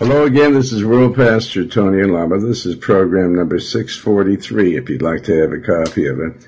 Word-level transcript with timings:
Hello 0.00 0.24
again, 0.24 0.54
this 0.54 0.72
is 0.72 0.82
World 0.82 1.14
Pastor 1.14 1.66
Tony 1.66 2.00
Alamo. 2.00 2.40
This 2.40 2.64
is 2.64 2.74
program 2.74 3.34
number 3.34 3.60
643, 3.60 4.78
if 4.78 4.88
you'd 4.88 5.02
like 5.02 5.24
to 5.24 5.38
have 5.38 5.52
a 5.52 5.60
copy 5.60 6.06
of 6.06 6.18
it. 6.20 6.46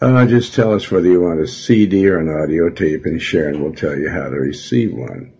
Uh, 0.00 0.24
just 0.24 0.54
tell 0.54 0.72
us 0.72 0.90
whether 0.90 1.06
you 1.06 1.20
want 1.20 1.42
a 1.42 1.46
CD 1.46 2.08
or 2.08 2.16
an 2.16 2.30
audio 2.30 2.70
tape 2.70 3.04
and 3.04 3.20
Sharon 3.20 3.62
we'll 3.62 3.74
tell 3.74 3.94
you 3.94 4.08
how 4.08 4.30
to 4.30 4.36
receive 4.36 4.94
one. 4.94 5.34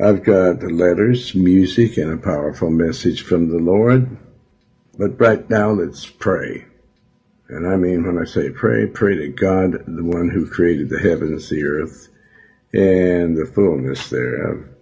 I've 0.00 0.24
got 0.24 0.62
letters, 0.62 1.34
music, 1.34 1.98
and 1.98 2.14
a 2.14 2.16
powerful 2.16 2.70
message 2.70 3.20
from 3.20 3.50
the 3.50 3.58
Lord. 3.58 4.16
But 4.96 5.20
right 5.20 5.50
now, 5.50 5.72
let's 5.72 6.06
pray. 6.06 6.64
And 7.50 7.66
I 7.68 7.76
mean, 7.76 8.06
when 8.06 8.16
I 8.16 8.24
say 8.24 8.48
pray, 8.48 8.86
pray 8.86 9.16
to 9.16 9.28
God, 9.28 9.72
the 9.86 10.02
one 10.02 10.30
who 10.30 10.48
created 10.48 10.88
the 10.88 10.98
heavens, 10.98 11.50
the 11.50 11.62
earth, 11.62 12.08
and 12.72 13.36
the 13.36 13.44
fullness 13.44 14.08
thereof. 14.08 14.75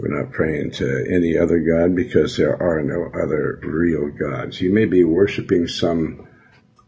We're 0.00 0.22
not 0.22 0.32
praying 0.32 0.70
to 0.72 1.06
any 1.10 1.36
other 1.36 1.58
God 1.58 1.94
because 1.94 2.36
there 2.36 2.60
are 2.60 2.82
no 2.82 3.10
other 3.12 3.58
real 3.62 4.08
gods. 4.08 4.60
You 4.60 4.72
may 4.72 4.86
be 4.86 5.04
worshiping 5.04 5.68
some 5.68 6.26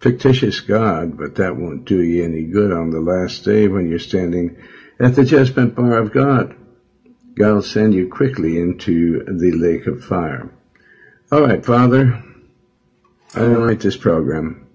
fictitious 0.00 0.60
God, 0.60 1.18
but 1.18 1.34
that 1.34 1.56
won't 1.56 1.84
do 1.84 2.00
you 2.00 2.24
any 2.24 2.44
good 2.44 2.72
on 2.72 2.90
the 2.90 3.00
last 3.00 3.44
day 3.44 3.68
when 3.68 3.90
you're 3.90 3.98
standing 3.98 4.56
at 4.98 5.14
the 5.14 5.24
judgment 5.24 5.74
bar 5.74 5.98
of 5.98 6.12
God. 6.12 6.56
God 7.34 7.54
will 7.54 7.62
send 7.62 7.92
you 7.94 8.08
quickly 8.08 8.58
into 8.58 9.24
the 9.24 9.52
lake 9.52 9.86
of 9.86 10.04
fire. 10.04 10.50
All 11.30 11.42
right, 11.42 11.64
Father, 11.64 12.22
I 13.34 13.40
don't 13.40 13.66
like 13.66 13.80
this 13.80 13.96
program. 13.96 14.66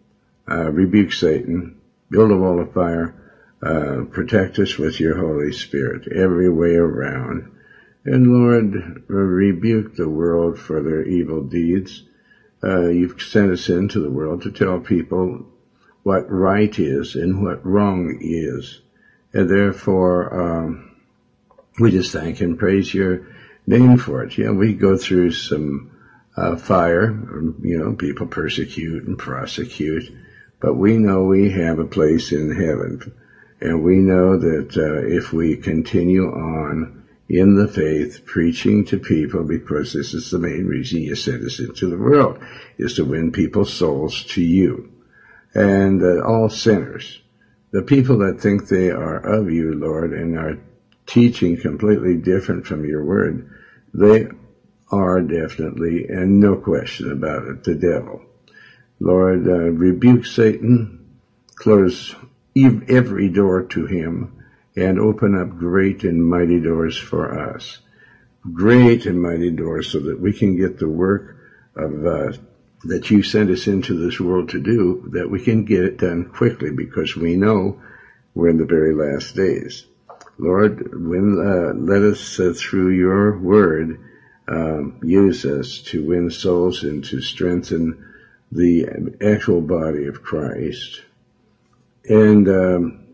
Uh, 0.49 0.71
rebuke 0.71 1.11
Satan, 1.11 1.79
build 2.09 2.31
a 2.31 2.37
wall 2.37 2.61
of 2.61 2.73
fire, 2.73 3.15
uh, 3.61 4.05
protect 4.11 4.59
us 4.59 4.77
with 4.77 4.99
your 4.99 5.17
Holy 5.17 5.51
Spirit 5.51 6.07
every 6.11 6.49
way 6.49 6.75
around. 6.75 7.51
And 8.07 8.31
Lord, 8.31 9.03
rebuke 9.07 9.97
the 9.97 10.07
world 10.07 10.57
for 10.57 10.81
their 10.81 11.03
evil 11.03 11.43
deeds. 11.43 12.03
Uh, 12.63 12.87
you've 12.87 13.21
sent 13.21 13.51
us 13.51 13.67
into 13.67 13.99
the 13.99 14.09
world 14.09 14.43
to 14.43 14.51
tell 14.51 14.79
people 14.79 15.45
what 16.03 16.31
right 16.31 16.79
is 16.79 17.15
and 17.15 17.43
what 17.43 17.65
wrong 17.65 18.17
is. 18.21 18.79
And 19.33 19.49
therefore, 19.49 20.33
um, 20.33 20.95
we 21.81 21.91
just 21.91 22.13
thank 22.13 22.39
and 22.39 22.57
praise 22.57 22.93
your 22.93 23.27
name 23.67 23.97
for 23.97 24.23
it. 24.23 24.37
Yeah, 24.37 24.51
we 24.51 24.71
go 24.71 24.95
through 24.95 25.31
some 25.31 25.91
uh, 26.37 26.55
fire, 26.55 27.11
you 27.61 27.77
know, 27.77 27.93
people 27.93 28.27
persecute 28.27 29.03
and 29.03 29.19
prosecute, 29.19 30.09
but 30.61 30.75
we 30.75 30.95
know 30.97 31.25
we 31.25 31.51
have 31.51 31.77
a 31.77 31.85
place 31.85 32.31
in 32.31 32.55
heaven. 32.55 33.11
And 33.59 33.83
we 33.83 33.97
know 33.97 34.37
that 34.37 34.77
uh, 34.77 35.05
if 35.05 35.33
we 35.33 35.57
continue 35.57 36.31
on 36.31 37.03
in 37.29 37.55
the 37.55 37.67
faith, 37.67 38.25
preaching 38.25 38.85
to 38.85 38.97
people, 38.97 39.43
because 39.43 39.93
this 39.93 40.13
is 40.13 40.31
the 40.31 40.39
main 40.39 40.65
reason 40.65 41.01
you 41.01 41.15
sent 41.15 41.43
us 41.43 41.59
into 41.59 41.89
the 41.89 41.97
world, 41.97 42.39
is 42.77 42.93
to 42.95 43.05
win 43.05 43.31
people's 43.31 43.73
souls 43.73 44.23
to 44.23 44.41
you. 44.41 44.89
And 45.53 46.01
uh, 46.01 46.21
all 46.25 46.49
sinners, 46.49 47.21
the 47.71 47.81
people 47.81 48.17
that 48.19 48.39
think 48.39 48.67
they 48.67 48.89
are 48.89 49.17
of 49.17 49.51
you, 49.51 49.73
Lord, 49.73 50.13
and 50.13 50.37
are 50.37 50.57
teaching 51.05 51.57
completely 51.57 52.15
different 52.15 52.65
from 52.65 52.85
your 52.85 53.03
word, 53.03 53.49
they 53.93 54.27
are 54.91 55.21
definitely, 55.21 56.05
and 56.07 56.39
no 56.39 56.55
question 56.55 57.11
about 57.11 57.47
it, 57.47 57.63
the 57.63 57.75
devil. 57.75 58.21
Lord, 58.99 59.47
uh, 59.47 59.71
rebuke 59.71 60.25
Satan, 60.25 61.05
close 61.55 62.15
every 62.55 63.29
door 63.29 63.63
to 63.63 63.85
him, 63.85 64.36
and 64.77 64.99
open 64.99 65.35
up 65.35 65.49
great 65.49 66.03
and 66.03 66.23
mighty 66.23 66.59
doors 66.59 66.95
for 66.95 67.51
us. 67.51 67.79
Great 68.53 69.07
and 69.07 69.19
mighty 69.19 69.49
doors 69.49 69.91
so 69.91 69.99
that 69.99 70.19
we 70.19 70.31
can 70.31 70.55
get 70.55 70.77
the 70.77 70.87
work 70.87 71.35
of 71.75 72.05
uh, 72.05 72.31
that 72.83 73.09
you 73.09 73.23
sent 73.23 73.49
us 73.49 73.65
into 73.65 73.97
this 73.97 74.19
world 74.19 74.49
to 74.49 74.59
do, 74.59 75.09
that 75.11 75.29
we 75.29 75.39
can 75.39 75.65
get 75.65 75.83
it 75.83 75.97
done 75.97 76.25
quickly 76.25 76.69
because 76.69 77.15
we 77.15 77.35
know 77.35 77.81
we're 78.35 78.49
in 78.49 78.57
the 78.57 78.65
very 78.65 78.93
last 78.93 79.35
days. 79.35 79.87
Lord, 80.37 80.87
uh, 80.93 81.73
let 81.73 82.03
us 82.03 82.39
uh, 82.39 82.53
through 82.55 82.89
your 82.89 83.37
word 83.39 83.99
um, 84.47 84.99
use 85.03 85.43
us 85.43 85.79
to 85.87 86.05
win 86.05 86.29
souls 86.29 86.83
and 86.83 87.03
to 87.05 87.19
strengthen 87.19 88.05
the 88.51 88.85
actual 89.19 89.61
body 89.61 90.05
of 90.05 90.21
Christ. 90.21 91.01
And 92.07 92.47
um, 92.47 93.06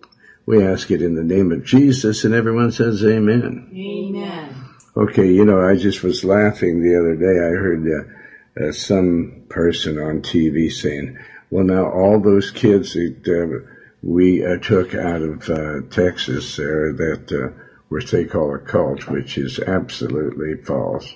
we 0.45 0.65
ask 0.65 0.91
it 0.91 1.01
in 1.01 1.15
the 1.15 1.23
name 1.23 1.51
of 1.51 1.63
Jesus, 1.63 2.23
and 2.23 2.33
everyone 2.33 2.71
says 2.71 3.03
amen. 3.03 3.69
Amen. 3.73 4.55
Okay, 4.95 5.31
you 5.31 5.45
know, 5.45 5.59
I 5.59 5.75
just 5.75 6.03
was 6.03 6.23
laughing 6.23 6.81
the 6.81 6.99
other 6.99 7.15
day. 7.15 7.39
I 7.39 7.49
heard 7.57 7.87
uh, 7.87 8.67
uh, 8.67 8.71
some 8.71 9.45
person 9.49 9.97
on 9.97 10.21
TV 10.21 10.71
saying, 10.71 11.17
well, 11.49 11.63
now 11.63 11.89
all 11.89 12.19
those 12.19 12.51
kids 12.51 12.93
that 12.93 13.27
uh, 13.27 13.67
we 14.03 14.45
uh, 14.45 14.57
took 14.57 14.93
out 14.93 15.21
of 15.21 15.49
uh, 15.49 15.81
Texas 15.89 16.57
there 16.57 16.93
that 16.93 17.31
uh, 17.31 17.59
which 17.87 18.11
they 18.11 18.25
call 18.25 18.53
a 18.53 18.59
cult, 18.59 19.09
which 19.09 19.37
is 19.37 19.59
absolutely 19.59 20.55
false. 20.63 21.15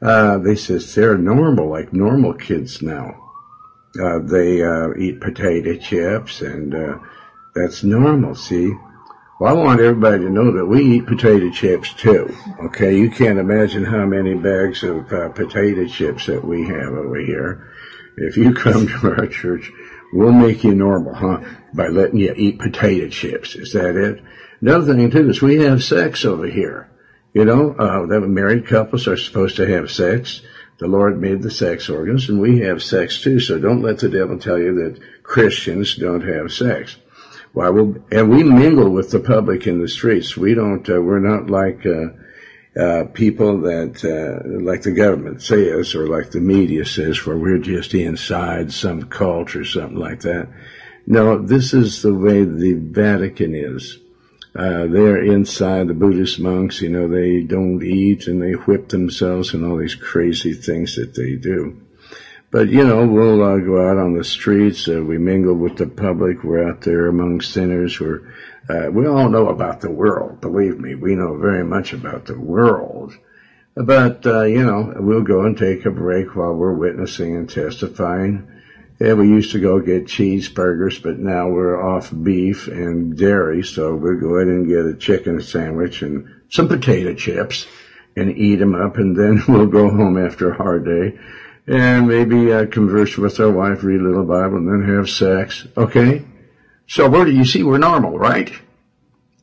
they 0.00 0.56
says 0.56 0.94
they're 0.94 1.18
normal, 1.18 1.68
like 1.68 1.92
normal 1.92 2.32
kids 2.32 2.80
now. 2.80 3.32
they 3.94 4.62
eat 4.98 5.20
potato 5.20 5.76
chips 5.76 6.40
and 6.40 6.74
that's 7.56 7.82
normal, 7.82 8.34
see? 8.34 8.72
Well, 9.38 9.50
I 9.50 9.52
want 9.52 9.80
everybody 9.80 10.24
to 10.24 10.30
know 10.30 10.52
that 10.52 10.66
we 10.66 10.96
eat 10.96 11.06
potato 11.06 11.50
chips 11.50 11.92
too. 11.92 12.34
Okay, 12.66 12.96
you 12.96 13.10
can't 13.10 13.38
imagine 13.38 13.84
how 13.84 14.06
many 14.06 14.34
bags 14.34 14.82
of 14.82 15.12
uh, 15.12 15.28
potato 15.30 15.86
chips 15.86 16.26
that 16.26 16.44
we 16.44 16.66
have 16.66 16.92
over 16.92 17.16
here. 17.16 17.70
If 18.16 18.36
you 18.36 18.54
come 18.54 18.86
to 18.86 19.14
our 19.18 19.26
church, 19.26 19.70
we'll 20.12 20.32
make 20.32 20.64
you 20.64 20.74
normal, 20.74 21.14
huh? 21.14 21.40
By 21.74 21.88
letting 21.88 22.18
you 22.18 22.32
eat 22.34 22.58
potato 22.58 23.08
chips. 23.08 23.54
Is 23.56 23.72
that 23.72 23.96
it? 23.96 24.22
Another 24.62 24.94
thing 24.94 25.10
too 25.10 25.28
is 25.28 25.42
we 25.42 25.56
have 25.58 25.84
sex 25.84 26.24
over 26.24 26.46
here. 26.46 26.90
You 27.34 27.44
know, 27.44 27.72
uh, 27.72 28.06
that 28.06 28.20
married 28.20 28.66
couples 28.66 29.06
are 29.06 29.18
supposed 29.18 29.56
to 29.56 29.66
have 29.66 29.90
sex. 29.90 30.40
The 30.78 30.86
Lord 30.86 31.20
made 31.20 31.42
the 31.42 31.50
sex 31.50 31.90
organs 31.90 32.30
and 32.30 32.40
we 32.40 32.60
have 32.60 32.82
sex 32.82 33.20
too. 33.20 33.38
So 33.40 33.58
don't 33.58 33.82
let 33.82 33.98
the 33.98 34.08
devil 34.08 34.38
tell 34.38 34.58
you 34.58 34.74
that 34.76 35.00
Christians 35.22 35.96
don't 35.96 36.22
have 36.22 36.52
sex. 36.52 36.96
Why 37.56 37.70
will 37.70 37.96
and 38.12 38.28
we 38.28 38.42
mingle 38.42 38.90
with 38.90 39.10
the 39.10 39.18
public 39.18 39.66
in 39.66 39.80
the 39.80 39.88
streets. 39.88 40.36
We 40.36 40.52
don't. 40.52 40.86
Uh, 40.86 41.00
we're 41.00 41.20
not 41.20 41.48
like 41.48 41.86
uh, 41.86 42.78
uh, 42.78 43.04
people 43.14 43.62
that 43.62 44.04
uh, 44.04 44.46
like 44.62 44.82
the 44.82 44.92
government 44.92 45.40
says 45.40 45.94
or 45.94 46.06
like 46.06 46.32
the 46.32 46.40
media 46.40 46.84
says, 46.84 47.24
where 47.24 47.38
we're 47.38 47.56
just 47.56 47.94
inside 47.94 48.74
some 48.74 49.04
cult 49.04 49.56
or 49.56 49.64
something 49.64 49.96
like 49.96 50.20
that. 50.20 50.50
No, 51.06 51.38
this 51.38 51.72
is 51.72 52.02
the 52.02 52.12
way 52.12 52.44
the 52.44 52.74
Vatican 52.74 53.54
is. 53.54 54.00
Uh, 54.54 54.86
they're 54.88 55.24
inside 55.24 55.88
the 55.88 55.94
Buddhist 55.94 56.38
monks. 56.38 56.82
You 56.82 56.90
know, 56.90 57.08
they 57.08 57.40
don't 57.40 57.82
eat 57.82 58.26
and 58.26 58.42
they 58.42 58.52
whip 58.52 58.90
themselves 58.90 59.54
and 59.54 59.64
all 59.64 59.78
these 59.78 59.94
crazy 59.94 60.52
things 60.52 60.96
that 60.96 61.14
they 61.14 61.36
do. 61.36 61.85
But, 62.50 62.68
you 62.68 62.86
know, 62.86 63.06
we'll 63.06 63.42
uh, 63.42 63.58
go 63.58 63.88
out 63.88 63.98
on 63.98 64.14
the 64.14 64.24
streets. 64.24 64.88
Uh, 64.88 65.02
we 65.02 65.18
mingle 65.18 65.54
with 65.54 65.76
the 65.76 65.86
public. 65.86 66.44
We're 66.44 66.68
out 66.68 66.80
there 66.82 67.08
among 67.08 67.40
sinners. 67.40 67.98
We're, 67.98 68.32
uh, 68.68 68.90
we 68.90 69.06
all 69.06 69.28
know 69.28 69.48
about 69.48 69.80
the 69.80 69.90
world. 69.90 70.40
Believe 70.40 70.78
me, 70.78 70.94
we 70.94 71.16
know 71.16 71.36
very 71.36 71.64
much 71.64 71.92
about 71.92 72.26
the 72.26 72.38
world. 72.38 73.14
But, 73.74 74.24
uh, 74.24 74.44
you 74.44 74.64
know, 74.64 74.94
we'll 74.96 75.22
go 75.22 75.44
and 75.44 75.58
take 75.58 75.84
a 75.84 75.90
break 75.90 76.36
while 76.36 76.54
we're 76.54 76.72
witnessing 76.72 77.36
and 77.36 77.50
testifying. 77.50 78.48
Yeah, 79.00 79.14
we 79.14 79.28
used 79.28 79.52
to 79.52 79.60
go 79.60 79.80
get 79.80 80.06
cheeseburgers, 80.06 81.02
but 81.02 81.18
now 81.18 81.48
we're 81.48 81.78
off 81.78 82.10
beef 82.10 82.68
and 82.68 83.18
dairy, 83.18 83.62
so 83.62 83.94
we'll 83.94 84.18
go 84.18 84.36
ahead 84.36 84.48
and 84.48 84.68
get 84.68 84.86
a 84.86 84.96
chicken 84.96 85.42
sandwich 85.42 86.00
and 86.00 86.26
some 86.48 86.68
potato 86.68 87.12
chips 87.12 87.66
and 88.16 88.34
eat 88.38 88.56
them 88.56 88.74
up, 88.74 88.96
and 88.96 89.14
then 89.14 89.42
we'll 89.48 89.66
go 89.66 89.90
home 89.90 90.16
after 90.16 90.52
a 90.52 90.56
hard 90.56 90.86
day 90.86 91.18
and 91.66 92.06
maybe 92.06 92.52
uh, 92.52 92.66
converse 92.66 93.16
with 93.16 93.40
our 93.40 93.50
wife, 93.50 93.82
read 93.82 94.00
a 94.00 94.04
little 94.04 94.24
Bible, 94.24 94.58
and 94.58 94.68
then 94.68 94.96
have 94.96 95.10
sex. 95.10 95.66
Okay? 95.76 96.24
So 96.86 97.08
where 97.08 97.24
do 97.24 97.32
you 97.32 97.44
see 97.44 97.62
we're 97.62 97.78
normal, 97.78 98.18
right? 98.18 98.52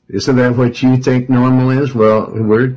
Isn't 0.08 0.36
that 0.38 0.56
what 0.56 0.82
you 0.82 0.98
think 0.98 1.30
normal 1.30 1.72
is? 1.72 1.94
Well, 1.94 2.32
we're 2.32 2.76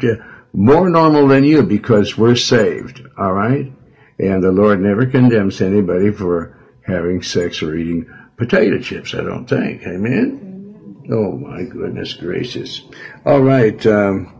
more 0.52 0.88
normal 0.88 1.28
than 1.28 1.44
you 1.44 1.62
because 1.62 2.16
we're 2.16 2.36
saved, 2.36 3.02
alright? 3.18 3.72
And 4.18 4.42
the 4.42 4.52
Lord 4.52 4.80
never 4.80 5.06
condemns 5.06 5.60
anybody 5.60 6.10
for 6.10 6.58
having 6.84 7.22
sex 7.22 7.62
or 7.62 7.74
eating 7.76 8.06
potato 8.36 8.78
chips, 8.78 9.14
I 9.14 9.22
don't 9.22 9.46
think. 9.46 9.82
Amen? 9.86 11.04
Oh 11.10 11.32
my 11.32 11.62
goodness 11.64 12.14
gracious. 12.14 12.82
Alright, 13.24 13.86
um, 13.86 14.32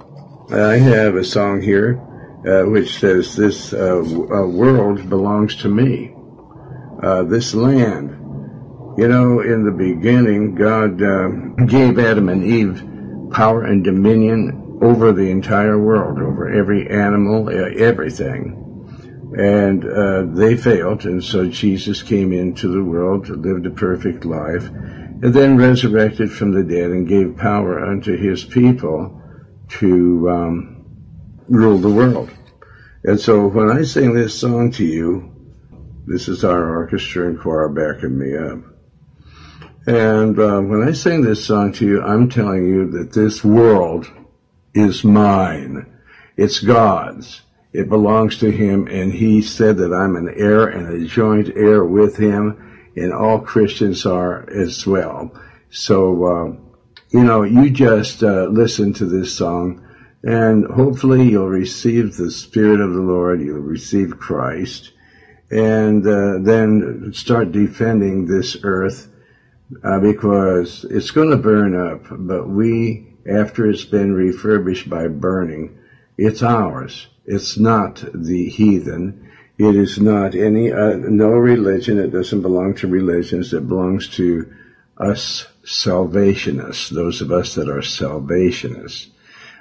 I 0.51 0.77
have 0.79 1.15
a 1.15 1.25
song 1.25 1.61
here 1.61 2.01
uh, 2.47 2.63
which 2.63 2.99
says, 2.99 3.35
This 3.35 3.73
uh, 3.73 3.99
uh, 3.99 4.47
world 4.47 5.09
belongs 5.09 5.57
to 5.57 5.69
me. 5.69 6.15
Uh, 7.03 7.25
this 7.25 7.55
land. 7.55 8.11
You 8.99 9.09
know, 9.09 9.41
in 9.41 9.65
the 9.65 9.73
beginning, 9.73 10.55
God 10.55 11.03
uh, 11.03 11.29
gave 11.67 11.99
Adam 11.99 12.29
and 12.29 12.45
Eve 12.45 13.31
power 13.33 13.65
and 13.65 13.85
dominion 13.85 14.79
over 14.81 15.13
the 15.13 15.31
entire 15.31 15.79
world, 15.79 16.19
over 16.19 16.49
every 16.49 16.89
animal, 16.89 17.51
everything. 17.51 18.63
And 19.37 19.85
uh, 19.85 20.23
they 20.35 20.57
failed, 20.57 21.05
and 21.05 21.23
so 21.23 21.47
Jesus 21.49 22.03
came 22.03 22.33
into 22.33 22.69
the 22.69 22.83
world, 22.83 23.29
lived 23.29 23.67
a 23.67 23.71
perfect 23.71 24.25
life, 24.25 24.69
and 24.69 25.35
then 25.35 25.57
resurrected 25.57 26.31
from 26.31 26.53
the 26.53 26.63
dead 26.63 26.91
and 26.91 27.09
gave 27.09 27.37
power 27.37 27.85
unto 27.85 28.17
his 28.17 28.45
people 28.45 29.21
to 29.69 30.31
um, 30.31 30.76
rule 31.49 31.79
the 31.79 31.91
world. 31.91 32.31
And 33.05 33.21
so 33.21 33.47
when 33.47 33.71
I 33.71 33.83
sing 33.83 34.15
this 34.15 34.39
song 34.39 34.73
to 34.73 34.85
you, 34.85 35.33
this 36.07 36.29
is 36.29 36.45
our 36.45 36.77
orchestra 36.77 37.29
and 37.29 37.41
choir 37.41 37.69
backing 37.69 38.19
me 38.19 38.37
up. 38.37 38.59
And 39.87 40.39
uh, 40.39 40.61
when 40.61 40.83
I 40.83 40.93
sing 40.93 41.23
this 41.23 41.45
song 41.45 41.73
to 41.75 41.87
you, 41.87 42.03
I'm 42.03 42.29
telling 42.29 42.67
you 42.67 42.91
that 42.93 43.13
this 43.13 43.45
world 43.45 44.11
is 44.75 45.05
mine. 45.05 45.87
It's 46.37 46.59
God's. 46.59 47.43
It 47.73 47.89
belongs 47.89 48.39
to 48.39 48.51
Him, 48.51 48.89
and 48.89 49.13
He 49.13 49.43
said 49.43 49.77
that 49.79 49.93
I'm 49.93 50.17
an 50.17 50.33
heir 50.37 50.67
and 50.67 50.89
a 50.89 51.07
joint 51.07 51.51
heir 51.55 51.85
with 51.85 52.17
Him, 52.17 52.91
and 52.97 53.13
all 53.13 53.39
Christians 53.41 54.05
are 54.07 54.49
as 54.51 54.87
well. 54.87 55.31
So, 55.71 56.25
uh, 56.25 56.57
you 57.11 57.23
know, 57.23 57.43
you 57.43 57.71
just 57.71 58.23
uh, 58.23 58.47
listen 58.47 58.93
to 58.95 59.07
this 59.07 59.37
song, 59.37 59.86
and 60.23 60.67
hopefully 60.67 61.31
you'll 61.31 61.49
receive 61.49 62.17
the 62.17 62.31
Spirit 62.31 62.81
of 62.81 62.93
the 62.95 63.01
Lord, 63.01 63.41
you'll 63.41 63.59
receive 63.59 64.19
Christ, 64.19 64.93
and 65.51 66.07
uh, 66.07 66.39
then 66.41 67.13
start 67.15 67.53
defending 67.53 68.27
this 68.27 68.57
earth 68.63 69.09
uh, 69.83 70.01
because 70.01 70.85
it's 70.91 71.11
going 71.11 71.31
to 71.31 71.37
burn 71.37 71.75
up, 71.75 72.05
but 72.11 72.49
we, 72.49 73.15
after 73.29 73.69
it's 73.69 73.85
been 73.85 74.15
refurbished 74.15 74.89
by 74.89 75.09
burning, 75.09 75.79
it's 76.17 76.43
ours. 76.43 77.09
It's 77.25 77.59
not 77.59 78.05
the 78.15 78.49
heathen. 78.49 79.33
It 79.59 79.75
is 79.75 79.99
not 79.99 80.35
any, 80.35 80.73
uh, 80.73 80.97
no 80.97 81.31
religion. 81.31 81.99
It 81.99 82.11
doesn't 82.11 82.43
belong 82.43 82.75
to 82.77 82.87
religions. 82.87 83.53
It 83.53 83.69
belongs 83.69 84.09
to 84.17 84.53
us 84.99 85.47
salvationists, 85.65 86.91
those 86.91 87.21
of 87.21 87.33
us 87.33 87.55
that 87.57 87.69
are 87.69 87.83
salvationists. 87.83 89.09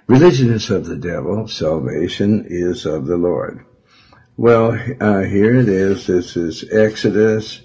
Religion 0.07 0.52
is 0.52 0.69
of 0.69 0.86
the 0.86 0.98
devil. 0.98 1.48
Salvation 1.48 2.46
is 2.48 2.86
of 2.86 3.06
the 3.07 3.18
Lord. 3.18 3.66
Well, 4.38 4.80
uh, 5.00 5.22
here 5.22 5.56
it 5.56 5.69
is. 5.69 6.07
This 6.07 6.36
is 6.38 6.63
Exodus 6.72 7.62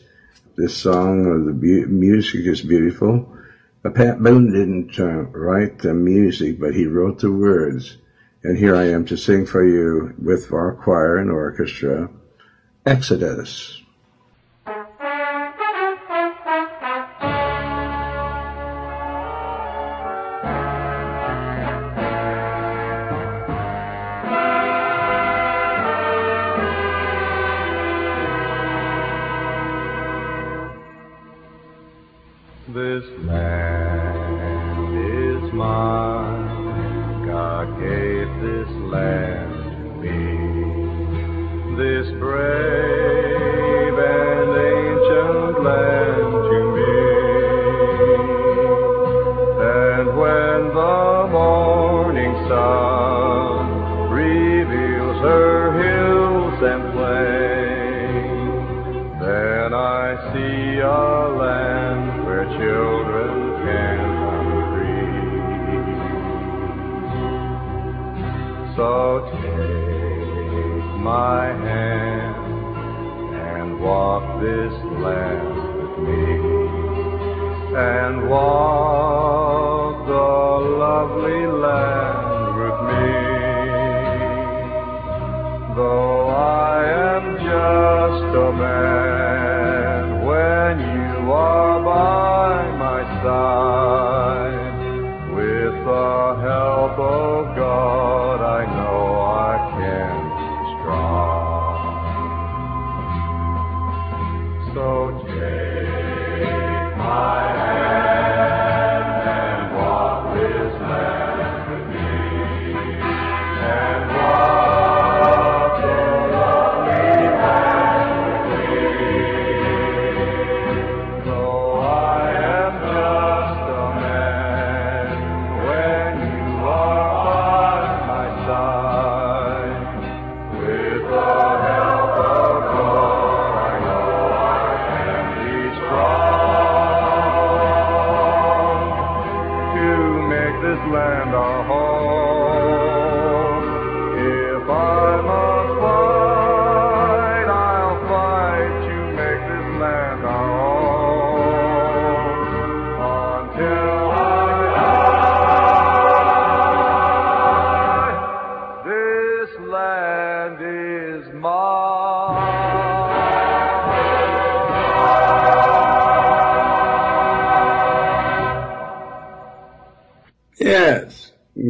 this 0.60 0.76
song 0.76 1.24
or 1.26 1.38
the 1.42 1.52
bu- 1.52 1.86
music 1.86 2.44
is 2.44 2.60
beautiful. 2.60 3.26
But 3.82 3.94
Pat 3.94 4.22
Boone 4.22 4.52
didn't 4.52 4.98
uh, 4.98 5.22
write 5.32 5.78
the 5.78 5.94
music, 5.94 6.60
but 6.60 6.74
he 6.74 6.84
wrote 6.86 7.20
the 7.20 7.32
words. 7.32 7.96
And 8.42 8.58
here 8.58 8.76
I 8.76 8.84
am 8.84 9.06
to 9.06 9.16
sing 9.16 9.46
for 9.46 9.64
you 9.64 10.12
with 10.18 10.52
our 10.52 10.72
choir 10.72 11.16
and 11.16 11.30
orchestra, 11.30 12.10
Exodus. 12.84 13.79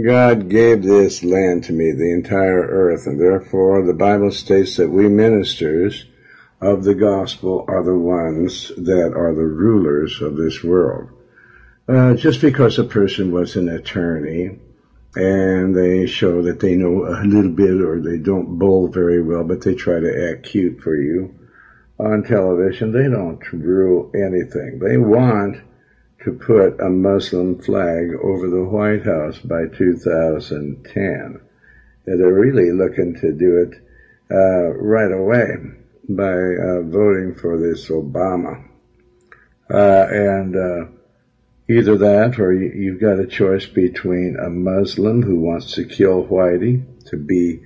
God 0.05 0.49
gave 0.49 0.83
this 0.83 1.23
land 1.23 1.65
to 1.65 1.73
me, 1.73 1.93
the 1.93 2.13
entire 2.13 2.63
earth, 2.63 3.07
and 3.07 3.21
therefore 3.21 3.87
the 3.87 3.95
Bible 3.95 4.33
states 4.33 4.77
that 4.77 4.91
we 4.91 5.09
ministers 5.09 6.07
of 6.61 6.83
the 6.83 6.95
gospel 6.95 7.65
are 7.69 7.85
the 7.85 7.97
ones 7.97 8.73
that 8.77 9.13
are 9.15 9.33
the 9.33 9.47
rulers 9.47 10.21
of 10.21 10.37
this 10.37 10.65
world. 10.65 11.09
Uh, 11.89 12.15
just 12.15 12.41
because 12.41 12.79
a 12.79 12.85
person 12.85 13.31
was 13.31 13.57
an 13.57 13.69
attorney 13.69 14.59
and 15.15 15.75
they 15.75 16.07
show 16.07 16.43
that 16.43 16.61
they 16.61 16.75
know 16.75 17.05
a 17.07 17.23
little 17.25 17.51
bit 17.51 17.81
or 17.81 18.01
they 18.01 18.19
don't 18.19 18.59
bowl 18.59 18.89
very 18.89 19.23
well, 19.23 19.45
but 19.45 19.63
they 19.63 19.75
try 19.75 20.01
to 20.01 20.31
act 20.31 20.43
cute 20.43 20.81
for 20.81 20.97
you 20.97 21.35
on 22.01 22.23
television, 22.23 22.93
they 22.93 23.09
don't 23.09 23.41
rule 23.53 24.11
anything. 24.15 24.79
They 24.79 24.97
want 24.97 25.59
to 26.25 26.33
put 26.33 26.81
a 26.81 26.89
Muslim 26.89 27.59
flag 27.61 28.15
over 28.23 28.49
the 28.49 28.65
White 28.65 29.05
House 29.05 29.39
by 29.39 29.67
2010. 29.67 31.41
They're 32.05 32.33
really 32.33 32.73
looking 32.73 33.15
to 33.21 33.33
do 33.33 33.59
it 33.63 33.83
uh, 34.31 34.73
right 34.77 35.13
away 35.13 35.57
by 36.09 36.33
uh, 36.33 36.83
voting 36.83 37.35
for 37.35 37.59
this 37.59 37.89
Obama. 37.89 38.65
Uh, 39.73 40.07
and, 40.11 40.57
uh, 40.57 40.91
Either 41.71 41.97
that 41.99 42.41
or 42.41 42.53
you've 42.53 43.01
got 43.01 43.21
a 43.21 43.27
choice 43.29 43.65
between 43.65 44.37
a 44.37 44.51
Muslim 44.51 45.23
who 45.23 45.39
wants 45.39 45.75
to 45.75 45.85
kill 45.85 46.27
Whitey 46.27 46.83
to 47.05 47.17
be 47.17 47.61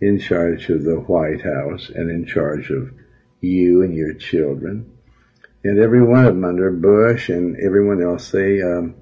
in 0.00 0.18
charge 0.18 0.70
of 0.70 0.82
the 0.82 0.98
White 0.98 1.42
House 1.42 1.90
and 1.94 2.10
in 2.10 2.24
charge 2.24 2.70
of 2.70 2.90
you 3.42 3.82
and 3.82 3.94
your 3.94 4.14
children. 4.14 4.90
And 5.62 5.78
every 5.78 6.02
one 6.02 6.24
of 6.24 6.34
them 6.34 6.44
under 6.44 6.70
Bush 6.70 7.28
and 7.28 7.56
everyone 7.56 8.02
else, 8.02 8.30
they, 8.30 8.62
um, 8.62 8.94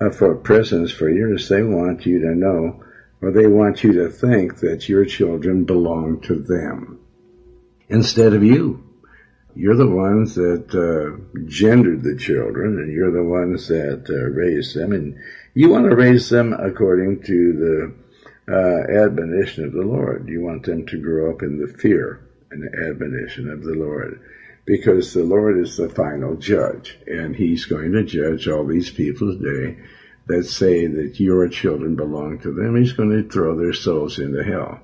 uh, 0.00 0.10
for 0.10 0.34
presidents 0.34 0.92
for 0.92 1.10
years, 1.10 1.48
they 1.48 1.62
want 1.62 2.06
you 2.06 2.20
to 2.20 2.34
know 2.34 2.82
or 3.20 3.30
they 3.30 3.46
want 3.46 3.82
you 3.82 3.92
to 3.92 4.08
think 4.08 4.60
that 4.60 4.88
your 4.88 5.04
children 5.04 5.64
belong 5.64 6.20
to 6.22 6.36
them 6.36 7.00
instead 7.88 8.32
of 8.32 8.42
you. 8.42 8.82
You're 9.54 9.76
the 9.76 9.88
ones 9.88 10.34
that 10.34 10.74
uh, 10.74 11.16
gendered 11.46 12.02
the 12.02 12.16
children, 12.16 12.78
and 12.78 12.92
you're 12.92 13.10
the 13.10 13.24
ones 13.24 13.68
that 13.68 14.04
uh, 14.10 14.30
raised 14.38 14.76
them, 14.76 14.92
and 14.92 15.18
you 15.54 15.70
want 15.70 15.88
to 15.88 15.96
raise 15.96 16.28
them 16.28 16.52
according 16.52 17.22
to 17.22 17.94
the 18.46 18.52
uh, 18.52 19.02
admonition 19.02 19.64
of 19.64 19.72
the 19.72 19.82
Lord. 19.82 20.28
You 20.28 20.42
want 20.42 20.66
them 20.66 20.84
to 20.86 21.00
grow 21.00 21.30
up 21.30 21.42
in 21.42 21.58
the 21.58 21.68
fear 21.68 22.20
and 22.50 22.62
the 22.62 22.88
admonition 22.90 23.50
of 23.50 23.62
the 23.62 23.72
Lord, 23.72 24.20
because 24.66 25.12
the 25.12 25.22
Lord 25.22 25.58
is 25.58 25.76
the 25.76 25.88
final 25.88 26.36
judge, 26.36 26.98
and 27.06 27.34
He's 27.34 27.64
going 27.64 27.92
to 27.92 28.04
judge 28.04 28.48
all 28.48 28.66
these 28.66 28.90
people 28.90 29.32
today 29.32 29.78
that 30.26 30.44
say 30.44 30.86
that 30.86 31.20
your 31.20 31.48
children 31.48 31.94
belong 31.94 32.40
to 32.40 32.52
them. 32.52 32.76
He's 32.76 32.92
going 32.92 33.10
to 33.10 33.28
throw 33.28 33.56
their 33.56 33.72
souls 33.72 34.18
into 34.18 34.42
hell 34.42 34.80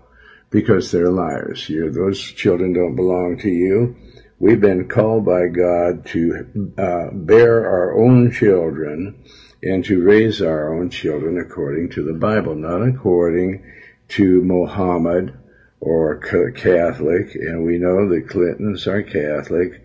because 0.50 0.90
they're 0.90 1.10
liars. 1.10 1.68
You're, 1.68 1.90
those 1.90 2.20
children 2.20 2.72
don't 2.72 2.94
belong 2.94 3.38
to 3.38 3.48
you. 3.48 3.96
We've 4.38 4.60
been 4.60 4.88
called 4.88 5.24
by 5.24 5.48
God 5.48 6.06
to 6.06 6.72
uh, 6.78 7.08
bear 7.12 7.66
our 7.66 7.98
own 7.98 8.30
children 8.30 9.16
and 9.62 9.84
to 9.84 10.02
raise 10.02 10.40
our 10.42 10.74
own 10.74 10.90
children 10.90 11.38
according 11.38 11.90
to 11.90 12.04
the 12.04 12.14
Bible, 12.14 12.54
not 12.54 12.82
according 12.82 13.64
to 14.08 14.42
Mohammed 14.42 15.34
or 15.82 16.16
Catholic. 16.54 17.34
And 17.34 17.64
we 17.64 17.76
know 17.76 18.08
the 18.08 18.22
Clintons 18.22 18.86
are 18.86 19.02
Catholic. 19.02 19.82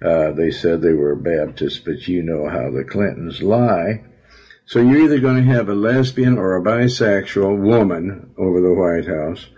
Uh, 0.00 0.32
they 0.32 0.50
said 0.50 0.82
they 0.82 0.92
were 0.92 1.16
Baptist, 1.16 1.86
but 1.86 2.06
you 2.06 2.22
know 2.22 2.48
how 2.48 2.70
the 2.70 2.84
Clintons 2.84 3.42
lie. 3.42 4.04
So 4.66 4.80
you're 4.80 5.04
either 5.04 5.20
going 5.20 5.42
to 5.42 5.54
have 5.54 5.70
a 5.70 5.74
lesbian 5.74 6.36
or 6.36 6.56
a 6.56 6.62
bisexual 6.62 7.62
woman 7.62 8.34
over 8.36 8.60
the 8.60 8.74
White 8.74 9.06
House, 9.06 9.48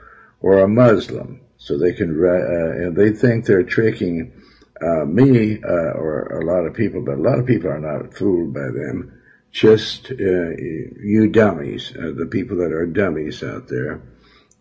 or 0.41 0.61
a 0.61 0.69
Muslim. 0.69 1.41
So 1.59 1.77
they 1.77 1.93
can, 1.93 2.11
uh, 2.25 2.87
and 2.87 2.97
they 2.97 3.11
think 3.11 3.45
they're 3.45 3.65
tricking 3.65 4.33
uh, 4.81 5.05
me 5.05 5.61
uh, 5.63 5.93
or 5.99 6.41
a 6.41 6.47
lot 6.47 6.67
of 6.67 6.75
people, 6.75 7.03
but 7.03 7.19
a 7.19 7.23
lot 7.23 7.41
of 7.41 7.47
people 7.47 7.69
are 7.69 7.81
not 7.81 8.15
fooled 8.15 8.55
by 8.55 8.61
them. 8.61 9.21
Just 9.51 10.13
uh, 10.13 10.15
you 10.15 11.29
dummies, 11.33 11.93
uh, 11.97 12.13
the 12.17 12.29
people 12.31 12.59
that 12.59 12.73
are 12.73 12.87
dummies 12.87 13.43
out 13.43 13.67
there 13.67 14.01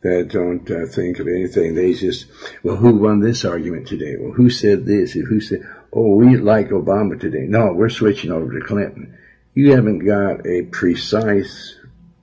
that 0.02 0.30
don't 0.30 0.70
uh, 0.72 0.86
think 0.86 1.20
of 1.20 1.28
anything. 1.28 1.76
They 1.76 1.94
just, 1.94 2.28
well, 2.64 2.78
who 2.78 2.96
won 2.96 3.20
this 3.20 3.44
argument 3.44 3.88
today? 3.88 4.16
Well, 4.18 4.32
who 4.32 4.50
said 4.50 4.86
this? 4.86 5.14
Who 5.14 5.42
said, 5.42 5.60
oh, 5.92 6.16
we 6.16 6.38
like 6.38 6.70
Obama 6.70 7.20
today? 7.20 7.46
No, 7.48 7.74
we're 7.74 7.90
switching 7.90 8.32
over 8.32 8.58
to 8.58 8.66
Clinton. 8.66 9.18
You 9.54 9.72
haven't 9.74 10.00
got 10.00 10.46
a 10.46 10.64
precise 10.72 11.76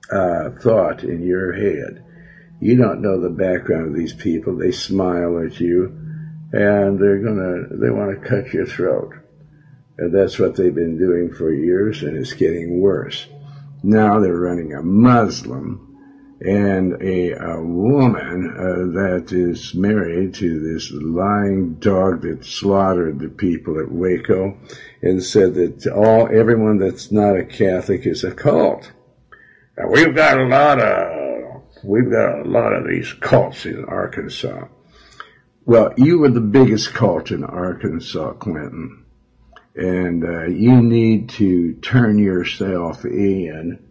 thought 0.09 1.03
in 1.03 1.21
your 1.21 1.53
head 1.53 2.03
you 2.59 2.75
don't 2.75 3.01
know 3.01 3.21
the 3.21 3.29
background 3.29 3.89
of 3.89 3.95
these 3.95 4.13
people. 4.13 4.55
They 4.55 4.71
smile 4.71 5.45
at 5.45 5.59
you 5.59 5.95
and 6.51 6.99
they're 6.99 7.19
gonna, 7.19 7.67
they 7.71 7.89
want 7.89 8.21
to 8.21 8.27
cut 8.27 8.53
your 8.53 8.65
throat. 8.65 9.13
And 9.97 10.13
that's 10.13 10.39
what 10.39 10.55
they've 10.55 10.73
been 10.73 10.97
doing 10.97 11.33
for 11.33 11.51
years 11.51 12.03
and 12.03 12.17
it's 12.17 12.33
getting 12.33 12.79
worse. 12.79 13.27
Now 13.83 14.19
they're 14.19 14.35
running 14.35 14.73
a 14.73 14.81
Muslim 14.81 15.86
and 16.39 17.01
a, 17.01 17.31
a 17.31 17.61
woman 17.61 18.53
uh, 18.55 18.99
that 18.99 19.31
is 19.31 19.73
married 19.73 20.35
to 20.35 20.59
this 20.59 20.91
lying 20.91 21.75
dog 21.75 22.21
that 22.21 22.45
slaughtered 22.45 23.19
the 23.19 23.29
people 23.29 23.79
at 23.79 23.91
Waco 23.91 24.57
and 25.01 25.23
said 25.23 25.55
that 25.55 25.87
all 25.87 26.27
everyone 26.27 26.77
that's 26.77 27.11
not 27.11 27.37
a 27.37 27.43
Catholic 27.43 28.05
is 28.05 28.23
a 28.23 28.31
cult. 28.31 28.91
Now, 29.77 29.89
we've 29.89 30.15
got 30.15 30.39
a 30.39 30.45
lot 30.45 30.79
of 30.79 31.27
We've 31.83 32.09
got 32.09 32.41
a 32.41 32.49
lot 32.49 32.73
of 32.73 32.87
these 32.87 33.13
cults 33.13 33.65
in 33.65 33.85
Arkansas. 33.85 34.67
Well, 35.65 35.93
you 35.97 36.19
were 36.19 36.29
the 36.29 36.41
biggest 36.41 36.93
cult 36.93 37.31
in 37.31 37.43
Arkansas, 37.43 38.33
Clinton. 38.33 39.05
And 39.75 40.23
uh, 40.23 40.45
you 40.45 40.81
need 40.81 41.29
to 41.31 41.73
turn 41.75 42.17
yourself 42.17 43.05
in 43.05 43.86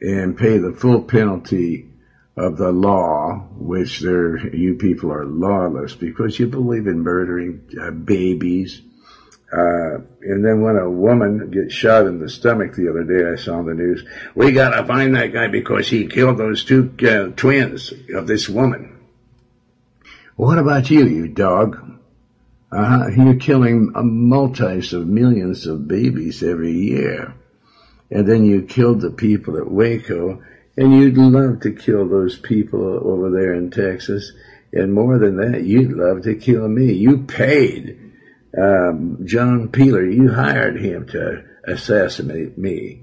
and 0.00 0.36
pay 0.36 0.58
the 0.58 0.72
full 0.72 1.02
penalty 1.02 1.88
of 2.36 2.56
the 2.56 2.70
law, 2.70 3.48
which 3.56 4.00
there, 4.00 4.54
you 4.54 4.74
people 4.74 5.10
are 5.10 5.24
lawless 5.24 5.94
because 5.94 6.38
you 6.38 6.46
believe 6.46 6.86
in 6.86 7.00
murdering 7.00 7.68
uh, 7.80 7.90
babies, 7.90 8.82
uh, 9.52 9.98
and 10.22 10.44
then 10.44 10.60
when 10.60 10.76
a 10.76 10.90
woman 10.90 11.50
gets 11.50 11.72
shot 11.72 12.06
in 12.06 12.18
the 12.18 12.28
stomach 12.28 12.74
the 12.74 12.90
other 12.90 13.04
day, 13.04 13.30
I 13.30 13.36
saw 13.36 13.58
on 13.58 13.66
the 13.66 13.74
news, 13.74 14.04
we 14.34 14.52
gotta 14.52 14.84
find 14.84 15.14
that 15.14 15.32
guy 15.32 15.46
because 15.46 15.88
he 15.88 16.08
killed 16.08 16.36
those 16.36 16.64
two 16.64 16.92
uh, 17.08 17.28
twins 17.36 17.92
of 18.14 18.26
this 18.26 18.48
woman. 18.48 18.98
What 20.34 20.58
about 20.58 20.90
you, 20.90 21.06
you 21.06 21.28
dog? 21.28 21.78
Uh-huh. 22.72 23.08
You're 23.16 23.36
killing 23.36 23.92
multis 23.94 24.92
of 24.92 25.06
millions 25.06 25.66
of 25.66 25.86
babies 25.86 26.42
every 26.42 26.72
year. 26.72 27.34
And 28.10 28.26
then 28.26 28.44
you 28.44 28.62
killed 28.62 29.00
the 29.00 29.10
people 29.10 29.56
at 29.56 29.70
Waco, 29.70 30.42
and 30.76 30.94
you'd 30.94 31.16
love 31.16 31.60
to 31.60 31.72
kill 31.72 32.08
those 32.08 32.38
people 32.38 33.00
over 33.02 33.30
there 33.30 33.54
in 33.54 33.70
Texas. 33.70 34.32
And 34.72 34.92
more 34.92 35.18
than 35.18 35.36
that, 35.36 35.64
you'd 35.64 35.92
love 35.92 36.22
to 36.22 36.34
kill 36.34 36.68
me. 36.68 36.92
You 36.92 37.24
paid 37.24 38.06
um, 38.56 39.26
John 39.26 39.68
Peeler, 39.68 40.04
you 40.04 40.32
hired 40.32 40.80
him 40.80 41.06
to 41.08 41.44
assassinate 41.66 42.56
me. 42.56 43.02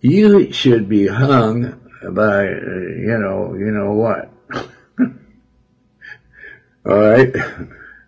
You 0.00 0.52
should 0.52 0.88
be 0.88 1.06
hung 1.06 1.80
by, 2.02 2.46
uh, 2.46 2.50
you 2.50 3.18
know, 3.18 3.54
you 3.54 3.70
know 3.70 3.92
what. 3.92 4.30
All 6.86 6.98
right. 6.98 7.34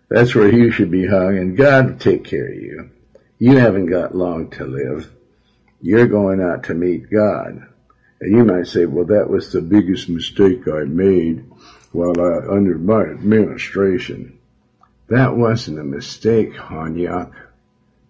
That's 0.09 0.35
where 0.35 0.53
you 0.53 0.71
should 0.71 0.91
be 0.91 1.07
hung 1.07 1.37
and 1.37 1.57
God 1.57 1.89
will 1.89 1.97
take 1.97 2.23
care 2.23 2.47
of 2.47 2.55
you. 2.55 2.91
You 3.39 3.57
haven't 3.57 3.87
got 3.87 4.15
long 4.15 4.51
to 4.51 4.65
live. 4.65 5.11
You're 5.81 6.07
going 6.07 6.41
out 6.41 6.63
to 6.65 6.73
meet 6.73 7.09
God. 7.11 7.67
And 8.19 8.35
you 8.35 8.43
might 8.43 8.67
say, 8.67 8.85
well, 8.85 9.05
that 9.05 9.29
was 9.29 9.51
the 9.51 9.61
biggest 9.61 10.09
mistake 10.09 10.67
I 10.67 10.83
made 10.85 11.45
while 11.91 12.19
I, 12.19 12.51
under 12.51 12.77
my 12.77 13.03
administration. 13.03 14.39
That 15.09 15.37
wasn't 15.37 15.79
a 15.79 15.83
mistake, 15.83 16.53
Hanyak. 16.53 17.31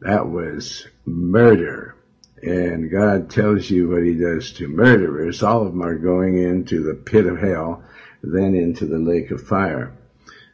That 0.02 0.28
was 0.28 0.88
murder. 1.06 1.96
And 2.42 2.92
God 2.92 3.30
tells 3.30 3.70
you 3.70 3.90
what 3.90 4.04
he 4.04 4.14
does 4.14 4.54
to 4.54 4.68
murderers. 4.68 5.44
All 5.44 5.64
of 5.64 5.72
them 5.72 5.84
are 5.84 5.98
going 5.98 6.38
into 6.38 6.84
the 6.84 6.94
pit 6.94 7.26
of 7.26 7.40
hell, 7.40 7.84
then 8.24 8.56
into 8.56 8.86
the 8.86 9.00
lake 9.00 9.32
of 9.32 9.46
fire. 9.46 9.94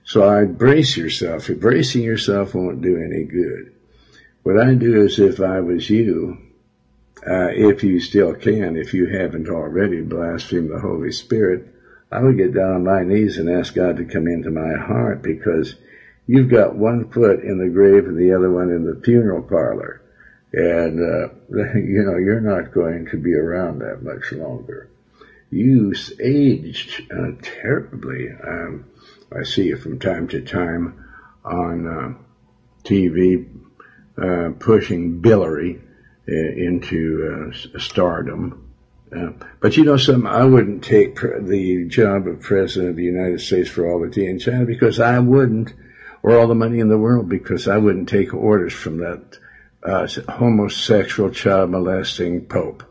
So 0.05 0.27
I 0.27 0.45
brace 0.45 0.97
yourself. 0.97 1.49
Bracing 1.59 2.03
yourself 2.03 2.55
won't 2.55 2.81
do 2.81 2.97
any 2.97 3.23
good. 3.23 3.73
What 4.43 4.59
I 4.59 4.73
do 4.73 5.01
is 5.01 5.19
if 5.19 5.39
I 5.39 5.61
was 5.61 5.89
you, 5.89 6.37
uh, 7.25 7.49
if 7.51 7.83
you 7.83 7.99
still 7.99 8.33
can, 8.33 8.75
if 8.75 8.93
you 8.93 9.07
haven't 9.07 9.49
already 9.49 10.01
blasphemed 10.01 10.69
the 10.69 10.79
Holy 10.79 11.11
Spirit, 11.11 11.67
I 12.11 12.21
would 12.21 12.37
get 12.37 12.53
down 12.53 12.75
on 12.75 12.83
my 12.83 13.03
knees 13.03 13.37
and 13.37 13.49
ask 13.49 13.73
God 13.73 13.97
to 13.97 14.05
come 14.05 14.27
into 14.27 14.51
my 14.51 14.75
heart 14.75 15.23
because 15.23 15.75
you've 16.27 16.49
got 16.49 16.75
one 16.75 17.09
foot 17.09 17.39
in 17.39 17.57
the 17.57 17.69
grave 17.69 18.05
and 18.05 18.17
the 18.17 18.33
other 18.33 18.51
one 18.51 18.69
in 18.69 18.85
the 18.85 19.01
funeral 19.03 19.41
parlor. 19.41 20.01
And, 20.51 20.99
uh, 20.99 21.33
you 21.75 22.03
know, 22.03 22.17
you're 22.17 22.41
not 22.41 22.73
going 22.73 23.07
to 23.07 23.17
be 23.17 23.33
around 23.33 23.79
that 23.79 24.03
much 24.03 24.31
longer. 24.31 24.89
You 25.49 25.93
aged 26.19 27.11
uh, 27.11 27.31
terribly. 27.41 28.29
Um, 28.31 28.85
I 29.31 29.43
see 29.43 29.65
you 29.65 29.77
from 29.77 29.99
time 29.99 30.27
to 30.29 30.41
time 30.41 31.05
on 31.45 31.87
uh, 31.87 32.13
TV 32.83 33.47
uh, 34.17 34.51
pushing 34.59 35.21
Billary 35.21 35.81
uh, 36.27 36.33
into 36.33 37.51
uh, 37.51 37.79
stardom. 37.79 38.69
but 39.59 39.75
you 39.75 39.83
know, 39.83 39.97
some 39.97 40.25
I 40.25 40.43
wouldn't 40.45 40.83
take 40.83 41.19
the 41.19 41.85
job 41.87 42.27
of 42.27 42.41
president 42.41 42.91
of 42.91 42.95
the 42.95 43.03
United 43.03 43.41
States 43.41 43.69
for 43.69 43.91
all 43.91 43.99
the 43.99 44.09
tea 44.09 44.27
in 44.27 44.39
China 44.39 44.65
because 44.65 44.99
I 44.99 45.19
wouldn't 45.19 45.73
or 46.23 46.37
all 46.37 46.47
the 46.47 46.55
money 46.55 46.79
in 46.79 46.87
the 46.87 46.97
world 46.97 47.27
because 47.27 47.67
I 47.67 47.77
wouldn't 47.77 48.07
take 48.07 48.33
orders 48.33 48.73
from 48.73 48.99
that 48.99 49.37
uh, 49.83 50.07
homosexual 50.31 51.29
child 51.29 51.69
molesting 51.71 52.45
pope. 52.45 52.83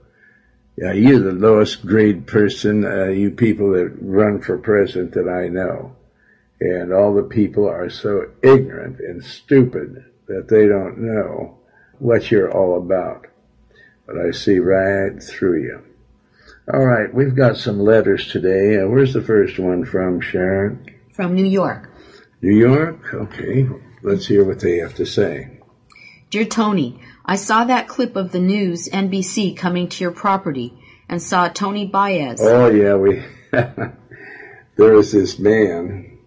Yeah, 0.77 0.93
you're 0.93 1.21
the 1.21 1.33
lowest 1.33 1.85
grade 1.87 2.27
person, 2.27 2.85
uh, 2.85 3.07
you 3.07 3.31
people 3.31 3.73
that 3.73 3.97
run 4.01 4.43
for 4.43 4.59
president 4.59 5.13
that 5.15 5.29
I 5.29 5.49
know. 5.49 5.97
And 6.61 6.93
all 6.93 7.15
the 7.15 7.23
people 7.23 7.69
are 7.69 7.91
so 7.91 8.31
ignorant 8.43 9.01
and 9.01 9.25
stupid 9.25 10.05
that 10.27 10.49
they 10.49 10.67
don't 10.67 10.99
know 10.99 11.62
what 12.03 12.33
you're 12.33 12.51
all 12.51 12.77
about. 12.77 13.29
but 14.07 14.19
I 14.19 14.33
see 14.33 14.59
right 14.59 15.23
through 15.23 15.63
you. 15.63 15.83
All 16.73 16.85
right, 16.85 17.13
we've 17.15 17.37
got 17.37 17.57
some 17.57 17.79
letters 17.79 18.27
today. 18.29 18.81
Uh, 18.81 18.89
where's 18.89 19.13
the 19.13 19.23
first 19.23 19.59
one 19.59 19.85
from, 19.85 20.21
Sharon? 20.21 20.85
From 21.13 21.35
New 21.35 21.47
York. 21.47 21.89
New 22.41 22.57
York? 22.57 23.15
Okay, 23.15 23.69
let's 24.03 24.27
hear 24.27 24.45
what 24.45 24.59
they 24.59 24.79
have 24.79 24.95
to 24.97 25.07
say. 25.07 25.61
Dear 26.31 26.45
Tony, 26.45 27.01
I 27.25 27.37
saw 27.37 27.65
that 27.65 27.87
clip 27.87 28.17
of 28.17 28.33
the 28.33 28.41
news 28.41 28.89
NBC 28.89 29.57
coming 29.57 29.89
to 29.89 30.03
your 30.03 30.13
property 30.13 30.75
and 31.09 31.23
saw 31.23 31.49
Tony 31.49 31.87
Baez. 31.87 32.41
Oh 32.43 32.69
yeah, 32.69 32.97
we 32.97 33.23
there 33.51 34.93
was 34.93 35.13
this 35.13 35.39
man 35.39 36.19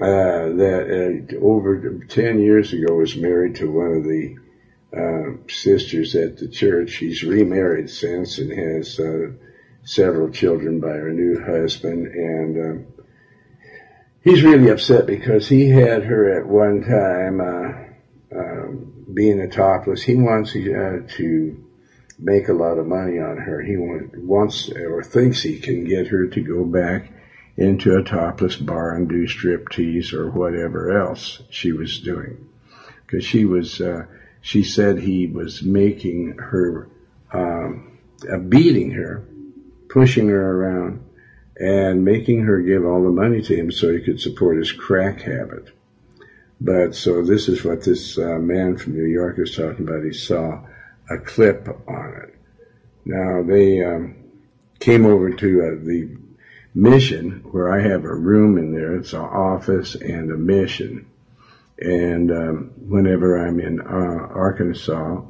uh, 0.00 0.54
that 0.62 1.26
uh, 1.32 1.44
over 1.44 1.98
ten 2.08 2.38
years 2.38 2.72
ago 2.72 2.94
was 2.94 3.16
married 3.16 3.56
to 3.56 3.70
one 3.70 3.92
of 3.96 4.04
the 4.04 4.36
sisters 5.48 6.14
at 6.14 6.38
the 6.38 6.48
church. 6.48 6.96
He's 6.96 7.22
remarried 7.22 7.90
since 7.90 8.38
and 8.38 8.52
has 8.52 8.98
uh, 8.98 9.32
several 9.84 10.30
children 10.30 10.80
by 10.80 10.88
her 10.88 11.12
new 11.12 11.42
husband, 11.42 12.06
and 12.06 12.56
um, 12.66 12.86
he's 14.22 14.42
really 14.42 14.70
upset 14.70 15.06
because 15.06 15.48
he 15.48 15.70
had 15.70 16.04
her 16.04 16.38
at 16.38 16.46
one 16.46 16.82
time 16.82 17.40
uh, 17.40 18.38
um, 18.38 19.06
being 19.12 19.40
a 19.40 19.48
topless. 19.48 20.02
He 20.02 20.14
wants 20.14 20.54
uh, 20.54 21.06
to 21.16 21.64
make 22.18 22.48
a 22.48 22.52
lot 22.52 22.78
of 22.78 22.86
money 22.86 23.18
on 23.18 23.36
her. 23.36 23.60
He 23.62 23.76
wants 23.76 24.70
or 24.70 25.02
thinks 25.02 25.42
he 25.42 25.58
can 25.58 25.84
get 25.84 26.08
her 26.08 26.26
to 26.26 26.40
go 26.40 26.64
back 26.64 27.12
into 27.56 27.96
a 27.96 28.02
topless 28.02 28.56
bar 28.56 28.94
and 28.94 29.08
do 29.08 29.26
striptease 29.26 30.12
or 30.12 30.30
whatever 30.30 30.98
else 30.98 31.42
she 31.50 31.72
was 31.72 32.00
doing. 32.00 32.48
Because 33.06 33.24
she 33.24 33.44
was, 33.44 33.80
uh, 33.80 34.06
she 34.46 34.62
said 34.62 35.00
he 35.00 35.26
was 35.26 35.60
making 35.64 36.36
her, 36.38 36.88
um, 37.32 37.98
uh, 38.32 38.36
beating 38.36 38.92
her, 38.92 39.26
pushing 39.88 40.28
her 40.28 40.52
around, 40.52 41.04
and 41.56 42.04
making 42.04 42.44
her 42.44 42.60
give 42.60 42.84
all 42.84 43.02
the 43.02 43.10
money 43.10 43.42
to 43.42 43.56
him 43.56 43.72
so 43.72 43.92
he 43.92 44.00
could 44.00 44.20
support 44.20 44.56
his 44.56 44.70
crack 44.70 45.22
habit. 45.22 45.70
But 46.60 46.94
so 46.94 47.24
this 47.24 47.48
is 47.48 47.64
what 47.64 47.82
this 47.82 48.18
uh, 48.18 48.38
man 48.38 48.76
from 48.76 48.92
New 48.92 49.06
York 49.06 49.36
is 49.40 49.56
talking 49.56 49.88
about. 49.88 50.04
He 50.04 50.12
saw 50.12 50.64
a 51.10 51.18
clip 51.18 51.66
on 51.88 52.14
it. 52.22 52.34
Now 53.04 53.42
they 53.42 53.82
um, 53.82 54.14
came 54.78 55.06
over 55.06 55.32
to 55.32 55.60
uh, 55.60 55.84
the 55.84 56.16
mission 56.72 57.40
where 57.50 57.68
I 57.68 57.80
have 57.80 58.04
a 58.04 58.14
room 58.14 58.58
in 58.58 58.72
there. 58.72 58.94
It's 58.94 59.12
an 59.12 59.22
office 59.22 59.96
and 59.96 60.30
a 60.30 60.36
mission. 60.36 61.06
And 61.78 62.30
um, 62.30 62.72
whenever 62.88 63.46
I'm 63.46 63.60
in 63.60 63.80
uh, 63.80 63.84
Arkansas, 64.34 65.22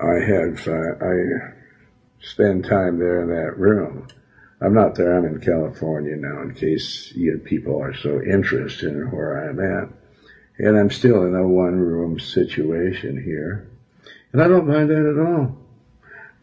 I 0.00 0.14
have 0.14 0.66
uh, 0.66 1.04
I 1.04 1.52
spend 2.20 2.64
time 2.64 2.98
there 2.98 3.22
in 3.22 3.28
that 3.28 3.58
room. 3.58 4.06
I'm 4.60 4.74
not 4.74 4.94
there. 4.94 5.16
I'm 5.16 5.24
in 5.24 5.40
California 5.40 6.16
now. 6.16 6.42
In 6.42 6.54
case 6.54 7.12
you 7.14 7.32
know, 7.32 7.38
people 7.38 7.80
are 7.80 7.94
so 7.94 8.20
interested 8.22 8.88
in 8.88 9.10
where 9.10 9.48
I'm 9.48 9.60
at, 9.60 9.88
and 10.58 10.76
I'm 10.76 10.90
still 10.90 11.24
in 11.24 11.34
a 11.34 11.46
one 11.46 11.78
room 11.78 12.18
situation 12.18 13.22
here. 13.22 13.68
And 14.32 14.42
I 14.42 14.48
don't 14.48 14.66
mind 14.66 14.90
that 14.90 15.06
at 15.06 15.18
all. 15.18 15.56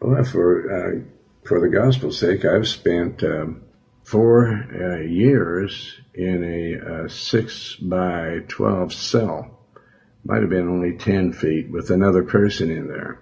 Well, 0.00 0.24
for, 0.24 0.72
uh, 0.72 1.00
for 1.46 1.60
the 1.60 1.68
gospel's 1.68 2.18
sake, 2.18 2.44
I've 2.44 2.68
spent 2.68 3.22
um, 3.22 3.62
four 4.06 4.46
uh, 4.46 5.00
years 5.00 5.98
in 6.14 6.44
a, 6.44 7.04
a 7.04 7.08
six 7.10 7.74
by 7.74 8.38
12 8.46 8.92
cell. 8.92 9.50
Might 10.24 10.42
have 10.42 10.50
been 10.50 10.68
only 10.68 10.96
10 10.96 11.32
feet 11.32 11.70
with 11.70 11.90
another 11.90 12.22
person 12.22 12.70
in 12.70 12.86
there. 12.86 13.20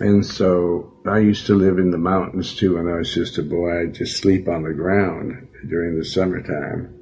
And 0.00 0.24
so 0.24 0.94
I 1.06 1.18
used 1.18 1.46
to 1.46 1.54
live 1.54 1.78
in 1.78 1.90
the 1.90 1.98
mountains 1.98 2.56
too 2.56 2.76
when 2.76 2.88
I 2.88 2.96
was 2.96 3.12
just 3.12 3.36
a 3.36 3.42
boy. 3.42 3.82
I'd 3.82 3.94
just 3.94 4.16
sleep 4.16 4.48
on 4.48 4.62
the 4.62 4.72
ground 4.72 5.48
during 5.68 5.98
the 5.98 6.04
summertime. 6.06 6.98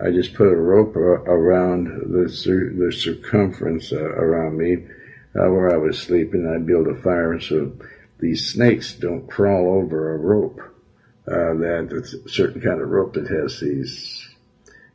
I 0.00 0.10
just 0.10 0.34
put 0.34 0.48
a 0.48 0.56
rope 0.56 0.96
around 0.96 1.86
the, 1.86 2.24
the 2.26 2.92
circumference 2.92 3.92
uh, 3.92 4.00
around 4.00 4.56
me 4.56 4.76
uh, 5.34 5.50
where 5.50 5.74
I 5.74 5.76
was 5.76 5.98
sleeping. 5.98 6.46
I'd 6.46 6.66
build 6.66 6.88
a 6.88 7.00
fire 7.02 7.38
so 7.38 7.72
these 8.18 8.50
snakes 8.50 8.94
don't 8.94 9.28
crawl 9.28 9.74
over 9.74 10.14
a 10.14 10.18
rope. 10.18 10.60
Uh, 11.28 11.54
that 11.54 11.88
it's 11.90 12.14
a 12.14 12.28
certain 12.28 12.60
kind 12.60 12.80
of 12.80 12.88
rope 12.88 13.14
that 13.14 13.26
has 13.26 13.58
these 13.58 14.28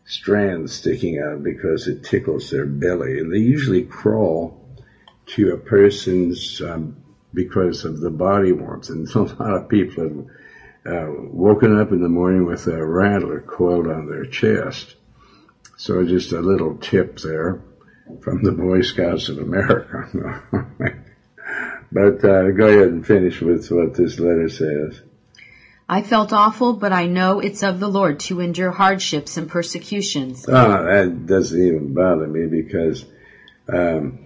strands 0.05 0.73
sticking 0.73 1.19
out 1.19 1.43
because 1.43 1.87
it 1.87 2.03
tickles 2.03 2.49
their 2.49 2.65
belly. 2.65 3.19
And 3.19 3.33
they 3.33 3.39
usually 3.39 3.83
crawl 3.83 4.57
to 5.27 5.51
a 5.51 5.57
person's 5.57 6.61
um, 6.61 6.95
because 7.33 7.85
of 7.85 7.99
the 7.99 8.09
body 8.09 8.51
warmth. 8.51 8.89
And 8.89 9.07
a 9.15 9.19
lot 9.19 9.55
of 9.55 9.69
people 9.69 10.03
have 10.03 10.93
uh, 10.93 11.11
woken 11.17 11.77
up 11.77 11.91
in 11.91 12.01
the 12.01 12.09
morning 12.09 12.45
with 12.45 12.65
a 12.67 12.85
rattler 12.85 13.41
coiled 13.41 13.87
on 13.87 14.07
their 14.07 14.25
chest. 14.25 14.95
So 15.77 16.03
just 16.05 16.31
a 16.31 16.39
little 16.39 16.75
tip 16.77 17.19
there 17.19 17.61
from 18.21 18.43
the 18.43 18.51
Boy 18.51 18.81
Scouts 18.81 19.29
of 19.29 19.37
America. 19.37 20.43
but 21.91 22.23
uh, 22.23 22.51
go 22.51 22.67
ahead 22.67 22.89
and 22.89 23.05
finish 23.05 23.41
with 23.41 23.69
what 23.71 23.95
this 23.95 24.19
letter 24.19 24.49
says. 24.49 25.01
I 25.91 26.03
felt 26.03 26.31
awful, 26.31 26.71
but 26.71 26.93
I 26.93 27.07
know 27.07 27.41
it's 27.41 27.63
of 27.63 27.81
the 27.81 27.89
Lord 27.89 28.21
to 28.21 28.39
endure 28.39 28.71
hardships 28.71 29.35
and 29.35 29.49
persecutions. 29.49 30.45
Oh, 30.47 30.85
that 30.85 31.25
doesn't 31.25 31.59
even 31.59 31.93
bother 31.93 32.27
me 32.27 32.45
because 32.45 33.03
um, 33.67 34.19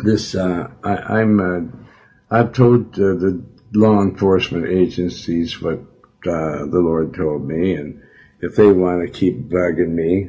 this 0.00 0.34
uh, 0.34 0.68
I, 0.84 1.22
am 1.22 1.40
uh, 1.40 2.36
I've 2.36 2.52
told 2.52 2.92
uh, 2.96 3.14
the 3.14 3.42
law 3.72 4.02
enforcement 4.02 4.66
agencies 4.66 5.62
what 5.62 5.78
uh, 6.26 6.66
the 6.66 6.82
Lord 6.84 7.14
told 7.14 7.48
me, 7.48 7.72
and 7.76 8.02
if 8.42 8.54
they 8.54 8.70
want 8.70 9.00
to 9.00 9.18
keep 9.18 9.48
bugging 9.48 9.92
me, 9.94 10.28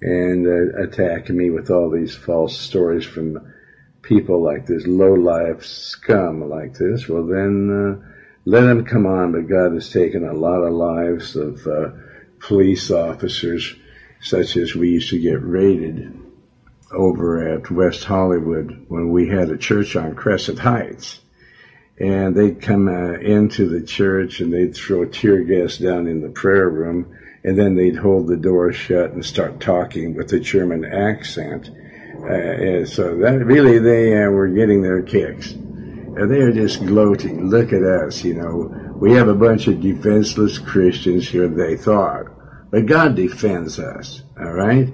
and 0.00 0.46
uh, 0.46 0.84
attacking 0.84 1.36
me 1.36 1.50
with 1.50 1.70
all 1.70 1.90
these 1.90 2.16
false 2.16 2.58
stories 2.58 3.04
from 3.04 3.52
people 4.00 4.42
like 4.42 4.64
this 4.64 4.86
low 4.86 5.12
life 5.12 5.66
scum 5.66 6.48
like 6.48 6.72
this, 6.78 7.06
well 7.06 7.26
then 7.26 8.00
uh, 8.00 8.06
let 8.50 8.62
them 8.62 8.84
come 8.84 9.06
on. 9.06 9.32
But 9.32 9.48
God 9.48 9.72
has 9.72 9.90
taken 9.90 10.26
a 10.26 10.34
lot 10.34 10.62
of 10.62 10.72
lives 10.72 11.36
of 11.36 11.66
uh, 11.66 11.90
police 12.40 12.90
officers, 12.90 13.74
such 14.20 14.56
as 14.56 14.74
we 14.74 14.90
used 14.90 15.10
to 15.10 15.20
get 15.20 15.42
raided 15.42 16.20
over 16.92 17.54
at 17.54 17.70
West 17.70 18.04
Hollywood 18.04 18.86
when 18.88 19.10
we 19.10 19.28
had 19.28 19.50
a 19.50 19.56
church 19.56 19.94
on 19.94 20.16
Crescent 20.16 20.58
Heights. 20.58 21.20
And 21.98 22.34
they'd 22.34 22.60
come 22.60 22.88
uh, 22.88 23.18
into 23.18 23.68
the 23.68 23.86
church 23.86 24.40
and 24.40 24.52
they'd 24.52 24.74
throw 24.74 25.04
tear 25.04 25.44
gas 25.44 25.76
down 25.76 26.08
in 26.08 26.22
the 26.22 26.30
prayer 26.30 26.68
room 26.68 27.14
and 27.44 27.58
then 27.58 27.74
they'd 27.74 27.96
hold 27.96 28.26
the 28.26 28.36
door 28.36 28.72
shut 28.72 29.12
and 29.12 29.24
start 29.24 29.60
talking 29.60 30.14
with 30.14 30.32
a 30.32 30.40
German 30.40 30.84
accent. 30.84 31.68
Uh, 31.68 32.84
so 32.84 33.16
that 33.18 33.42
really 33.44 33.78
they 33.78 34.22
uh, 34.22 34.28
were 34.28 34.48
getting 34.48 34.82
their 34.82 35.02
kicks. 35.02 35.54
And 36.16 36.30
they 36.30 36.40
are 36.40 36.52
just 36.52 36.84
gloating. 36.84 37.48
Look 37.48 37.72
at 37.72 37.82
us, 37.82 38.24
you 38.24 38.34
know. 38.34 38.94
We 38.96 39.12
have 39.12 39.28
a 39.28 39.34
bunch 39.34 39.68
of 39.68 39.80
defenseless 39.80 40.58
Christians 40.58 41.28
here, 41.28 41.48
they 41.48 41.76
thought. 41.76 42.26
But 42.70 42.86
God 42.86 43.16
defends 43.16 43.78
us, 43.78 44.22
all 44.38 44.52
right? 44.52 44.88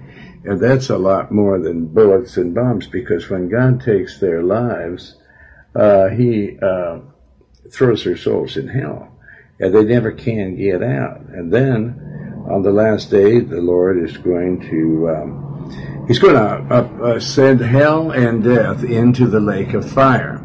And 0.45 0.61
that's 0.61 0.91
a 0.91 0.99
lot 0.99 1.33
more 1.33 1.59
than 1.59 1.89
bullets 1.89 2.37
and 2.37 2.55
bombs 2.55 2.87
because 2.87 3.29
when 3.29 3.49
God 3.49 3.81
takes 3.81 4.19
their 4.19 4.43
lives, 4.43 5.17
uh, 5.75 6.09
He 6.09 6.59
uh, 6.61 7.01
throws 7.71 8.05
their 8.05 8.17
souls 8.17 8.57
in 8.57 8.69
hell. 8.69 9.13
And 9.59 9.75
they 9.75 9.85
never 9.85 10.13
can 10.13 10.57
get 10.57 10.83
out. 10.83 11.21
And 11.21 11.53
then 11.53 12.45
on 12.49 12.63
the 12.63 12.71
last 12.71 13.11
day, 13.11 13.41
the 13.41 13.61
Lord 13.61 13.99
is 13.99 14.17
going 14.17 14.61
to, 14.71 15.09
um, 15.11 16.05
He's 16.07 16.21
going 16.21 16.35
to 16.35 16.75
uh, 16.75 16.89
uh, 17.03 17.21
send 17.21 17.61
hell 17.61 18.13
and 18.13 18.45
death 18.45 18.85
into 18.85 19.27
the 19.27 19.41
lake 19.41 19.75
of 19.75 19.91
fire. 19.91 20.36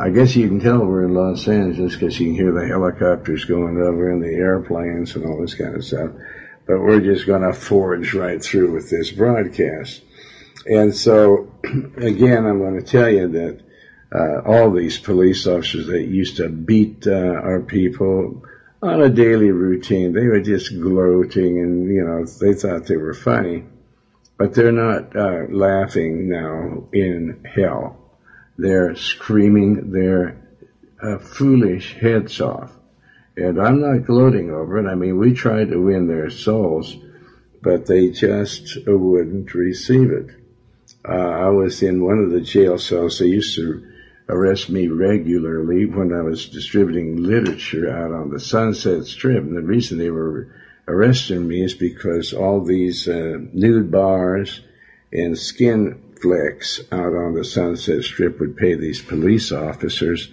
I 0.00 0.10
guess 0.10 0.34
you 0.34 0.48
can 0.48 0.60
tell 0.60 0.78
we're 0.78 1.04
in 1.04 1.14
Los 1.14 1.46
Angeles 1.46 1.94
because 1.94 2.18
you 2.18 2.26
can 2.26 2.34
hear 2.34 2.52
the 2.52 2.66
helicopters 2.66 3.44
going 3.44 3.76
over 3.76 4.10
and 4.10 4.22
the 4.22 4.34
airplanes 4.34 5.14
and 5.14 5.26
all 5.26 5.40
this 5.40 5.54
kind 5.54 5.76
of 5.76 5.84
stuff. 5.84 6.12
But 6.66 6.80
we're 6.80 7.00
just 7.00 7.26
going 7.26 7.42
to 7.42 7.52
forge 7.52 8.14
right 8.14 8.42
through 8.42 8.72
with 8.72 8.88
this 8.88 9.10
broadcast. 9.10 10.02
And 10.66 10.96
so, 10.96 11.52
again, 11.64 12.46
I'm 12.46 12.58
going 12.58 12.80
to 12.80 12.86
tell 12.86 13.10
you 13.10 13.28
that 13.28 13.60
uh, 14.14 14.40
all 14.46 14.72
these 14.72 14.98
police 14.98 15.46
officers 15.46 15.86
that 15.88 16.04
used 16.04 16.38
to 16.38 16.48
beat 16.48 17.06
uh, 17.06 17.12
our 17.12 17.60
people, 17.60 18.42
on 18.82 19.02
a 19.02 19.10
daily 19.10 19.50
routine. 19.50 20.12
They 20.12 20.26
were 20.26 20.40
just 20.40 20.72
gloating 20.80 21.58
and, 21.58 21.86
you 21.86 22.04
know, 22.04 22.24
they 22.24 22.54
thought 22.54 22.86
they 22.86 22.96
were 22.96 23.14
funny. 23.14 23.64
But 24.38 24.54
they're 24.54 24.72
not 24.72 25.14
uh, 25.14 25.44
laughing 25.50 26.30
now 26.30 26.88
in 26.92 27.44
hell. 27.44 27.99
They're 28.60 28.94
screaming 28.94 29.90
their 29.90 30.36
uh, 31.02 31.18
foolish 31.18 31.94
heads 31.94 32.40
off. 32.42 32.76
And 33.34 33.58
I'm 33.58 33.80
not 33.80 34.04
gloating 34.04 34.50
over 34.50 34.78
it. 34.78 34.90
I 34.90 34.94
mean, 34.94 35.16
we 35.16 35.32
tried 35.32 35.70
to 35.70 35.82
win 35.82 36.08
their 36.08 36.28
souls, 36.28 36.94
but 37.62 37.86
they 37.86 38.10
just 38.10 38.76
wouldn't 38.86 39.54
receive 39.54 40.10
it. 40.10 40.26
Uh, 41.08 41.12
I 41.12 41.48
was 41.48 41.82
in 41.82 42.04
one 42.04 42.18
of 42.18 42.32
the 42.32 42.42
jail 42.42 42.78
cells. 42.78 43.18
They 43.18 43.28
used 43.28 43.56
to 43.56 43.82
arrest 44.28 44.68
me 44.68 44.88
regularly 44.88 45.86
when 45.86 46.12
I 46.12 46.20
was 46.20 46.50
distributing 46.50 47.16
literature 47.16 47.90
out 47.90 48.12
on 48.12 48.28
the 48.28 48.40
Sunset 48.40 49.06
Strip. 49.06 49.42
And 49.42 49.56
the 49.56 49.62
reason 49.62 49.96
they 49.96 50.10
were 50.10 50.54
arresting 50.86 51.48
me 51.48 51.62
is 51.62 51.72
because 51.72 52.34
all 52.34 52.62
these 52.62 53.08
uh, 53.08 53.38
nude 53.54 53.90
bars 53.90 54.60
and 55.10 55.38
skin 55.38 56.09
flicks 56.20 56.80
out 56.92 57.14
on 57.14 57.34
the 57.34 57.44
Sunset 57.44 58.04
Strip 58.04 58.40
would 58.40 58.56
pay 58.56 58.74
these 58.74 59.00
police 59.00 59.52
officers 59.52 60.30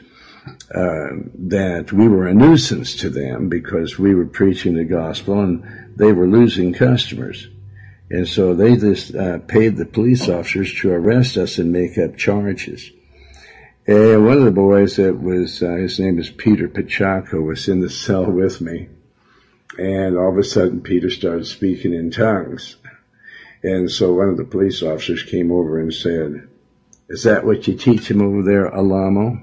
uh, 0.73 1.08
that 1.36 1.91
we 1.91 2.08
were 2.08 2.28
a 2.28 2.34
nuisance 2.34 2.95
to 2.97 3.10
them 3.10 3.50
because 3.50 4.00
we 4.00 4.15
were 4.15 4.26
preaching 4.26 4.76
the 4.76 4.84
gospel 4.84 5.41
and 5.41 5.63
they 5.95 6.13
were 6.13 6.28
losing 6.28 6.73
customers. 6.73 7.47
And 8.10 8.28
so 8.28 8.54
they 8.54 8.78
just 8.78 9.13
uh, 9.15 9.39
paid 9.39 9.76
the 9.76 9.86
police 9.86 10.30
officers 10.30 10.73
to 10.80 10.91
arrest 10.91 11.38
us 11.38 11.58
and 11.58 11.71
make 11.71 11.97
up 11.97 12.15
charges. 12.15 12.91
And 13.86 14.26
one 14.26 14.38
of 14.38 14.45
the 14.45 14.52
boys 14.52 14.97
that 14.97 15.19
was, 15.19 15.63
uh, 15.63 15.76
his 15.76 16.00
name 16.00 16.19
is 16.19 16.30
Peter 16.30 16.67
Pachaco, 16.67 17.41
was 17.41 17.67
in 17.67 17.80
the 17.80 17.89
cell 17.89 18.26
with 18.26 18.62
me. 18.62 18.89
And 19.78 20.17
all 20.17 20.32
of 20.32 20.38
a 20.38 20.43
sudden, 20.43 20.82
Peter 20.82 21.10
started 21.10 21.45
speaking 21.47 21.93
in 21.93 22.12
tongues. 22.12 22.78
And 23.67 23.91
so 23.91 24.13
one 24.13 24.30
of 24.30 24.38
the 24.38 24.45
police 24.45 24.82
officers 24.82 25.23
came 25.23 25.51
over 25.51 25.77
and 25.77 25.93
said, 25.93 26.47
is 27.10 27.23
that 27.23 27.45
what 27.45 27.67
you 27.67 27.75
teach 27.75 28.10
him 28.10 28.21
over 28.21 28.41
there, 28.41 28.73
Alamo? 28.73 29.41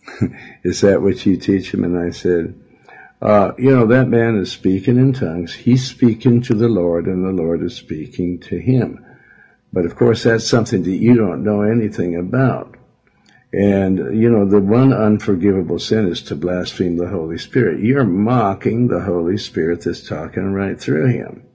is 0.64 0.80
that 0.80 1.00
what 1.00 1.24
you 1.24 1.36
teach 1.36 1.72
him? 1.72 1.84
And 1.84 1.96
I 1.96 2.10
said, 2.10 2.60
uh, 3.20 3.52
you 3.56 3.70
know, 3.70 3.86
that 3.86 4.08
man 4.08 4.36
is 4.36 4.50
speaking 4.50 4.96
in 4.96 5.12
tongues. 5.12 5.54
He's 5.54 5.88
speaking 5.88 6.42
to 6.42 6.54
the 6.54 6.68
Lord 6.68 7.06
and 7.06 7.24
the 7.24 7.30
Lord 7.30 7.62
is 7.62 7.76
speaking 7.76 8.40
to 8.40 8.58
him. 8.58 9.04
But 9.72 9.86
of 9.86 9.94
course, 9.94 10.24
that's 10.24 10.46
something 10.46 10.82
that 10.82 10.90
you 10.90 11.14
don't 11.14 11.44
know 11.44 11.62
anything 11.62 12.16
about. 12.16 12.76
And, 13.52 14.20
you 14.20 14.28
know, 14.28 14.44
the 14.44 14.60
one 14.60 14.92
unforgivable 14.92 15.78
sin 15.78 16.08
is 16.08 16.20
to 16.22 16.34
blaspheme 16.34 16.96
the 16.96 17.08
Holy 17.08 17.38
Spirit. 17.38 17.78
You're 17.78 18.04
mocking 18.04 18.88
the 18.88 19.02
Holy 19.02 19.36
Spirit 19.36 19.82
that's 19.82 20.06
talking 20.06 20.52
right 20.52 20.80
through 20.80 21.12
him. 21.12 21.46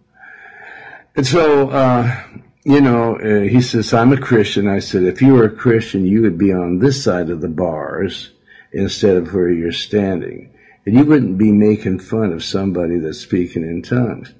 And 1.17 1.25
so, 1.25 1.71
uh, 1.71 2.15
you 2.63 2.79
know, 2.79 3.15
uh, 3.15 3.49
he 3.49 3.59
says, 3.59 3.91
I'm 3.91 4.13
a 4.13 4.21
Christian. 4.21 4.67
I 4.67 4.77
said, 4.77 5.01
if 5.01 5.19
you 5.19 5.33
were 5.33 5.45
a 5.45 5.55
Christian, 5.55 6.05
you 6.05 6.21
would 6.21 6.37
be 6.37 6.53
on 6.53 6.77
this 6.77 7.03
side 7.03 7.31
of 7.31 7.41
the 7.41 7.47
bars 7.47 8.29
instead 8.71 9.17
of 9.17 9.33
where 9.33 9.49
you're 9.49 9.71
standing. 9.71 10.53
And 10.85 10.93
you 10.93 11.05
wouldn't 11.05 11.39
be 11.39 11.51
making 11.51 12.01
fun 12.01 12.33
of 12.33 12.43
somebody 12.43 12.99
that's 12.99 13.17
speaking 13.17 13.63
in 13.63 13.81
tongues 13.81 14.31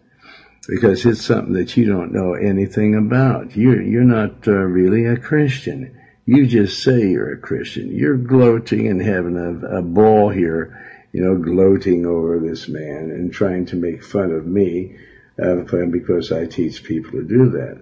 because 0.67 1.03
it's 1.03 1.25
something 1.25 1.53
that 1.53 1.75
you 1.77 1.87
don't 1.87 2.13
know 2.13 2.35
anything 2.35 2.93
about. 2.93 3.57
You're, 3.57 3.81
you're 3.81 4.03
not 4.03 4.47
uh, 4.47 4.51
really 4.51 5.05
a 5.05 5.17
Christian. 5.17 5.99
You 6.27 6.45
just 6.45 6.83
say 6.83 7.09
you're 7.09 7.33
a 7.33 7.39
Christian. 7.39 7.89
You're 7.89 8.17
gloating 8.17 8.87
and 8.87 9.01
having 9.01 9.35
a, 9.35 9.79
a 9.79 9.81
ball 9.81 10.29
here, 10.29 11.07
you 11.11 11.23
know, 11.23 11.37
gloating 11.39 12.05
over 12.05 12.37
this 12.37 12.69
man 12.69 13.09
and 13.09 13.33
trying 13.33 13.65
to 13.67 13.75
make 13.75 14.03
fun 14.03 14.29
of 14.29 14.45
me 14.45 14.95
because 15.37 16.31
I 16.31 16.45
teach 16.45 16.83
people 16.83 17.11
to 17.11 17.23
do 17.23 17.49
that. 17.51 17.81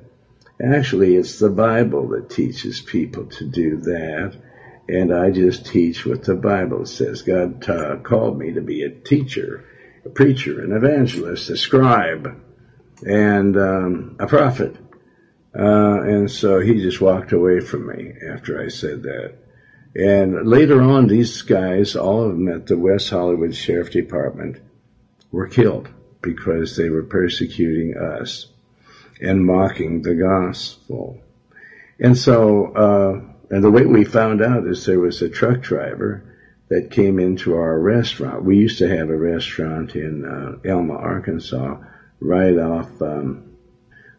Actually, 0.62 1.16
it's 1.16 1.40
the 1.40 1.50
Bible 1.50 2.10
that 2.10 2.30
teaches 2.30 2.82
people 2.82 3.26
to 3.26 3.46
do 3.46 3.78
that 3.78 4.36
and 4.88 5.14
I 5.14 5.32
just 5.32 5.66
teach 5.66 6.06
what 6.06 6.24
the 6.24 6.36
Bible 6.36 6.86
says. 6.86 7.22
God 7.24 7.68
uh, 7.68 7.98
called 7.98 8.38
me 8.38 8.54
to 8.54 8.62
be 8.62 8.84
a 8.84 8.90
teacher, 8.90 9.64
a 10.06 10.10
preacher, 10.10 10.62
an 10.62 10.72
evangelist, 10.72 11.50
a 11.50 11.58
scribe, 11.58 12.40
and 13.04 13.58
um, 13.58 14.16
a 14.20 14.28
prophet. 14.28 14.76
Uh, 15.58 16.02
and 16.02 16.30
so 16.30 16.60
he 16.60 16.76
just 16.76 17.02
walked 17.02 17.32
away 17.32 17.62
from 17.62 17.88
me 17.88 18.14
after 18.30 18.62
I 18.62 18.68
said 18.68 19.04
that. 19.04 19.34
And 19.96 20.46
later 20.46 20.82
on, 20.82 21.08
these 21.08 21.42
guys, 21.42 21.96
all 21.96 22.24
of 22.24 22.34
them 22.34 22.50
at 22.50 22.68
the 22.68 22.78
West 22.78 23.10
Hollywood 23.10 23.56
Sheriff 23.56 23.90
Department, 23.90 24.58
were 25.32 25.48
killed 25.48 25.90
because 26.26 26.76
they 26.76 26.90
were 26.90 27.04
persecuting 27.04 27.96
us 27.96 28.48
and 29.22 29.46
mocking 29.46 30.02
the 30.02 30.16
gospel. 30.16 31.22
And 32.00 32.18
so, 32.18 32.74
uh, 32.74 33.22
and 33.50 33.64
the 33.64 33.72
way 33.72 33.86
we 33.86 34.04
found 34.04 34.42
out 34.42 34.68
is 34.68 34.86
there 34.86 35.00
was 35.00 35.22
a 35.22 35.30
truck 35.30 35.62
driver 35.62 36.24
that 36.68 36.92
came 36.92 37.20
into 37.20 37.56
our 37.56 37.80
restaurant. 37.80 38.44
We 38.44 38.58
used 38.58 38.80
to 38.80 38.90
have 38.90 39.10
a 39.10 39.18
restaurant 39.18 39.96
in 39.96 40.26
uh, 40.26 40.70
Alma, 40.70 40.96
Arkansas, 40.96 41.78
right 42.20 42.58
off 42.58 43.02
um, 43.02 43.56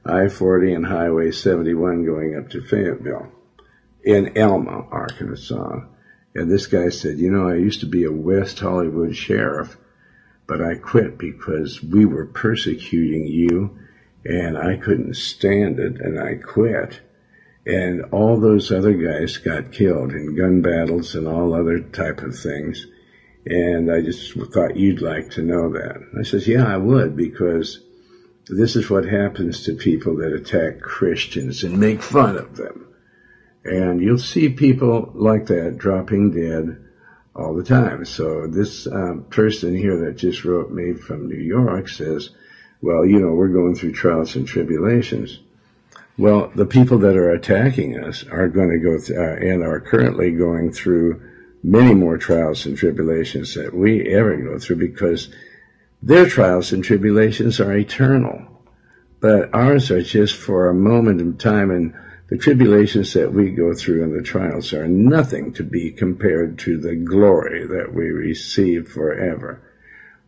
I-40 0.05 0.77
and 0.77 0.87
Highway 0.87 1.33
71 1.33 2.07
going 2.07 2.37
up 2.39 2.51
to 2.51 2.63
Fayetteville 2.63 3.33
in 4.05 4.41
Alma, 4.41 4.87
Arkansas. 4.91 5.81
And 6.35 6.51
this 6.51 6.69
guy 6.69 6.91
said, 6.91 7.19
you 7.19 7.31
know, 7.31 7.49
I 7.49 7.57
used 7.57 7.81
to 7.81 7.87
be 7.87 8.05
a 8.05 8.13
West 8.13 8.61
Hollywood 8.61 9.17
sheriff, 9.17 9.77
but 10.47 10.61
I 10.63 10.75
quit 10.75 11.19
because 11.19 11.83
we 11.83 12.05
were 12.05 12.27
persecuting 12.27 13.27
you 13.27 13.79
and 14.25 14.57
I 14.57 14.77
couldn't 14.77 15.17
stand 15.17 15.79
it 15.79 16.01
and 16.01 16.19
I 16.19 16.37
quit 16.37 17.01
and 17.67 18.05
all 18.13 18.39
those 18.39 18.71
other 18.71 18.95
guys 18.95 19.39
got 19.39 19.73
killed 19.73 20.13
in 20.13 20.37
gun 20.37 20.63
battles 20.63 21.17
and 21.17 21.27
all 21.27 21.53
other 21.53 21.81
type 21.81 22.23
of 22.23 22.39
things. 22.39 22.87
And 23.45 23.91
I 23.93 24.01
just 24.03 24.35
thought 24.35 24.77
you'd 24.77 25.03
like 25.03 25.31
to 25.31 25.43
know 25.43 25.73
that. 25.73 26.01
I 26.19 26.23
says, 26.23 26.47
yeah, 26.47 26.65
I 26.65 26.77
would 26.77 27.17
because 27.17 27.81
this 28.49 28.77
is 28.77 28.89
what 28.89 29.05
happens 29.05 29.65
to 29.65 29.75
people 29.75 30.17
that 30.17 30.33
attack 30.33 30.81
Christians 30.81 31.65
and 31.65 31.79
make 31.79 32.03
fun 32.03 32.37
of 32.37 32.57
them. 32.57 32.87
And 33.65 34.01
you'll 34.01 34.19
see 34.19 34.49
people 34.49 35.11
like 35.15 35.47
that 35.47 35.77
dropping 35.77 36.31
dead 36.31 36.86
all 37.37 37.55
the 37.55 37.63
time. 37.63 38.05
So 38.05 38.47
this 38.47 38.87
um, 38.87 39.25
person 39.31 39.77
here 39.77 39.97
that 40.05 40.17
just 40.17 40.45
wrote 40.45 40.71
me 40.71 40.95
from 40.95 41.29
New 41.29 41.37
York 41.37 41.89
says, 41.89 42.31
well, 42.81 43.05
you 43.05 43.19
know, 43.19 43.33
we're 43.33 43.49
going 43.49 43.75
through 43.75 43.93
trials 43.93 44.37
and 44.37 44.47
tribulations. 44.47 45.41
Well, 46.19 46.51
the 46.55 46.67
people 46.67 46.99
that 46.99 47.17
are 47.17 47.31
attacking 47.31 47.99
us 48.03 48.25
are 48.27 48.49
going 48.49 48.71
to 48.71 48.79
go 48.79 49.21
uh, 49.21 49.37
and 49.37 49.63
are 49.63 49.81
currently 49.81 50.31
going 50.31 50.73
through 50.73 51.21
many 51.63 51.95
more 51.95 52.17
trials 52.17 52.65
and 52.65 52.77
tribulations 52.77 53.55
that 53.55 53.75
we 53.75 54.09
ever 54.15 54.37
go 54.37 54.59
through 54.59 54.77
because 54.77 55.29
their 56.03 56.27
trials 56.27 56.73
and 56.73 56.83
tribulations 56.83 57.61
are 57.61 57.77
eternal. 57.77 58.47
But 59.21 59.53
ours 59.55 59.91
are 59.91 60.03
just 60.03 60.37
for 60.37 60.69
a 60.69 60.75
moment 60.75 61.21
in 61.21 61.37
time 61.37 61.71
and 61.71 61.95
the 62.29 62.37
tribulations 62.37 63.13
that 63.13 63.33
we 63.33 63.51
go 63.51 63.73
through 63.73 64.03
and 64.03 64.15
the 64.15 64.23
trials 64.23 64.73
are 64.73 64.89
nothing 64.89 65.53
to 65.53 65.63
be 65.63 65.93
compared 65.93 66.59
to 66.59 66.77
the 66.79 66.97
glory 66.97 67.67
that 67.67 67.95
we 67.95 68.11
receive 68.11 68.89
forever. 68.89 69.63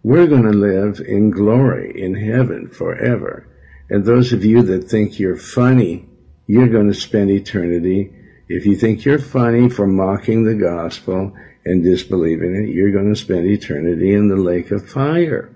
We're 0.04 0.28
going 0.28 0.44
to 0.44 0.50
live 0.50 1.00
in 1.00 1.30
glory 1.30 2.00
in 2.00 2.14
heaven 2.14 2.68
forever. 2.68 3.48
And 3.90 4.04
those 4.04 4.32
of 4.32 4.44
you 4.44 4.62
that 4.62 4.88
think 4.88 5.18
you're 5.18 5.36
funny, 5.36 6.08
you're 6.46 6.68
going 6.68 6.86
to 6.86 6.94
spend 6.94 7.30
eternity. 7.30 8.14
If 8.48 8.64
you 8.64 8.76
think 8.76 9.04
you're 9.04 9.18
funny 9.18 9.68
for 9.68 9.86
mocking 9.86 10.44
the 10.44 10.54
gospel 10.54 11.34
and 11.64 11.82
disbelieving 11.82 12.54
it, 12.54 12.74
you're 12.74 12.92
going 12.92 13.12
to 13.12 13.20
spend 13.20 13.46
eternity 13.46 14.14
in 14.14 14.28
the 14.28 14.36
lake 14.36 14.70
of 14.70 14.88
fire. 14.88 15.50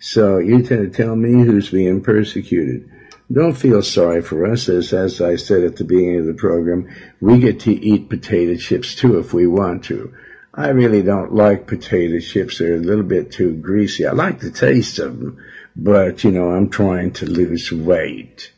So 0.00 0.38
you 0.38 0.62
tend 0.62 0.92
to 0.92 1.02
tell 1.02 1.14
me 1.14 1.44
who's 1.44 1.70
being 1.70 2.02
persecuted. 2.02 2.90
Don't 3.30 3.56
feel 3.56 3.82
sorry 3.82 4.22
for 4.22 4.46
us, 4.46 4.70
as, 4.70 4.94
as 4.94 5.20
I 5.20 5.36
said 5.36 5.62
at 5.62 5.76
the 5.76 5.84
beginning 5.84 6.20
of 6.20 6.26
the 6.26 6.34
program, 6.34 6.88
we 7.20 7.38
get 7.38 7.60
to 7.60 7.72
eat 7.72 8.08
potato 8.08 8.56
chips 8.56 8.94
too 8.94 9.18
if 9.18 9.34
we 9.34 9.46
want 9.46 9.84
to. 9.84 10.14
I 10.54 10.68
really 10.68 11.02
don't 11.02 11.34
like 11.34 11.66
potato 11.66 12.20
chips. 12.20 12.58
They're 12.58 12.76
a 12.76 12.78
little 12.78 13.04
bit 13.04 13.30
too 13.30 13.54
greasy. 13.54 14.06
I 14.06 14.12
like 14.12 14.40
the 14.40 14.50
taste 14.50 14.98
of 14.98 15.20
them, 15.20 15.44
but 15.76 16.24
you 16.24 16.30
know, 16.30 16.50
I'm 16.50 16.70
trying 16.70 17.12
to 17.14 17.26
lose 17.26 17.70
weight. 17.70 18.50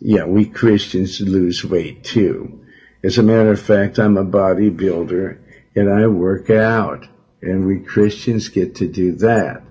Yeah, 0.00 0.24
we 0.24 0.46
Christians 0.46 1.20
lose 1.20 1.64
weight 1.64 2.02
too. 2.02 2.64
As 3.04 3.18
a 3.18 3.22
matter 3.22 3.52
of 3.52 3.60
fact, 3.60 3.98
I'm 3.98 4.16
a 4.16 4.24
bodybuilder 4.24 5.38
and 5.76 5.88
I 5.88 6.08
work 6.08 6.50
out 6.50 7.06
and 7.40 7.66
we 7.66 7.80
Christians 7.80 8.48
get 8.48 8.76
to 8.76 8.88
do 8.88 9.12
that. 9.12 9.62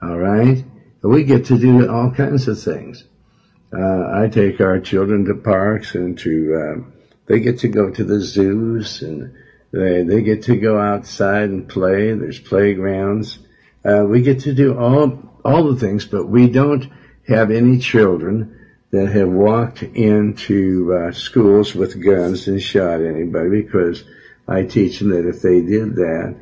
All 0.00 0.18
right. 0.18 0.64
We 1.02 1.24
get 1.24 1.46
to 1.46 1.58
do 1.58 1.90
all 1.90 2.10
kinds 2.10 2.48
of 2.48 2.60
things. 2.62 3.04
Uh, 3.72 4.22
I 4.22 4.28
take 4.28 4.60
our 4.60 4.80
children 4.80 5.24
to 5.26 5.34
parks 5.34 5.94
and 5.94 6.18
to, 6.18 6.54
uh, 6.54 6.90
they 7.26 7.40
get 7.40 7.60
to 7.60 7.68
go 7.68 7.90
to 7.90 8.04
the 8.04 8.20
zoos 8.20 9.02
and 9.02 9.34
they, 9.72 10.02
they 10.02 10.22
get 10.22 10.42
to 10.44 10.56
go 10.56 10.78
outside 10.78 11.48
and 11.48 11.68
play. 11.68 12.12
There's 12.12 12.38
playgrounds. 12.38 13.38
Uh, 13.84 14.04
we 14.06 14.22
get 14.22 14.40
to 14.40 14.54
do 14.54 14.78
all 14.78 15.32
all 15.44 15.72
the 15.72 15.80
things, 15.80 16.06
but 16.06 16.26
we 16.26 16.48
don't 16.48 16.88
have 17.26 17.50
any 17.50 17.78
children 17.78 18.58
that 18.90 19.08
have 19.08 19.28
walked 19.28 19.82
into 19.82 20.94
uh, 20.94 21.12
schools 21.12 21.74
with 21.74 22.02
guns 22.02 22.46
and 22.46 22.62
shot 22.62 23.00
anybody 23.00 23.62
because 23.62 24.04
I 24.46 24.64
teach 24.64 24.98
them 24.98 25.10
that 25.10 25.28
if 25.28 25.40
they 25.40 25.62
did 25.62 25.96
that, 25.96 26.36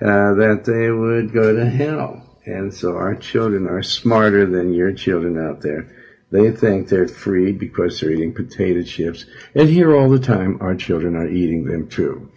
uh, 0.00 0.34
that 0.34 0.62
they 0.64 0.90
would 0.90 1.32
go 1.32 1.54
to 1.54 1.68
hell. 1.68 2.22
And 2.46 2.72
so 2.74 2.96
our 2.96 3.14
children 3.14 3.68
are 3.68 3.82
smarter 3.82 4.46
than 4.46 4.72
your 4.72 4.92
children 4.92 5.38
out 5.38 5.60
there. 5.60 5.90
They 6.34 6.50
think 6.50 6.88
they're 6.88 7.06
free 7.06 7.52
because 7.52 8.00
they're 8.00 8.10
eating 8.10 8.34
potato 8.34 8.82
chips. 8.82 9.24
And 9.54 9.68
here 9.68 9.94
all 9.94 10.08
the 10.08 10.18
time, 10.18 10.58
our 10.60 10.74
children 10.74 11.14
are 11.14 11.28
eating 11.28 11.64
them 11.64 11.86
too. 11.86 12.28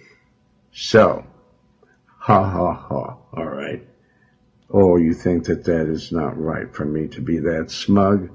So, 0.71 1.25
ha 2.05 2.47
ha 2.47 2.73
ha, 2.73 3.17
alright. 3.33 3.87
Oh, 4.69 4.97
you 4.97 5.15
think 5.15 5.45
that 5.45 5.63
that 5.63 5.87
is 5.87 6.11
not 6.11 6.39
right 6.39 6.71
for 6.75 6.85
me 6.85 7.07
to 7.07 7.21
be 7.21 7.39
that 7.39 7.71
smug? 7.71 8.29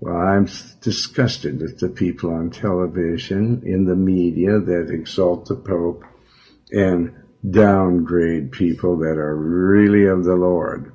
Well, 0.00 0.16
I'm 0.16 0.48
disgusted 0.80 1.60
with 1.60 1.78
the 1.80 1.90
people 1.90 2.32
on 2.32 2.48
television, 2.48 3.64
in 3.66 3.84
the 3.84 3.94
media 3.94 4.58
that 4.58 4.88
exalt 4.90 5.48
the 5.48 5.56
Pope 5.56 6.02
and 6.72 7.12
downgrade 7.50 8.52
people 8.52 8.96
that 9.00 9.18
are 9.18 9.36
really 9.36 10.06
of 10.06 10.24
the 10.24 10.36
Lord. 10.36 10.94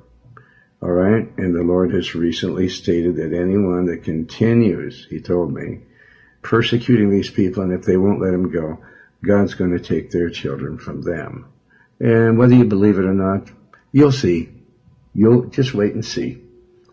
All 0.84 0.90
right. 0.90 1.26
And 1.38 1.54
the 1.54 1.62
Lord 1.62 1.94
has 1.94 2.14
recently 2.14 2.68
stated 2.68 3.16
that 3.16 3.32
anyone 3.32 3.86
that 3.86 4.04
continues, 4.04 5.06
he 5.08 5.18
told 5.18 5.50
me, 5.50 5.80
persecuting 6.42 7.08
these 7.08 7.30
people, 7.30 7.62
and 7.62 7.72
if 7.72 7.86
they 7.86 7.96
won't 7.96 8.20
let 8.20 8.34
him 8.34 8.50
go, 8.50 8.84
God's 9.24 9.54
going 9.54 9.70
to 9.70 9.82
take 9.82 10.10
their 10.10 10.28
children 10.28 10.76
from 10.76 11.00
them. 11.00 11.46
And 12.00 12.36
whether 12.36 12.54
you 12.54 12.66
believe 12.66 12.98
it 12.98 13.06
or 13.06 13.14
not, 13.14 13.50
you'll 13.92 14.12
see. 14.12 14.50
You'll 15.14 15.46
just 15.46 15.72
wait 15.72 15.94
and 15.94 16.04
see. 16.04 16.42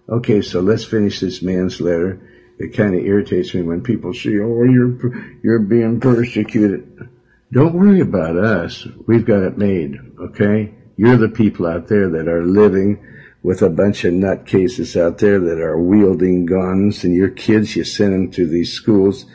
Okay, 0.07 0.41
so 0.41 0.61
let's 0.61 0.85
finish 0.85 1.19
this 1.19 1.41
man's 1.41 1.81
letter. 1.81 2.21
It 2.59 2.77
kind 2.77 2.95
of 2.95 3.03
irritates 3.03 3.53
me 3.53 3.61
when 3.61 3.81
people 3.81 4.13
say, 4.13 4.39
"Oh, 4.39 4.63
you're 4.63 5.37
you're 5.43 5.59
being 5.59 5.99
persecuted." 5.99 7.09
Don't 7.51 7.73
worry 7.73 7.99
about 7.99 8.37
us. 8.37 8.87
We've 9.05 9.25
got 9.25 9.43
it 9.43 9.57
made. 9.57 9.99
Okay, 10.17 10.75
you're 10.95 11.17
the 11.17 11.27
people 11.27 11.65
out 11.65 11.87
there 11.87 12.09
that 12.11 12.29
are 12.29 12.45
living 12.45 12.99
with 13.43 13.61
a 13.61 13.69
bunch 13.69 14.03
of 14.03 14.13
nutcases 14.13 14.99
out 14.99 15.17
there 15.17 15.39
that 15.39 15.59
are 15.59 15.79
wielding 15.79 16.45
guns, 16.45 17.03
and 17.03 17.15
your 17.15 17.29
kids, 17.29 17.75
you 17.75 17.83
send 17.83 18.13
them 18.13 18.31
to 18.31 18.45
these 18.45 18.73
schools 18.73 19.25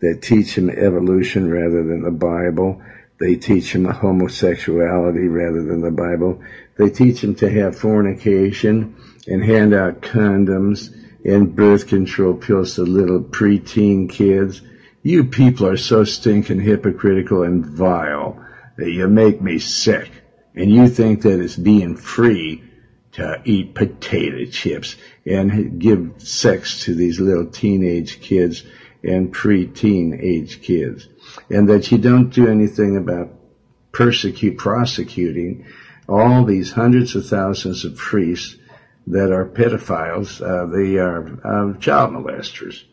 that 0.00 0.22
teach 0.22 0.54
them 0.54 0.70
evolution 0.70 1.50
rather 1.50 1.82
than 1.84 2.02
the 2.02 2.10
Bible. 2.10 2.80
They 3.18 3.36
teach 3.36 3.74
them 3.74 3.84
homosexuality 3.84 5.28
rather 5.28 5.62
than 5.62 5.82
the 5.82 5.90
Bible. 5.90 6.42
They 6.78 6.88
teach 6.88 7.20
them 7.20 7.34
to 7.36 7.50
have 7.50 7.78
fornication 7.78 8.96
and 9.26 9.44
hand 9.44 9.74
out 9.74 10.00
condoms 10.00 10.96
and 11.22 11.54
birth 11.54 11.86
control 11.86 12.32
pills 12.32 12.76
to 12.76 12.82
little 12.82 13.20
preteen 13.20 14.08
kids. 14.08 14.62
You 15.02 15.24
people 15.24 15.66
are 15.66 15.76
so 15.76 16.04
stinking 16.04 16.60
hypocritical 16.60 17.42
and 17.42 17.64
vile 17.64 18.42
that 18.76 18.90
you 18.90 19.06
make 19.06 19.42
me 19.42 19.58
sick. 19.58 20.10
And 20.54 20.70
you 20.72 20.88
think 20.88 21.22
that 21.22 21.40
it's 21.40 21.56
being 21.56 21.94
free 21.96 22.69
to 23.12 23.42
eat 23.44 23.74
potato 23.74 24.44
chips 24.46 24.96
and 25.26 25.80
give 25.80 26.14
sex 26.18 26.84
to 26.84 26.94
these 26.94 27.18
little 27.18 27.46
teenage 27.46 28.20
kids 28.20 28.64
and 29.02 29.32
pre-teen 29.32 30.18
age 30.22 30.62
kids. 30.62 31.08
And 31.48 31.68
that 31.68 31.90
you 31.90 31.98
don't 31.98 32.30
do 32.30 32.48
anything 32.48 32.96
about 32.96 33.30
persecute, 33.92 34.58
prosecuting 34.58 35.66
all 36.08 36.44
these 36.44 36.72
hundreds 36.72 37.14
of 37.14 37.26
thousands 37.26 37.84
of 37.84 37.96
priests 37.96 38.56
that 39.06 39.32
are 39.32 39.46
pedophiles. 39.46 40.40
Uh, 40.40 40.66
they 40.66 40.98
are 40.98 41.40
uh, 41.44 41.78
child 41.78 42.12
molesters. 42.12 42.84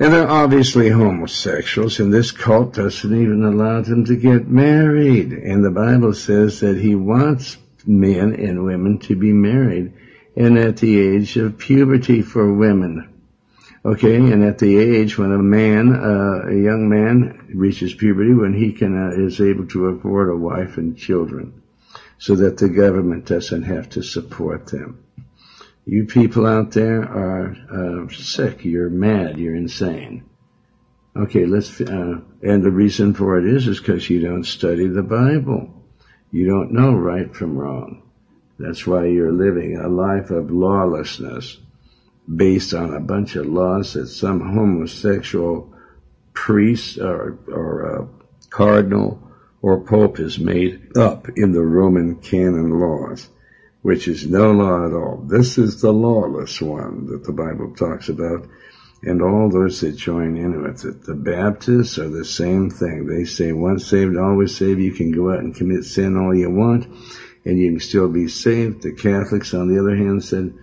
And 0.00 0.12
they're 0.12 0.28
obviously 0.28 0.88
homosexuals, 0.88 2.00
and 2.00 2.12
this 2.12 2.32
cult 2.32 2.74
doesn't 2.74 3.14
even 3.14 3.44
allow 3.44 3.80
them 3.80 4.04
to 4.06 4.16
get 4.16 4.48
married. 4.48 5.32
And 5.32 5.64
the 5.64 5.70
Bible 5.70 6.14
says 6.14 6.60
that 6.60 6.76
he 6.76 6.96
wants 6.96 7.56
men 7.86 8.34
and 8.34 8.64
women 8.64 8.98
to 8.98 9.16
be 9.16 9.32
married 9.32 9.92
and 10.36 10.58
at 10.58 10.78
the 10.78 11.00
age 11.00 11.36
of 11.36 11.58
puberty 11.58 12.22
for 12.22 12.52
women. 12.52 13.10
Okay, 13.84 14.16
and 14.16 14.42
at 14.42 14.58
the 14.58 14.78
age 14.78 15.18
when 15.18 15.30
a 15.30 15.38
man, 15.38 15.94
uh, 15.94 16.48
a 16.48 16.54
young 16.54 16.88
man 16.88 17.50
reaches 17.54 17.92
puberty, 17.92 18.32
when 18.32 18.54
he 18.54 18.72
can 18.72 18.96
uh, 18.96 19.10
is 19.10 19.40
able 19.40 19.66
to 19.66 19.88
afford 19.88 20.30
a 20.30 20.36
wife 20.36 20.78
and 20.78 20.96
children, 20.96 21.62
so 22.16 22.34
that 22.36 22.56
the 22.56 22.70
government 22.70 23.26
doesn't 23.26 23.64
have 23.64 23.90
to 23.90 24.02
support 24.02 24.68
them. 24.68 25.04
You 25.84 26.06
people 26.06 26.46
out 26.46 26.70
there 26.70 27.02
are 27.02 27.54
uh, 27.70 28.08
sick. 28.08 28.64
You're 28.64 28.88
mad. 28.88 29.38
You're 29.38 29.54
insane. 29.54 30.24
Okay, 31.14 31.44
let's. 31.44 31.78
Uh, 31.78 32.20
and 32.42 32.62
the 32.62 32.70
reason 32.70 33.12
for 33.12 33.38
it 33.38 33.44
is 33.44 33.68
is 33.68 33.80
because 33.80 34.08
you 34.08 34.20
don't 34.20 34.44
study 34.44 34.86
the 34.86 35.02
Bible. 35.02 35.73
You 36.34 36.48
don't 36.48 36.72
know 36.72 36.92
right 36.92 37.32
from 37.32 37.56
wrong. 37.56 38.02
That's 38.58 38.84
why 38.84 39.04
you're 39.04 39.30
living 39.30 39.76
a 39.76 39.86
life 39.86 40.32
of 40.32 40.50
lawlessness 40.50 41.58
based 42.26 42.74
on 42.74 42.92
a 42.92 42.98
bunch 42.98 43.36
of 43.36 43.46
laws 43.46 43.92
that 43.92 44.08
some 44.08 44.40
homosexual 44.40 45.72
priest 46.32 46.98
or, 46.98 47.38
or 47.46 48.08
cardinal 48.50 49.22
or 49.62 49.84
pope 49.84 50.16
has 50.16 50.36
made 50.36 50.98
up 50.98 51.28
in 51.36 51.52
the 51.52 51.62
Roman 51.62 52.16
canon 52.16 52.80
laws, 52.80 53.28
which 53.82 54.08
is 54.08 54.26
no 54.26 54.50
law 54.50 54.84
at 54.84 54.92
all. 54.92 55.24
This 55.28 55.56
is 55.56 55.80
the 55.80 55.92
lawless 55.92 56.60
one 56.60 57.06
that 57.12 57.22
the 57.22 57.32
Bible 57.32 57.76
talks 57.76 58.08
about 58.08 58.48
and 59.06 59.22
all 59.22 59.50
those 59.50 59.80
that 59.80 59.96
join 59.96 60.36
in 60.36 60.62
with 60.62 60.84
it. 60.84 61.02
The 61.02 61.14
Baptists 61.14 61.98
are 61.98 62.08
the 62.08 62.24
same 62.24 62.70
thing. 62.70 63.06
They 63.06 63.24
say 63.24 63.52
once 63.52 63.86
saved, 63.86 64.16
always 64.16 64.56
saved. 64.56 64.80
You 64.80 64.92
can 64.92 65.10
go 65.10 65.32
out 65.32 65.40
and 65.40 65.54
commit 65.54 65.84
sin 65.84 66.16
all 66.16 66.34
you 66.34 66.50
want 66.50 66.86
and 67.44 67.58
you 67.58 67.70
can 67.70 67.80
still 67.80 68.08
be 68.08 68.28
saved. 68.28 68.82
The 68.82 68.92
Catholics, 68.92 69.54
on 69.54 69.68
the 69.68 69.78
other 69.78 69.94
hand, 69.94 70.24
said, 70.24 70.54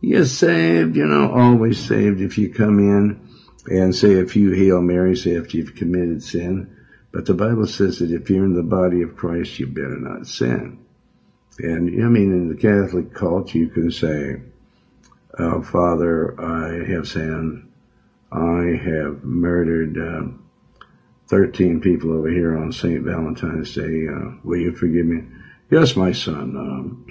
you're 0.00 0.24
saved, 0.24 0.96
you 0.96 1.06
know, 1.06 1.30
always 1.30 1.78
saved 1.78 2.20
if 2.20 2.38
you 2.38 2.52
come 2.52 2.78
in 2.78 3.28
and 3.66 3.94
say 3.94 4.18
a 4.18 4.26
few 4.26 4.52
Hail 4.52 4.80
Marys 4.80 5.26
after 5.26 5.58
you've 5.58 5.74
committed 5.74 6.22
sin. 6.22 6.74
But 7.12 7.26
the 7.26 7.34
Bible 7.34 7.66
says 7.66 7.98
that 7.98 8.10
if 8.10 8.30
you're 8.30 8.44
in 8.44 8.54
the 8.54 8.62
body 8.62 9.02
of 9.02 9.16
Christ, 9.16 9.58
you 9.58 9.66
better 9.66 9.98
not 9.98 10.26
sin. 10.26 10.78
And 11.58 12.02
I 12.02 12.08
mean, 12.08 12.32
in 12.32 12.48
the 12.48 12.56
Catholic 12.56 13.12
cult, 13.12 13.54
you 13.54 13.68
can 13.68 13.90
say, 13.90 14.40
oh, 15.38 15.60
Father, 15.60 16.40
I 16.40 16.90
have 16.90 17.06
sinned. 17.06 17.69
I 18.32 18.80
have 18.84 19.24
murdered 19.24 19.98
uh, 19.98 20.28
13 21.28 21.80
people 21.80 22.12
over 22.12 22.28
here 22.28 22.56
on 22.56 22.72
St. 22.72 23.02
Valentine's 23.02 23.74
Day. 23.74 24.06
Uh, 24.08 24.36
will 24.44 24.58
you 24.58 24.72
forgive 24.72 25.06
me? 25.06 25.24
Yes, 25.70 25.96
my 25.96 26.12
son. 26.12 26.56
Um, 26.56 27.06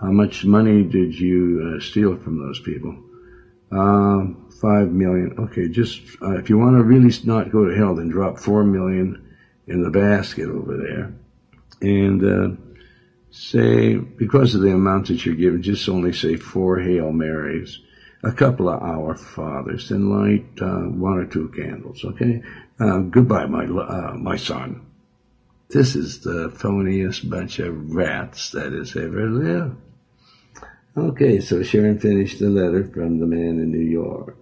how 0.00 0.10
much 0.10 0.44
money 0.44 0.82
did 0.82 1.18
you 1.18 1.76
uh, 1.76 1.80
steal 1.80 2.16
from 2.16 2.38
those 2.38 2.60
people? 2.60 2.96
Um, 3.72 4.48
five 4.60 4.90
million. 4.90 5.36
Okay, 5.38 5.68
just 5.68 6.00
uh, 6.22 6.36
if 6.36 6.50
you 6.50 6.58
want 6.58 6.76
to 6.76 6.82
really 6.82 7.14
not 7.24 7.52
go 7.52 7.64
to 7.64 7.76
hell, 7.76 7.94
then 7.94 8.08
drop 8.08 8.38
four 8.38 8.64
million 8.64 9.36
in 9.66 9.82
the 9.82 9.90
basket 9.90 10.48
over 10.48 10.76
there, 10.76 11.14
and 11.80 12.24
uh, 12.24 12.60
say 13.30 13.94
because 13.94 14.54
of 14.54 14.62
the 14.62 14.72
amount 14.72 15.08
that 15.08 15.24
you're 15.24 15.36
giving, 15.36 15.62
just 15.62 15.88
only 15.88 16.12
say 16.12 16.36
four 16.36 16.80
Hail 16.80 17.12
Marys 17.12 17.78
a 18.22 18.32
couple 18.32 18.68
of 18.68 18.82
Our 18.82 19.16
Fathers 19.16 19.90
and 19.90 20.10
light 20.10 20.46
uh, 20.60 20.88
one 20.88 21.18
or 21.18 21.26
two 21.26 21.48
candles. 21.48 22.04
Okay. 22.04 22.42
Uh, 22.78 22.98
goodbye, 22.98 23.46
my 23.46 23.64
uh, 23.64 24.14
my 24.14 24.36
son. 24.36 24.86
This 25.68 25.94
is 25.94 26.20
the 26.20 26.50
phoniest 26.50 27.28
bunch 27.28 27.60
of 27.60 27.94
rats 27.94 28.50
that 28.50 28.72
has 28.72 28.96
ever 28.96 29.28
lived. 29.28 29.76
Okay, 30.96 31.40
so 31.40 31.62
Sharon 31.62 32.00
finished 32.00 32.40
the 32.40 32.48
letter 32.48 32.84
from 32.84 33.20
the 33.20 33.26
man 33.26 33.60
in 33.60 33.70
New 33.70 33.78
York. 33.78 34.36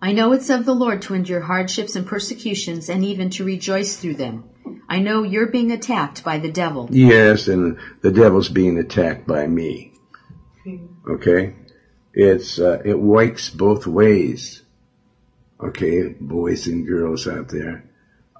I 0.00 0.12
know 0.12 0.32
it's 0.32 0.48
of 0.48 0.64
the 0.64 0.74
Lord 0.74 1.02
to 1.02 1.14
endure 1.14 1.40
hardships 1.40 1.96
and 1.96 2.06
persecutions 2.06 2.88
and 2.88 3.04
even 3.04 3.30
to 3.30 3.44
rejoice 3.44 3.96
through 3.96 4.14
them. 4.14 4.44
I 4.88 5.00
know 5.00 5.24
you're 5.24 5.48
being 5.50 5.72
attacked 5.72 6.22
by 6.22 6.38
the 6.38 6.52
devil. 6.52 6.88
Yes, 6.92 7.48
and 7.48 7.78
the 8.00 8.12
devil's 8.12 8.48
being 8.48 8.78
attacked 8.78 9.26
by 9.26 9.46
me. 9.46 9.92
Okay? 11.08 11.56
It's, 12.14 12.58
uh, 12.58 12.80
it 12.84 12.98
works 12.98 13.50
both 13.50 13.86
ways. 13.86 14.62
Okay, 15.60 16.14
boys 16.20 16.66
and 16.66 16.86
girls 16.86 17.26
out 17.26 17.48
there. 17.48 17.84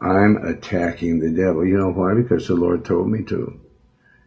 I'm 0.00 0.36
attacking 0.36 1.18
the 1.18 1.30
devil. 1.30 1.66
You 1.66 1.78
know 1.78 1.90
why? 1.90 2.14
Because 2.14 2.46
the 2.46 2.54
Lord 2.54 2.84
told 2.84 3.08
me 3.08 3.24
to. 3.24 3.60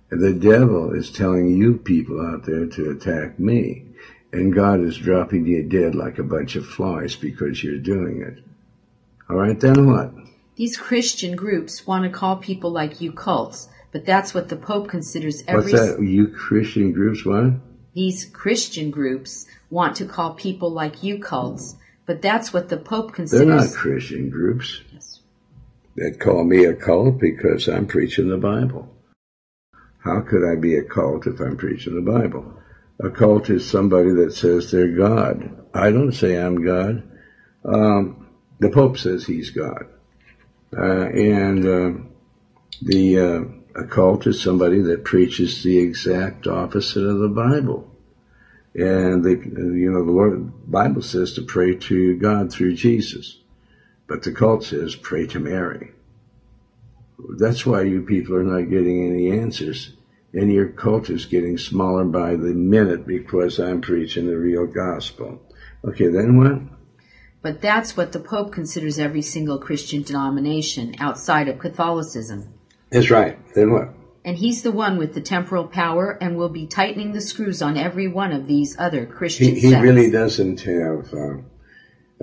And 0.10 0.22
the 0.22 0.34
devil 0.34 0.92
is 0.94 1.10
telling 1.12 1.56
you 1.56 1.78
people 1.78 2.20
out 2.20 2.46
there 2.46 2.66
to 2.66 2.92
attack 2.92 3.40
me. 3.40 3.86
And 4.34 4.54
God 4.54 4.82
is 4.82 4.98
dropping 4.98 5.46
you 5.46 5.64
dead 5.64 5.96
like 5.96 6.20
a 6.20 6.24
bunch 6.24 6.56
of 6.56 6.66
flies 6.66 7.16
because 7.16 7.64
you're 7.64 7.78
doing 7.78 8.22
it. 8.22 8.44
Alright, 9.30 9.62
then 9.62 9.88
what? 9.88 10.14
These 10.58 10.76
Christian 10.76 11.38
groups 11.38 11.88
want 11.88 12.04
to 12.04 12.10
call 12.10 12.36
people 12.36 12.72
like 12.72 13.00
you 13.00 13.14
cults, 13.14 13.70
but 13.94 14.06
that's 14.06 14.34
what 14.34 14.50
the 14.50 14.58
Pope 14.58 14.90
considers 14.90 15.44
every... 15.48 15.72
What's 15.72 15.96
that? 15.96 16.04
You 16.04 16.28
Christian 16.28 16.92
groups 16.92 17.26
what? 17.26 17.54
These 17.94 18.26
Christian 18.26 18.90
groups 18.92 19.46
want 19.70 19.98
to 19.98 20.06
call 20.06 20.34
people 20.34 20.72
like 20.72 21.04
you 21.04 21.20
cults, 21.20 21.76
but 22.06 22.22
that's 22.22 22.54
what 22.54 22.70
the 22.70 22.78
Pope 22.78 23.14
considers. 23.14 23.48
They're 23.48 23.56
not 23.56 23.74
Christian 23.74 24.30
groups. 24.30 24.82
Yes. 24.94 25.20
They 25.96 26.12
call 26.12 26.44
me 26.44 26.66
a 26.66 26.74
cult 26.74 27.20
because 27.20 27.68
I'm 27.68 27.88
preaching 27.88 28.30
the 28.30 28.38
Bible. 28.38 28.88
How 30.00 30.22
could 30.22 30.44
I 30.50 30.60
be 30.60 30.78
a 30.78 30.84
cult 30.84 31.28
if 31.28 31.40
I'm 31.40 31.58
preaching 31.58 31.96
the 31.96 32.12
Bible? 32.12 32.58
A 33.00 33.10
cult 33.10 33.50
is 33.50 33.70
somebody 33.70 34.12
that 34.14 34.34
says 34.34 34.72
they're 34.72 34.96
God. 34.96 35.66
I 35.74 35.92
don't 35.92 36.14
say 36.14 36.38
I'm 36.38 36.64
God. 36.64 37.04
Um, 37.66 38.28
the 38.60 38.70
Pope 38.70 38.98
says 38.98 39.26
he's 39.26 39.52
God. 39.52 39.86
Uh, 40.76 41.08
and 41.08 41.66
uh, 41.66 42.04
The 42.82 43.20
uh, 43.20 43.61
occult 43.76 44.28
is 44.28 44.42
somebody 44.42 44.82
that 44.82 45.04
preaches 45.04 45.64
the 45.64 45.80
exact 45.80 46.48
opposite 46.48 47.04
of 47.04 47.20
the 47.20 47.30
Bible. 47.30 47.88
And 48.74 49.24
they, 49.24 49.32
you 49.32 49.92
know, 49.92 50.06
the 50.06 50.12
Lord, 50.12 50.72
Bible 50.72 51.02
says 51.02 51.34
to 51.34 51.42
pray 51.42 51.76
to 51.76 52.16
God 52.16 52.52
through 52.52 52.76
Jesus. 52.76 53.38
But 54.08 54.24
the 54.24 54.32
cult 54.32 54.64
says 54.64 54.96
pray 54.96 55.26
to 55.28 55.40
Mary. 55.40 55.92
That's 57.38 57.66
why 57.66 57.84
you 57.84 58.02
people 58.02 58.36
are 58.36 58.44
not 58.44 58.70
getting 58.70 59.06
any 59.06 59.32
answers. 59.32 59.94
And 60.34 60.52
your 60.52 60.70
cult 60.70 61.10
is 61.10 61.26
getting 61.26 61.58
smaller 61.58 62.06
by 62.06 62.32
the 62.32 62.54
minute 62.54 63.06
because 63.06 63.60
I'm 63.60 63.82
preaching 63.82 64.28
the 64.28 64.38
real 64.38 64.66
gospel. 64.66 65.42
Okay, 65.84 66.08
then 66.08 66.38
what? 66.38 66.62
But 67.42 67.62
that's 67.62 67.98
what 67.98 68.12
the 68.12 68.20
Pope 68.20 68.54
considers 68.54 69.00
every 69.00 69.22
single 69.22 69.58
Christian 69.58 70.04
denomination 70.04 70.96
outside 71.00 71.48
of 71.48 71.60
Catholicism. 71.60 72.54
That's 72.92 73.10
right. 73.10 73.38
Then 73.56 73.72
what? 73.72 73.90
And 74.24 74.38
he's 74.38 74.62
the 74.62 74.72
one 74.72 74.98
with 74.98 75.14
the 75.14 75.22
temporal 75.22 75.66
power 75.66 76.18
and 76.22 76.38
will 76.38 76.50
be 76.50 76.68
tightening 76.68 77.14
the 77.14 77.22
screws 77.22 77.62
on 77.62 77.78
every 77.78 78.08
one 78.08 78.32
of 78.32 78.46
these 78.46 78.78
other 78.78 79.06
Christian 79.06 79.56
he, 79.56 79.62
he 79.62 79.76
really 79.76 80.12
doesn't 80.12 80.62
have, 80.62 81.12
uh, 81.14 81.38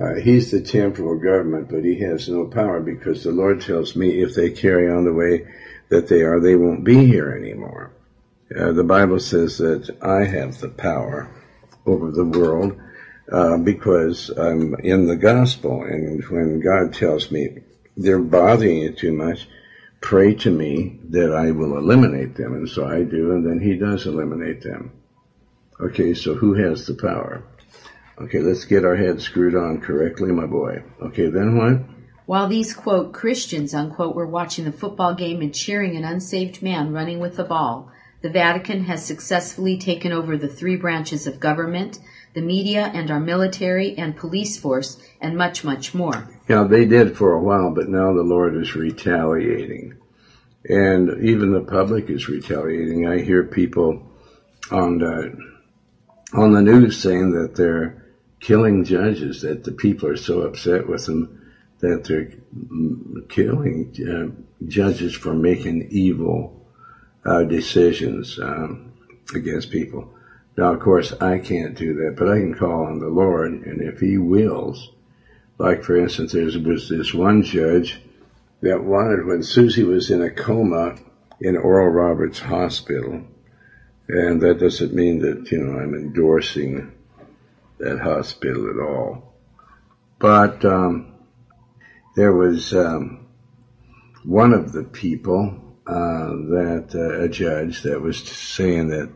uh, 0.01 0.15
he's 0.15 0.53
the 0.53 0.61
temporal 0.61 1.19
government, 1.19 1.69
but 1.69 1.83
he 1.83 1.99
has 2.01 2.29
no 2.29 2.47
power 2.47 2.81
because 2.81 3.25
the 3.25 3.33
Lord 3.33 3.63
tells 3.63 3.97
me 3.97 4.23
if 4.23 4.35
they 4.35 4.51
carry 4.51 4.89
on 4.89 5.05
the 5.05 5.13
way 5.13 5.47
that 5.89 6.07
they 6.07 6.23
are, 6.23 6.39
they 6.39 6.55
won't 6.55 6.85
be 6.85 7.07
here 7.07 7.33
anymore. 7.33 7.91
Uh, 8.57 8.73
the 8.73 8.85
Bible 8.85 9.19
says 9.19 9.59
that 9.59 9.91
I 10.01 10.25
have 10.25 10.59
the 10.59 10.69
power 10.69 11.29
over 11.85 12.13
the 12.13 12.25
world 12.25 12.79
uh, 13.31 13.57
because 13.57 14.31
I'm 14.31 14.75
in 14.77 15.07
the 15.07 15.17
gospel, 15.17 15.83
and 15.83 16.25
when 16.29 16.61
God 16.61 16.95
tells 16.95 17.31
me 17.31 17.59
they're 17.97 18.21
bothering 18.21 18.79
you 18.79 18.93
too 18.93 19.13
much, 19.13 19.49
pray 20.01 20.35
to 20.35 20.51
me 20.51 20.99
that 21.11 21.35
I 21.35 21.51
will 21.51 21.77
eliminate 21.77 22.37
them. 22.37 22.55
And 22.55 22.69
so 22.69 22.87
I 22.87 23.03
do, 23.03 23.33
and 23.33 23.47
then 23.47 23.61
he 23.61 23.77
does 23.77 24.07
eliminate 24.07 24.63
them. 24.63 24.93
Okay, 25.81 26.15
so 26.15 26.35
who 26.35 26.55
has 26.55 26.87
the 26.87 26.95
power? 26.95 27.45
Okay, 28.21 28.41
let's 28.41 28.65
get 28.65 28.85
our 28.85 28.97
heads 28.97 29.25
screwed 29.25 29.55
on 29.55 29.81
correctly, 29.81 30.33
my 30.33 30.47
boy. 30.47 30.83
Okay, 31.01 31.29
then 31.29 31.57
what? 31.57 31.81
While 32.27 32.49
these, 32.49 32.75
quote, 32.75 33.13
Christians, 33.13 33.73
unquote, 33.73 34.15
were 34.15 34.27
watching 34.27 34.65
the 34.65 34.73
football 34.73 35.15
game 35.15 35.41
and 35.41 35.55
cheering 35.55 35.97
an 35.97 36.05
unsaved 36.05 36.63
man 36.63 36.93
running 36.93 37.21
with 37.21 37.37
the 37.37 37.45
ball, 37.45 37.91
the 38.21 38.29
Vatican 38.29 38.85
has 38.85 39.07
successfully 39.07 39.79
taken 39.79 40.13
over 40.13 40.37
the 40.37 40.49
three 40.49 40.77
branches 40.77 41.27
of 41.29 41.39
government, 41.39 42.01
the 42.35 42.41
media 42.41 42.91
and 42.95 43.11
our 43.11 43.21
military 43.21 43.97
and 43.97 44.17
police 44.17 44.59
force, 44.59 45.01
and 45.21 45.37
much, 45.37 45.65
much 45.65 45.95
more. 45.95 46.29
Yeah, 46.49 46.65
they 46.65 46.85
did 46.85 47.17
for 47.17 47.33
a 47.33 47.43
while, 47.43 47.71
but 47.71 47.89
now 47.89 48.13
the 48.13 48.23
Lord 48.23 48.57
is 48.57 48.75
retaliating. 48.75 49.97
And 50.65 51.25
even 51.25 51.53
the 51.53 51.61
public 51.61 52.11
is 52.11 52.29
retaliating. 52.29 53.07
I 53.07 53.21
hear 53.21 53.45
people 53.45 54.11
on 54.71 54.99
the, 54.99 55.39
on 56.35 56.53
the 56.53 56.63
news 56.63 57.01
saying 57.01 57.33
that 57.33 57.55
they're 57.57 58.05
killing 58.41 58.85
judges, 58.85 59.43
that 59.43 59.65
the 59.65 59.73
people 59.73 60.09
are 60.09 60.17
so 60.17 60.43
upset 60.43 60.89
with 60.89 61.07
them 61.07 61.39
that 61.81 62.05
they're 62.05 62.33
killing 63.29 63.95
uh, 64.03 64.67
judges 64.67 65.15
for 65.15 65.33
making 65.33 65.89
evil 65.91 66.67
uh, 67.25 67.45
decisions 67.45 68.39
um, 68.41 68.93
against 69.35 69.71
people. 69.71 70.13
Now, 70.59 70.73
of 70.73 70.81
course, 70.81 71.13
I 71.21 71.39
can't 71.39 71.77
do 71.77 71.95
that, 72.03 72.17
but 72.17 72.29
I 72.29 72.41
can 72.41 72.53
call 72.53 72.87
on 72.87 72.99
the 72.99 73.07
Lord, 73.07 73.53
and 73.53 73.81
if 73.81 74.01
He 74.01 74.19
wills, 74.19 74.91
like 75.57 75.85
for 75.85 75.97
instance, 75.97 76.33
there 76.33 76.43
was 76.43 76.89
this 76.89 77.15
one 77.15 77.45
judge 77.45 78.01
that 78.61 78.83
wanted 78.83 79.25
when 79.25 79.45
Susie 79.45 79.85
was 79.85 80.11
in 80.11 80.21
a 80.21 80.33
coma 80.33 80.97
in 81.41 81.57
Oral 81.57 81.91
Roberts 81.91 82.41
Hospital, 82.41 83.23
and 84.09 84.41
that 84.41 84.59
doesn't 84.59 84.93
mean 84.93 85.21
that 85.21 85.49
you 85.53 85.59
know 85.59 85.79
I'm 85.79 85.95
endorsing 85.95 86.91
that 87.79 88.01
hospital 88.01 88.69
at 88.69 88.85
all, 88.85 89.33
but 90.19 90.65
um, 90.65 91.13
there 92.17 92.33
was 92.33 92.75
um, 92.75 93.29
one 94.25 94.53
of 94.53 94.73
the 94.73 94.83
people 94.83 95.77
uh, 95.87 96.31
that 96.31 96.91
uh, 96.97 97.23
a 97.23 97.29
judge 97.29 97.83
that 97.83 98.03
was 98.03 98.19
saying 98.19 98.89
that 98.89 99.09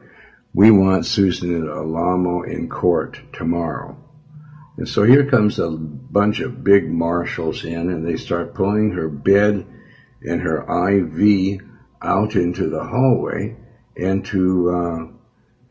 we 0.55 0.71
want 0.71 1.07
Susan 1.07 1.67
Alamo 1.67 2.43
in 2.43 2.69
court 2.69 3.19
tomorrow. 3.33 3.97
And 4.77 4.89
so 4.89 5.05
here 5.05 5.27
comes 5.27 5.59
a 5.59 5.71
bunch 5.71 6.41
of 6.41 6.65
big 6.65 6.91
marshals 6.91 7.65
in 7.65 7.91
and 7.91 8.07
they 8.07 8.17
start 8.17 8.55
pulling 8.55 8.93
her 8.93 9.09
bed 9.09 9.67
and 10.23 10.41
her 10.43 10.61
IV 10.63 11.61
out 12.03 12.35
into 12.35 12.69
the 12.69 12.85
hallway 12.85 13.57
and 13.97 14.25
to, 14.27 14.71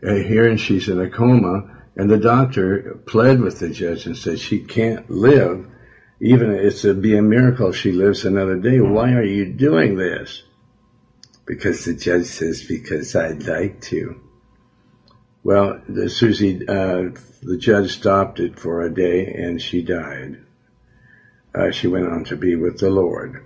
uh, 0.04 0.14
here 0.16 0.48
and 0.48 0.60
she's 0.60 0.90
in 0.90 1.00
a 1.00 1.10
coma 1.10 1.84
and 1.96 2.10
the 2.10 2.18
doctor 2.18 3.00
pled 3.06 3.40
with 3.40 3.60
the 3.60 3.70
judge 3.70 4.06
and 4.06 4.18
said 4.18 4.40
she 4.40 4.60
can't 4.60 5.10
live. 5.10 5.68
Even 6.20 6.52
it's 6.52 6.86
a 6.86 6.94
be 6.94 7.18
a 7.18 7.22
miracle 7.22 7.72
she 7.72 7.92
lives 7.92 8.26
another 8.26 8.56
day. 8.56 8.80
Why 8.80 9.14
are 9.14 9.24
you 9.24 9.52
doing 9.54 9.96
this? 9.96 10.44
Because 11.46 11.84
the 11.86 11.96
judge 11.96 12.26
says, 12.26 12.64
because 12.64 13.16
I'd 13.16 13.46
like 13.48 13.82
to. 13.82 14.22
Well, 15.44 15.82
the, 15.90 16.10
Susie, 16.10 16.68
uh, 16.68 17.10
the 17.42 17.58
judge 17.58 17.98
stopped 17.98 18.40
it 18.40 18.60
for 18.60 18.82
a 18.82 18.94
day 18.94 19.26
and 19.26 19.62
she 19.62 19.82
died. 19.82 20.38
Uh, 21.54 21.72
she 21.72 21.88
went 21.88 22.08
on 22.08 22.24
to 22.26 22.36
be 22.36 22.56
with 22.56 22.80
the 22.80 22.90
Lord. 22.90 23.44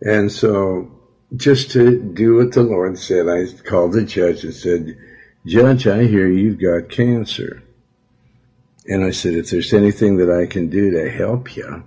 And 0.00 0.32
so, 0.32 0.90
just 1.36 1.70
to 1.72 2.02
do 2.02 2.36
what 2.36 2.52
the 2.52 2.62
Lord 2.62 2.98
said, 2.98 3.28
I 3.28 3.46
called 3.62 3.92
the 3.92 4.04
judge 4.04 4.44
and 4.44 4.54
said, 4.54 4.96
Judge, 5.46 5.86
I 5.86 6.04
hear 6.04 6.26
you've 6.28 6.60
got 6.60 6.90
cancer. 6.90 7.62
And 8.86 9.04
I 9.04 9.10
said, 9.10 9.34
if 9.34 9.50
there's 9.50 9.72
anything 9.72 10.16
that 10.16 10.30
I 10.30 10.46
can 10.46 10.70
do 10.70 10.90
to 10.90 11.10
help 11.10 11.54
you, 11.54 11.84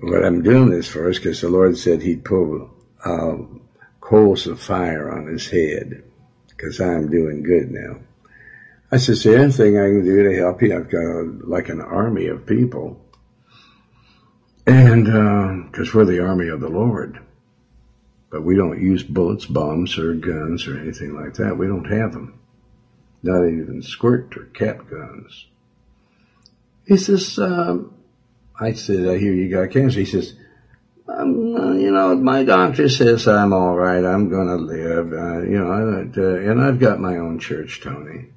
what 0.00 0.24
I'm 0.24 0.42
doing 0.42 0.70
this 0.70 0.88
for 0.88 1.08
is 1.08 1.18
because 1.18 1.40
the 1.40 1.48
Lord 1.48 1.76
said 1.76 2.02
he'd 2.02 2.24
pull 2.24 2.70
uh, 3.04 3.36
coals 4.00 4.46
of 4.46 4.60
fire 4.60 5.10
on 5.10 5.26
his 5.26 5.48
head 5.48 6.04
because 6.56 6.80
I'm 6.80 7.10
doing 7.10 7.42
good 7.42 7.70
now. 7.70 8.00
I 8.90 8.98
said, 8.98 9.12
is 9.12 9.22
there 9.24 9.38
anything 9.38 9.78
I 9.78 9.88
can 9.88 10.04
do 10.04 10.22
to 10.22 10.36
help 10.36 10.62
you? 10.62 10.76
I've 10.76 10.90
got 10.90 11.00
a, 11.00 11.22
like 11.44 11.68
an 11.68 11.80
army 11.80 12.26
of 12.28 12.46
people. 12.46 13.00
And, 14.66 15.04
because 15.70 15.88
uh, 15.88 15.92
we're 15.94 16.04
the 16.04 16.24
army 16.24 16.48
of 16.48 16.60
the 16.60 16.68
Lord. 16.68 17.20
But 18.30 18.42
we 18.42 18.56
don't 18.56 18.80
use 18.80 19.02
bullets, 19.02 19.46
bombs, 19.46 19.98
or 19.98 20.14
guns 20.14 20.66
or 20.66 20.78
anything 20.78 21.14
like 21.14 21.34
that. 21.34 21.56
We 21.56 21.66
don't 21.66 21.90
have 21.90 22.12
them. 22.12 22.38
Not 23.22 23.46
even 23.46 23.82
squirt 23.82 24.36
or 24.36 24.44
cap 24.46 24.88
guns. 24.88 25.46
He 26.86 26.96
says, 26.96 27.38
um, 27.38 27.94
I 28.58 28.72
said, 28.72 29.08
I 29.08 29.18
hear 29.18 29.32
you 29.32 29.50
got 29.50 29.72
cancer. 29.72 29.98
He 29.98 30.06
says, 30.06 30.34
um, 31.08 31.78
you 31.78 31.90
know, 31.92 32.16
my 32.16 32.42
doctor 32.42 32.88
says 32.88 33.28
I'm 33.28 33.52
all 33.52 33.76
right. 33.76 34.04
I'm 34.04 34.28
going 34.28 34.48
to 34.48 34.56
live. 34.56 35.12
Uh, 35.12 35.42
you 35.42 35.58
know, 35.58 36.10
uh, 36.16 36.50
and 36.50 36.62
I've 36.62 36.80
got 36.80 37.00
my 37.00 37.16
own 37.16 37.38
church, 37.38 37.80
Tony. 37.80 38.30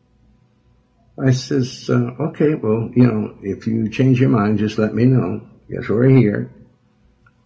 I 1.22 1.32
says, 1.32 1.90
uh, 1.90 2.12
okay, 2.30 2.54
well, 2.54 2.90
you 2.96 3.08
know, 3.08 3.38
if 3.42 3.68
you 3.68 3.90
change 3.90 4.22
your 4.22 4.30
mind, 4.30 4.60
just 4.60 4.78
let 4.78 4.94
me 4.94 5.06
know. 5.06 5.42
Guess 5.70 5.90
we're 5.90 6.10
here. 6.10 6.52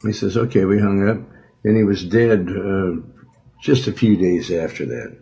He 0.04 0.14
says, 0.14 0.38
okay, 0.38 0.66
we 0.66 0.80
hung 0.80 1.10
up. 1.10 1.18
And 1.64 1.78
he 1.78 1.84
was 1.84 2.04
dead 2.04 2.48
uh, 2.50 2.98
just 3.62 3.88
a 3.88 3.94
few 3.94 4.18
days 4.18 4.52
after 4.52 4.86
that. 4.86 5.18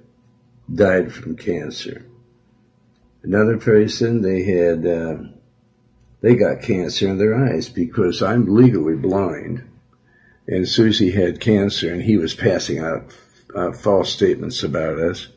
Died 0.74 1.14
from 1.14 1.38
cancer. 1.38 2.06
Another 3.24 3.58
person, 3.58 4.22
they 4.22 4.44
had, 4.44 4.86
uh, 4.86 5.18
they 6.22 6.36
got 6.36 6.64
cancer 6.64 7.08
in 7.08 7.20
their 7.20 7.36
eyes 7.36 7.70
because 7.70 8.24
I'm 8.24 8.54
legally 8.54 8.96
blind 8.96 9.71
and 10.52 10.68
Susie 10.68 11.12
had 11.12 11.40
cancer, 11.40 11.94
and 11.94 12.02
he 12.02 12.18
was 12.18 12.34
passing 12.34 12.80
out 12.80 13.06
uh, 13.56 13.72
false 13.72 14.12
statements 14.12 14.64
about 14.64 15.00
us 15.00 15.28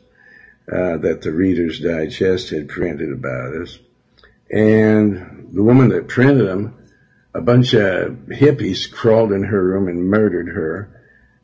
uh, 0.69 0.97
that 0.97 1.21
the 1.21 1.31
Reader's 1.31 1.79
Digest 1.79 2.49
had 2.49 2.67
printed 2.67 3.13
about 3.13 3.55
us. 3.55 3.79
And 4.51 5.47
the 5.53 5.63
woman 5.63 5.87
that 5.89 6.09
printed 6.09 6.45
them, 6.45 6.75
a 7.33 7.39
bunch 7.39 7.73
of 7.73 8.09
hippies 8.27 8.91
crawled 8.91 9.31
in 9.31 9.43
her 9.43 9.63
room 9.63 9.87
and 9.87 10.09
murdered 10.09 10.49
her. 10.49 10.89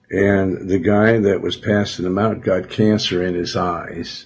And 0.10 0.70
the 0.70 0.80
guy 0.80 1.20
that 1.20 1.42
was 1.42 1.56
passing 1.56 2.04
them 2.04 2.18
out 2.18 2.42
got 2.42 2.70
cancer 2.70 3.24
in 3.24 3.36
his 3.36 3.56
eyes. 3.56 4.26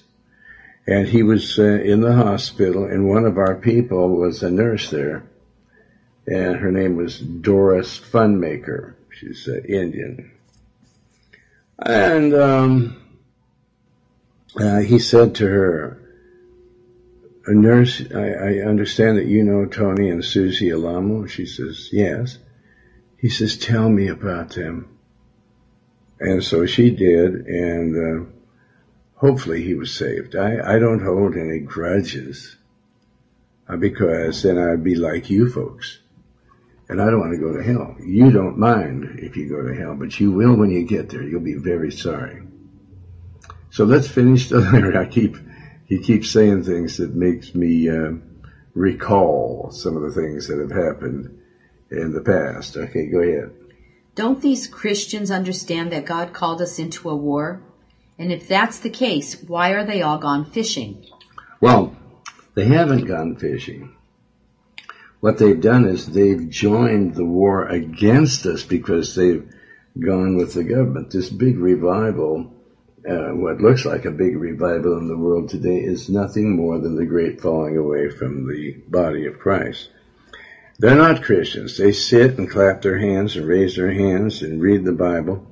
And 0.88 1.08
he 1.08 1.22
was 1.22 1.60
uh, 1.60 1.64
in 1.64 2.02
the 2.02 2.14
hospital, 2.14 2.86
and 2.86 3.08
one 3.08 3.26
of 3.26 3.38
our 3.38 3.56
people 3.56 4.10
was 4.10 4.41
a 4.41 4.50
nurse 4.50 4.89
there. 4.89 5.24
And 6.26 6.56
her 6.56 6.72
name 6.72 6.96
was 6.96 7.20
Doris 7.20 8.00
Funmaker 8.00 8.96
She's 9.20 9.47
uh, 9.47 9.61
Indian. 9.61 10.32
And 11.80 12.34
um, 12.34 12.97
uh, 14.59 14.80
he 14.80 14.99
said 14.99 15.36
to 15.36 15.47
her, 15.47 16.01
a 17.47 17.53
nurse, 17.53 18.01
I, 18.13 18.28
I, 18.28 18.68
understand 18.68 19.18
that 19.18 19.28
you 19.28 19.43
know 19.43 19.66
Tony 19.66 20.09
and 20.09 20.26
Susie 20.26 20.72
Alamo. 20.72 21.28
She 21.28 21.45
says, 21.45 21.89
yes. 21.91 22.39
He 23.18 23.30
says, 23.30 23.55
tell 23.55 23.88
me 23.88 24.07
about 24.07 24.51
them. 24.51 24.97
And 26.20 26.43
so 26.43 26.66
she 26.66 26.89
did, 26.89 27.45
and 27.45 27.95
uh, 27.95 28.30
hopefully 29.16 29.63
he 29.63 29.76
was 29.76 29.93
saved. 29.93 30.36
I, 30.36 30.76
I 30.76 30.80
don't 30.80 31.03
hold 31.03 31.36
any 31.36 31.59
grudges 31.59 32.55
uh, 33.68 33.76
because 33.76 34.41
then 34.41 34.57
I'd 34.57 34.84
be 34.84 34.95
like 34.95 35.30
you 35.30 35.49
folks. 35.49 35.99
And 36.88 37.02
I 37.02 37.06
don't 37.06 37.20
want 37.20 37.34
to 37.34 37.40
go 37.40 37.54
to 37.54 37.64
hell. 37.64 37.96
You 38.00 38.32
don't 38.32 38.58
mind 38.58 39.20
if 39.20 39.36
you 39.36 39.50
go 39.50 39.62
to 39.62 39.74
hell, 39.74 39.96
but 39.96 40.20
you 40.20 40.32
will 40.32 40.56
when 40.56 40.70
you 40.70 40.84
get 40.84 41.10
there. 41.10 41.24
You'll 41.24 41.42
be 41.42 41.56
very 41.56 41.92
sorry. 41.92 42.44
So 43.72 43.86
let's 43.86 44.08
finish 44.08 44.50
the 44.50 44.60
letter. 44.60 44.98
I 44.98 45.06
keep, 45.06 45.36
he 45.86 46.00
keeps 46.00 46.30
saying 46.30 46.64
things 46.64 46.98
that 46.98 47.14
makes 47.14 47.56
me 47.56 47.90
uh, 47.90 48.12
recall 48.74 49.72
some 49.72 49.96
of 49.98 50.04
the 50.04 50.12
things 50.12 50.48
that 50.48 50.60
have 50.60 50.72
happened 50.72 51.38
in 51.90 52.14
the 52.14 52.22
past. 52.22 52.78
Okay, 52.78 53.08
go 53.08 53.20
ahead. 53.20 53.52
Don't 54.14 54.42
these 54.42 54.68
Christians 54.68 55.32
understand 55.32 55.92
that 55.92 56.06
God 56.06 56.34
called 56.34 56.62
us 56.62 56.80
into 56.80 57.10
a 57.10 57.16
war? 57.16 57.62
And 58.18 58.32
if 58.32 58.48
that's 58.48 58.80
the 58.80 58.90
case, 58.90 59.36
why 59.42 59.72
are 59.72 59.84
they 59.84 60.02
all 60.02 60.18
gone 60.18 60.46
fishing? 60.46 61.06
Well, 61.60 61.94
they 62.54 62.66
haven't 62.66 63.06
gone 63.06 63.36
fishing. 63.36 63.94
What 65.26 65.40
they've 65.40 65.60
done 65.60 65.88
is 65.88 66.06
they've 66.06 66.52
joined 66.52 67.16
the 67.16 67.26
war 67.26 67.66
against 67.66 68.46
us 68.46 68.62
because 68.62 69.16
they've 69.16 69.52
gone 69.98 70.36
with 70.38 70.54
the 70.54 70.64
government. 70.64 71.10
This 71.10 71.32
big 71.32 71.58
revival, 71.58 72.54
uh, 73.10 73.30
what 73.30 73.60
looks 73.60 73.86
like 73.86 74.06
a 74.06 74.12
big 74.12 74.38
revival 74.38 75.00
in 75.00 75.08
the 75.08 75.18
world 75.18 75.50
today, 75.50 75.80
is 75.80 76.10
nothing 76.10 76.56
more 76.56 76.78
than 76.78 76.96
the 76.96 77.08
great 77.08 77.42
falling 77.42 77.76
away 77.76 78.12
from 78.12 78.48
the 78.48 78.74
body 78.88 79.26
of 79.26 79.40
Christ. 79.40 79.90
They're 80.78 80.96
not 80.96 81.24
Christians. 81.24 81.76
They 81.76 81.92
sit 81.92 82.38
and 82.38 82.48
clap 82.48 82.84
their 82.84 83.00
hands 83.00 83.36
and 83.36 83.48
raise 83.48 83.78
their 83.78 83.92
hands 83.92 84.44
and 84.44 84.62
read 84.62 84.86
the 84.86 84.92
Bible, 84.92 85.44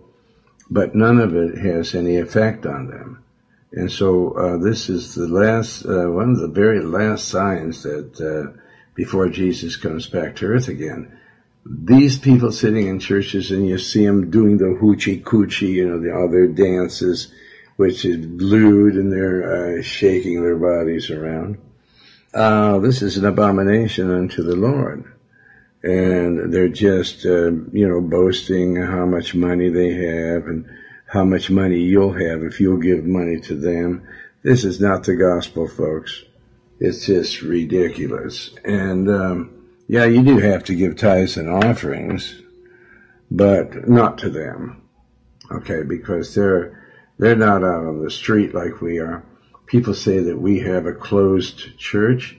but 0.69 0.93
none 0.93 1.19
of 1.19 1.35
it 1.35 1.57
has 1.57 1.95
any 1.95 2.17
effect 2.17 2.67
on 2.67 2.89
them. 2.89 3.23
And 3.71 3.91
so 3.91 4.33
uh, 4.33 4.57
this 4.57 4.87
is 4.87 5.15
the 5.15 5.27
last, 5.27 5.83
uh, 5.83 6.11
one 6.11 6.29
of 6.29 6.37
the 6.37 6.47
very 6.47 6.79
last 6.79 7.27
signs 7.27 7.81
that 7.81 8.21
uh, 8.21 8.59
before 8.95 9.29
Jesus 9.29 9.75
comes 9.75 10.07
back 10.07 10.35
to 10.37 10.45
earth 10.45 10.67
again, 10.67 11.17
these 11.65 12.17
people 12.17 12.51
sitting 12.51 12.87
in 12.87 12.99
churches 12.99 13.51
and 13.51 13.67
you 13.67 13.77
see 13.77 14.05
them 14.05 14.29
doing 14.29 14.57
the 14.57 14.77
hoochie 14.81 15.23
coochie, 15.23 15.73
you 15.73 15.87
know, 15.87 15.99
the, 15.99 16.13
all 16.13 16.29
their 16.29 16.47
dances, 16.47 17.31
which 17.77 18.05
is 18.05 18.25
lewd 18.25 18.95
and 18.95 19.11
they're 19.11 19.79
uh, 19.79 19.81
shaking 19.81 20.41
their 20.43 20.57
bodies 20.57 21.09
around. 21.09 21.57
Uh, 22.33 22.79
this 22.79 23.01
is 23.01 23.17
an 23.17 23.25
abomination 23.25 24.11
unto 24.11 24.43
the 24.43 24.55
Lord 24.55 25.13
and 25.83 26.53
they're 26.53 26.69
just 26.69 27.25
uh, 27.25 27.51
you 27.51 27.87
know 27.87 27.99
boasting 27.99 28.77
how 28.77 29.05
much 29.05 29.35
money 29.35 29.69
they 29.69 29.93
have 29.93 30.47
and 30.47 30.65
how 31.05 31.25
much 31.25 31.49
money 31.49 31.79
you'll 31.79 32.13
have 32.13 32.41
if 32.43 32.59
you'll 32.59 32.77
give 32.77 33.05
money 33.05 33.39
to 33.39 33.55
them. 33.55 34.07
This 34.41 34.63
is 34.63 34.79
not 34.79 35.03
the 35.03 35.15
gospel, 35.15 35.67
folks. 35.67 36.23
It's 36.83 37.05
just 37.05 37.41
ridiculous. 37.41 38.53
And 38.65 39.09
um, 39.09 39.69
yeah, 39.87 40.03
you 40.03 40.21
do 40.21 40.39
have 40.39 40.65
to 40.65 40.75
give 40.75 40.97
tithes 40.97 41.37
and 41.37 41.49
offerings, 41.49 42.41
but 43.31 43.87
not 43.87 44.17
to 44.17 44.29
them. 44.29 44.81
Okay, 45.49 45.83
because 45.83 46.35
they're 46.35 46.83
they're 47.17 47.37
not 47.37 47.63
out 47.63 47.85
on 47.85 48.03
the 48.03 48.11
street 48.11 48.53
like 48.53 48.81
we 48.81 48.99
are. 48.99 49.23
People 49.65 49.93
say 49.93 50.19
that 50.19 50.37
we 50.37 50.59
have 50.59 50.85
a 50.85 50.91
closed 50.91 51.77
church. 51.77 52.35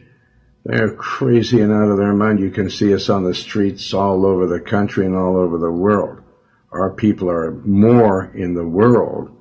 They're 0.66 0.94
crazy 0.94 1.62
and 1.62 1.72
out 1.72 1.90
of 1.90 1.96
their 1.96 2.12
mind. 2.12 2.38
You 2.38 2.50
can 2.50 2.68
see 2.68 2.92
us 2.92 3.08
on 3.08 3.24
the 3.24 3.34
streets 3.34 3.94
all 3.94 4.26
over 4.26 4.46
the 4.46 4.60
country 4.60 5.06
and 5.06 5.16
all 5.16 5.38
over 5.38 5.56
the 5.56 5.70
world. 5.70 6.20
Our 6.70 6.90
people 6.90 7.30
are 7.30 7.50
more 7.50 8.30
in 8.34 8.52
the 8.52 8.68
world. 8.68 9.34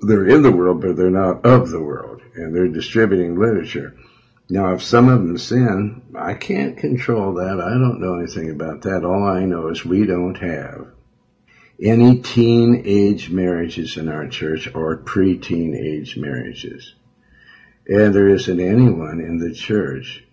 They're 0.00 0.28
in 0.28 0.42
the 0.42 0.52
world, 0.52 0.80
but 0.80 0.96
they're 0.96 1.10
not 1.10 1.44
of 1.44 1.70
the 1.70 1.82
world. 1.82 2.21
And 2.34 2.54
they're 2.54 2.68
distributing 2.68 3.38
literature. 3.38 3.94
Now, 4.48 4.74
if 4.74 4.82
some 4.82 5.08
of 5.08 5.20
them 5.20 5.38
sin, 5.38 6.02
I 6.14 6.34
can't 6.34 6.76
control 6.76 7.34
that. 7.34 7.60
I 7.60 7.70
don't 7.70 8.00
know 8.00 8.18
anything 8.18 8.50
about 8.50 8.82
that. 8.82 9.04
All 9.04 9.24
I 9.24 9.44
know 9.44 9.68
is 9.68 9.84
we 9.84 10.04
don't 10.04 10.36
have 10.36 10.88
any 11.80 12.20
teen 12.20 12.82
age 12.84 13.30
marriages 13.30 13.96
in 13.96 14.08
our 14.08 14.28
church 14.28 14.68
or 14.74 14.96
pre-teen 14.96 15.74
age 15.74 16.16
marriages. 16.16 16.94
And 17.86 18.14
there 18.14 18.28
isn't 18.28 18.60
anyone 18.60 19.20
in 19.20 19.38
the 19.38 19.54
church 19.54 20.24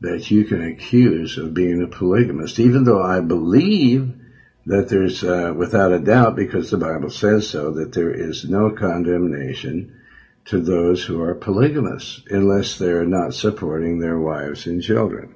that 0.00 0.30
you 0.30 0.44
can 0.44 0.62
accuse 0.62 1.38
of 1.38 1.54
being 1.54 1.82
a 1.82 1.86
polygamist, 1.86 2.58
even 2.58 2.84
though 2.84 3.02
I 3.02 3.20
believe 3.20 4.14
that 4.66 4.88
there's, 4.88 5.22
uh, 5.22 5.52
without 5.56 5.92
a 5.92 5.98
doubt, 5.98 6.36
because 6.36 6.70
the 6.70 6.78
Bible 6.78 7.10
says 7.10 7.48
so, 7.48 7.72
that 7.72 7.92
there 7.92 8.12
is 8.12 8.44
no 8.44 8.70
condemnation 8.70 9.94
to 10.46 10.60
those 10.60 11.04
who 11.04 11.22
are 11.22 11.34
polygamous 11.34 12.20
unless 12.30 12.78
they're 12.78 13.04
not 13.04 13.34
supporting 13.34 13.98
their 13.98 14.18
wives 14.18 14.66
and 14.66 14.82
children. 14.82 15.34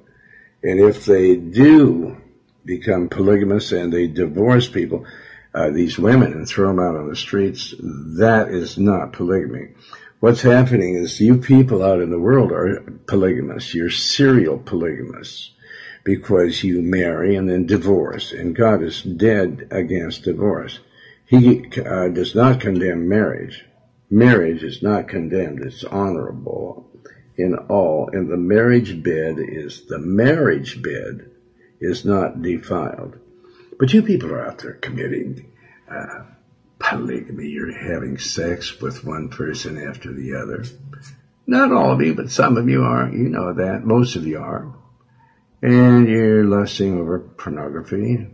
And 0.63 0.79
if 0.79 1.05
they 1.05 1.35
do 1.35 2.17
become 2.63 3.09
polygamous 3.09 3.71
and 3.71 3.91
they 3.91 4.07
divorce 4.07 4.69
people, 4.69 5.05
uh, 5.53 5.69
these 5.69 5.99
women 5.99 6.31
and 6.31 6.47
throw 6.47 6.67
them 6.67 6.79
out 6.79 6.95
on 6.95 7.09
the 7.09 7.15
streets, 7.15 7.73
that 8.17 8.49
is 8.49 8.77
not 8.77 9.13
polygamy 9.13 9.69
what's 10.21 10.43
happening 10.43 10.95
is 10.95 11.19
you 11.19 11.37
people 11.37 11.83
out 11.83 11.99
in 11.99 12.09
the 12.09 12.19
world 12.19 12.51
are 12.53 12.79
polygamous. 13.07 13.73
You're 13.73 13.89
serial 13.89 14.57
polygamists 14.57 15.51
because 16.03 16.63
you 16.63 16.81
marry 16.81 17.35
and 17.35 17.49
then 17.49 17.65
divorce, 17.65 18.31
and 18.31 18.55
God 18.55 18.81
is 18.81 19.01
dead 19.01 19.67
against 19.71 20.23
divorce. 20.23 20.79
He 21.25 21.65
uh, 21.79 22.07
does 22.09 22.33
not 22.33 22.61
condemn 22.61 23.09
marriage. 23.09 23.65
Marriage 24.13 24.61
is 24.61 24.83
not 24.83 25.07
condemned. 25.07 25.63
It's 25.63 25.85
honorable 25.85 26.91
in 27.37 27.55
all. 27.55 28.09
And 28.11 28.29
the 28.29 28.35
marriage 28.35 29.01
bed 29.01 29.37
is, 29.39 29.85
the 29.85 29.99
marriage 29.99 30.81
bed 30.81 31.31
is 31.79 32.03
not 32.03 32.41
defiled. 32.41 33.17
But 33.79 33.93
you 33.93 34.03
people 34.03 34.33
are 34.33 34.45
out 34.45 34.59
there 34.59 34.73
committing 34.73 35.51
uh, 35.89 36.25
polygamy. 36.77 37.47
You're 37.47 37.71
having 37.71 38.17
sex 38.17 38.81
with 38.81 39.05
one 39.05 39.29
person 39.29 39.81
after 39.81 40.11
the 40.11 40.35
other. 40.35 40.65
Not 41.47 41.71
all 41.71 41.93
of 41.93 42.01
you, 42.01 42.13
but 42.13 42.31
some 42.31 42.57
of 42.57 42.67
you 42.67 42.83
are. 42.83 43.09
You 43.09 43.29
know 43.29 43.53
that. 43.53 43.85
Most 43.85 44.17
of 44.17 44.27
you 44.27 44.39
are. 44.39 44.75
And 45.61 46.07
you're 46.07 46.43
lusting 46.43 46.99
over 46.99 47.19
pornography. 47.19 48.27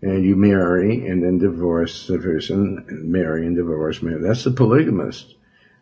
And 0.00 0.24
you 0.24 0.36
marry 0.36 1.06
and 1.06 1.22
then 1.22 1.38
divorce 1.38 2.06
the 2.06 2.18
person 2.18 2.84
marry 2.88 3.46
and 3.46 3.56
divorce. 3.56 4.00
Marry. 4.00 4.22
That's 4.22 4.44
the 4.44 4.52
polygamist. 4.52 5.34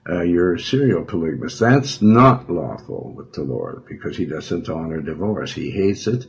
Uh, 0.08 0.22
you're 0.22 0.54
a 0.54 0.60
serial 0.60 1.04
polygamist. 1.04 1.58
That's 1.60 2.00
not 2.00 2.48
lawful 2.48 3.12
with 3.14 3.32
the 3.32 3.42
Lord 3.42 3.84
because 3.86 4.16
he 4.16 4.24
doesn't 4.24 4.68
honor 4.68 5.00
divorce. 5.00 5.52
He 5.52 5.70
hates 5.70 6.06
it. 6.06 6.26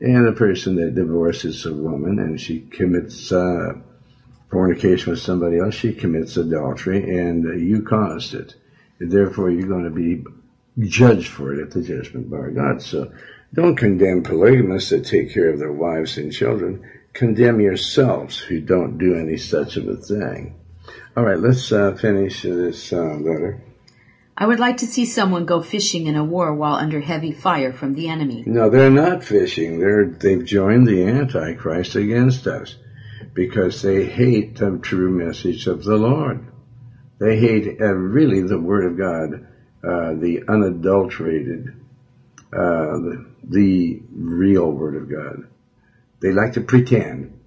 And 0.00 0.26
the 0.26 0.32
person 0.32 0.76
that 0.76 0.94
divorces 0.94 1.64
a 1.64 1.72
woman 1.72 2.18
and 2.18 2.38
she 2.38 2.60
commits 2.60 3.32
uh, 3.32 3.72
fornication 4.50 5.10
with 5.10 5.20
somebody 5.20 5.58
else, 5.58 5.74
she 5.74 5.94
commits 5.94 6.36
adultery, 6.36 7.18
and 7.18 7.44
you 7.60 7.82
caused 7.82 8.34
it. 8.34 8.54
Therefore, 9.00 9.50
you're 9.50 9.68
going 9.68 9.84
to 9.84 9.90
be 9.90 10.22
judged 10.86 11.28
for 11.28 11.52
it 11.52 11.62
at 11.62 11.70
the 11.70 11.82
judgment 11.82 12.30
bar 12.30 12.48
of 12.48 12.54
God. 12.54 12.82
So 12.82 13.12
don't 13.52 13.76
condemn 13.76 14.22
polygamists 14.22 14.90
that 14.90 15.06
take 15.06 15.32
care 15.32 15.48
of 15.48 15.58
their 15.58 15.72
wives 15.72 16.18
and 16.18 16.32
children. 16.32 16.84
Condemn 17.16 17.60
yourselves 17.60 18.36
who 18.36 18.60
don't 18.60 18.98
do 18.98 19.14
any 19.14 19.38
such 19.38 19.78
of 19.78 19.88
a 19.88 19.96
thing. 19.96 20.54
All 21.16 21.24
right, 21.24 21.38
let's 21.38 21.72
uh, 21.72 21.94
finish 21.94 22.42
this 22.42 22.92
uh, 22.92 23.14
letter. 23.14 23.62
I 24.36 24.46
would 24.46 24.60
like 24.60 24.76
to 24.78 24.86
see 24.86 25.06
someone 25.06 25.46
go 25.46 25.62
fishing 25.62 26.08
in 26.08 26.14
a 26.14 26.22
war 26.22 26.52
while 26.52 26.74
under 26.74 27.00
heavy 27.00 27.32
fire 27.32 27.72
from 27.72 27.94
the 27.94 28.10
enemy. 28.10 28.44
No, 28.46 28.68
they're 28.68 28.90
not 28.90 29.24
fishing. 29.24 29.78
They're 29.78 30.04
they've 30.04 30.44
joined 30.44 30.86
the 30.86 31.04
Antichrist 31.04 31.94
against 31.94 32.46
us 32.46 32.76
because 33.32 33.80
they 33.80 34.04
hate 34.04 34.56
the 34.56 34.78
true 34.82 35.10
message 35.10 35.66
of 35.66 35.84
the 35.84 35.96
Lord. 35.96 36.46
They 37.18 37.38
hate 37.38 37.80
uh, 37.80 37.94
really 37.94 38.42
the 38.42 38.60
Word 38.60 38.92
of 38.92 38.98
God, 38.98 39.48
uh, 39.82 40.20
the 40.20 40.42
unadulterated, 40.46 41.68
uh, 42.52 42.98
the, 43.00 43.26
the 43.42 44.02
real 44.12 44.70
Word 44.70 44.96
of 44.96 45.10
God. 45.10 45.48
They 46.20 46.32
like 46.32 46.54
to 46.54 46.60
pretend 46.60 47.38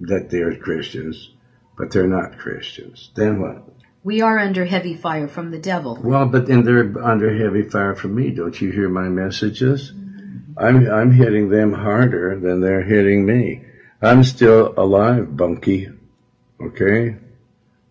that 0.00 0.30
they're 0.30 0.56
Christians, 0.56 1.30
but 1.76 1.90
they're 1.90 2.06
not 2.06 2.38
Christians. 2.38 3.10
Then 3.14 3.40
what? 3.40 3.64
We 4.04 4.20
are 4.20 4.38
under 4.38 4.64
heavy 4.64 4.94
fire 4.94 5.28
from 5.28 5.50
the 5.50 5.58
devil. 5.58 5.98
Well, 6.02 6.26
but 6.26 6.46
then 6.46 6.62
they're 6.62 6.92
under 7.02 7.36
heavy 7.36 7.62
fire 7.62 7.94
from 7.94 8.14
me. 8.14 8.30
Don't 8.30 8.58
you 8.60 8.70
hear 8.70 8.88
my 8.88 9.08
messages? 9.08 9.92
I'm, 10.56 10.90
I'm 10.90 11.10
hitting 11.10 11.48
them 11.48 11.72
harder 11.72 12.38
than 12.38 12.60
they're 12.60 12.82
hitting 12.82 13.26
me. 13.26 13.64
I'm 14.00 14.24
still 14.24 14.74
alive, 14.76 15.36
Bunky. 15.36 15.88
Okay? 16.60 17.16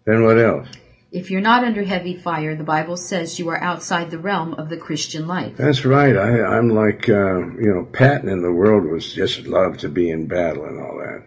Then 0.05 0.23
what 0.23 0.37
else? 0.37 0.67
If 1.09 1.31
you're 1.31 1.39
not 1.39 1.63
under 1.63 1.83
heavy 1.83 2.15
fire, 2.15 2.55
the 2.55 2.65
Bible 2.65 2.97
says 2.97 3.39
you 3.39 3.47
are 3.49 3.61
outside 3.61 4.11
the 4.11 4.19
realm 4.19 4.53
of 4.55 4.67
the 4.67 4.75
Christian 4.77 5.25
life. 5.25 5.55
That's 5.55 5.85
right. 5.85 6.17
I, 6.17 6.57
am 6.57 6.69
like, 6.69 7.07
uh, 7.07 7.39
you 7.39 7.73
know, 7.73 7.85
Patton 7.85 8.27
in 8.27 8.41
the 8.41 8.51
world 8.51 8.83
was 8.83 9.13
just 9.13 9.47
love 9.47 9.77
to 9.79 9.89
be 9.89 10.09
in 10.09 10.27
battle 10.27 10.65
and 10.65 10.79
all 10.79 10.97
that. 10.97 11.23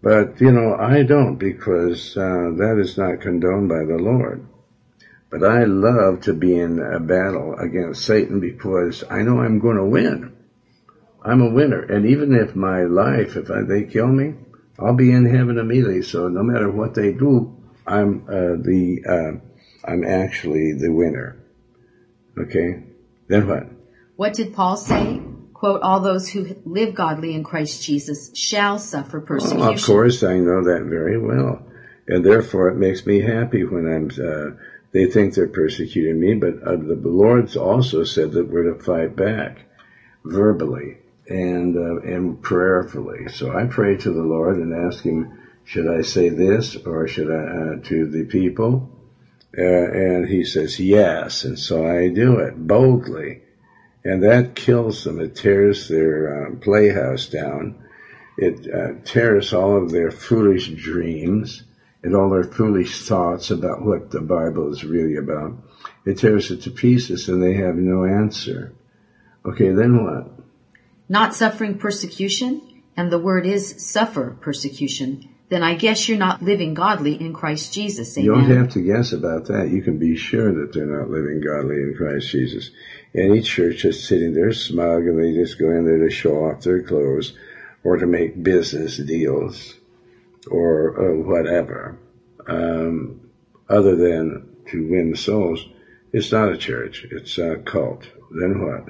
But, 0.00 0.40
you 0.40 0.52
know, 0.52 0.76
I 0.76 1.02
don't 1.02 1.36
because 1.36 2.16
uh, 2.16 2.54
that 2.56 2.78
is 2.80 2.96
not 2.96 3.20
condoned 3.20 3.68
by 3.68 3.84
the 3.84 3.98
Lord. 4.00 4.46
But 5.28 5.42
I 5.42 5.64
love 5.64 6.22
to 6.22 6.32
be 6.32 6.56
in 6.58 6.78
a 6.78 7.00
battle 7.00 7.56
against 7.58 8.04
Satan 8.04 8.38
because 8.38 9.02
I 9.10 9.22
know 9.22 9.40
I'm 9.40 9.58
going 9.58 9.76
to 9.76 9.84
win. 9.84 10.36
I'm 11.22 11.42
a 11.42 11.50
winner. 11.50 11.82
And 11.82 12.06
even 12.06 12.34
if 12.34 12.54
my 12.54 12.84
life, 12.84 13.36
if 13.36 13.50
I, 13.50 13.62
they 13.62 13.84
kill 13.84 14.08
me, 14.08 14.34
I'll 14.78 14.94
be 14.94 15.10
in 15.10 15.26
heaven 15.26 15.58
immediately. 15.58 16.02
So 16.02 16.28
no 16.28 16.42
matter 16.42 16.70
what 16.70 16.94
they 16.94 17.12
do, 17.12 17.59
I'm 17.86 18.24
uh, 18.28 18.62
the 18.62 19.02
uh, 19.08 19.88
I'm 19.90 20.04
actually 20.04 20.72
the 20.74 20.90
winner. 20.90 21.36
Okay. 22.38 22.84
Then 23.28 23.46
what? 23.46 23.66
What 24.16 24.34
did 24.34 24.54
Paul 24.54 24.76
say? 24.76 25.20
Quote, 25.54 25.82
all 25.82 26.00
those 26.00 26.28
who 26.28 26.56
live 26.64 26.94
godly 26.94 27.34
in 27.34 27.44
Christ 27.44 27.82
Jesus 27.82 28.30
shall 28.34 28.78
suffer 28.78 29.20
persecution. 29.20 29.60
Well, 29.60 29.74
of 29.74 29.82
course, 29.82 30.22
I 30.22 30.38
know 30.38 30.64
that 30.64 30.84
very 30.84 31.18
well. 31.18 31.62
And 32.08 32.24
therefore 32.24 32.70
it 32.70 32.76
makes 32.76 33.06
me 33.06 33.20
happy 33.20 33.64
when 33.64 33.86
I'm, 33.86 34.10
uh, 34.10 34.56
they 34.92 35.06
think 35.06 35.34
they're 35.34 35.46
persecuting 35.46 36.18
me, 36.18 36.34
but 36.34 36.62
uh, 36.62 36.76
the 36.76 36.98
Lord's 37.04 37.56
also 37.56 38.04
said 38.04 38.32
that 38.32 38.48
we're 38.48 38.72
to 38.72 38.82
fight 38.82 39.14
back 39.14 39.58
verbally 40.24 40.96
and, 41.28 41.76
uh, 41.76 42.00
and 42.00 42.42
prayerfully. 42.42 43.28
So 43.28 43.56
I 43.56 43.66
pray 43.66 43.96
to 43.98 44.10
the 44.10 44.22
Lord 44.22 44.56
and 44.56 44.74
ask 44.74 45.04
Him, 45.04 45.39
should 45.64 45.88
I 45.88 46.02
say 46.02 46.28
this 46.28 46.76
or 46.76 47.06
should 47.06 47.30
I, 47.30 47.34
uh, 47.34 47.76
to 47.88 48.06
the 48.06 48.24
people? 48.24 48.90
Uh, 49.56 49.62
and 49.62 50.28
He 50.28 50.44
says 50.44 50.78
yes. 50.80 51.44
And 51.44 51.58
so 51.58 51.86
I 51.86 52.08
do 52.08 52.38
it 52.38 52.66
boldly 52.66 53.42
and 54.04 54.22
that 54.22 54.54
kills 54.54 55.04
them. 55.04 55.20
It 55.20 55.36
tears 55.36 55.88
their 55.88 56.46
uh, 56.46 56.56
playhouse 56.56 57.26
down. 57.26 57.84
It 58.36 58.66
uh, 58.72 59.02
tears 59.04 59.52
all 59.52 59.76
of 59.76 59.90
their 59.90 60.10
foolish 60.10 60.68
dreams 60.68 61.64
and 62.02 62.16
all 62.16 62.30
their 62.30 62.44
foolish 62.44 63.06
thoughts 63.06 63.50
about 63.50 63.84
what 63.84 64.10
the 64.10 64.22
Bible 64.22 64.72
is 64.72 64.84
really 64.84 65.16
about. 65.16 65.52
It 66.06 66.18
tears 66.18 66.50
it 66.50 66.62
to 66.62 66.70
pieces 66.70 67.28
and 67.28 67.42
they 67.42 67.54
have 67.54 67.74
no 67.74 68.04
answer. 68.04 68.72
Okay, 69.44 69.70
then 69.70 70.02
what? 70.04 70.32
Not 71.08 71.34
suffering 71.34 71.78
persecution, 71.78 72.82
and 72.96 73.10
the 73.10 73.18
word 73.18 73.44
is 73.44 73.84
suffer 73.84 74.36
persecution, 74.40 75.28
then 75.50 75.64
I 75.64 75.74
guess 75.74 76.08
you're 76.08 76.16
not 76.16 76.40
living 76.40 76.74
godly 76.74 77.20
in 77.20 77.32
Christ 77.34 77.74
Jesus. 77.74 78.16
Amen? 78.16 78.24
You 78.24 78.32
don't 78.32 78.56
have 78.56 78.70
to 78.70 78.80
guess 78.80 79.12
about 79.12 79.46
that. 79.46 79.68
You 79.68 79.82
can 79.82 79.98
be 79.98 80.16
sure 80.16 80.52
that 80.52 80.72
they're 80.72 80.86
not 80.86 81.10
living 81.10 81.40
godly 81.40 81.82
in 81.82 81.94
Christ 81.96 82.30
Jesus. 82.30 82.70
Any 83.14 83.42
church 83.42 83.84
is 83.84 84.06
sitting 84.06 84.32
there 84.32 84.52
smug 84.52 85.06
and 85.06 85.18
they 85.18 85.34
just 85.34 85.58
go 85.58 85.70
in 85.70 85.84
there 85.84 85.98
to 85.98 86.10
show 86.10 86.44
off 86.44 86.62
their 86.62 86.82
clothes 86.82 87.32
or 87.82 87.96
to 87.96 88.06
make 88.06 88.40
business 88.40 88.96
deals 88.98 89.74
or 90.48 90.94
uh, 90.96 91.16
whatever, 91.16 91.98
um, 92.46 93.20
other 93.68 93.96
than 93.96 94.56
to 94.68 94.88
win 94.88 95.16
souls. 95.16 95.66
It's 96.12 96.30
not 96.30 96.52
a 96.52 96.56
church. 96.56 97.06
It's 97.10 97.38
a 97.38 97.56
cult. 97.56 98.08
Then 98.30 98.64
what? 98.64 98.84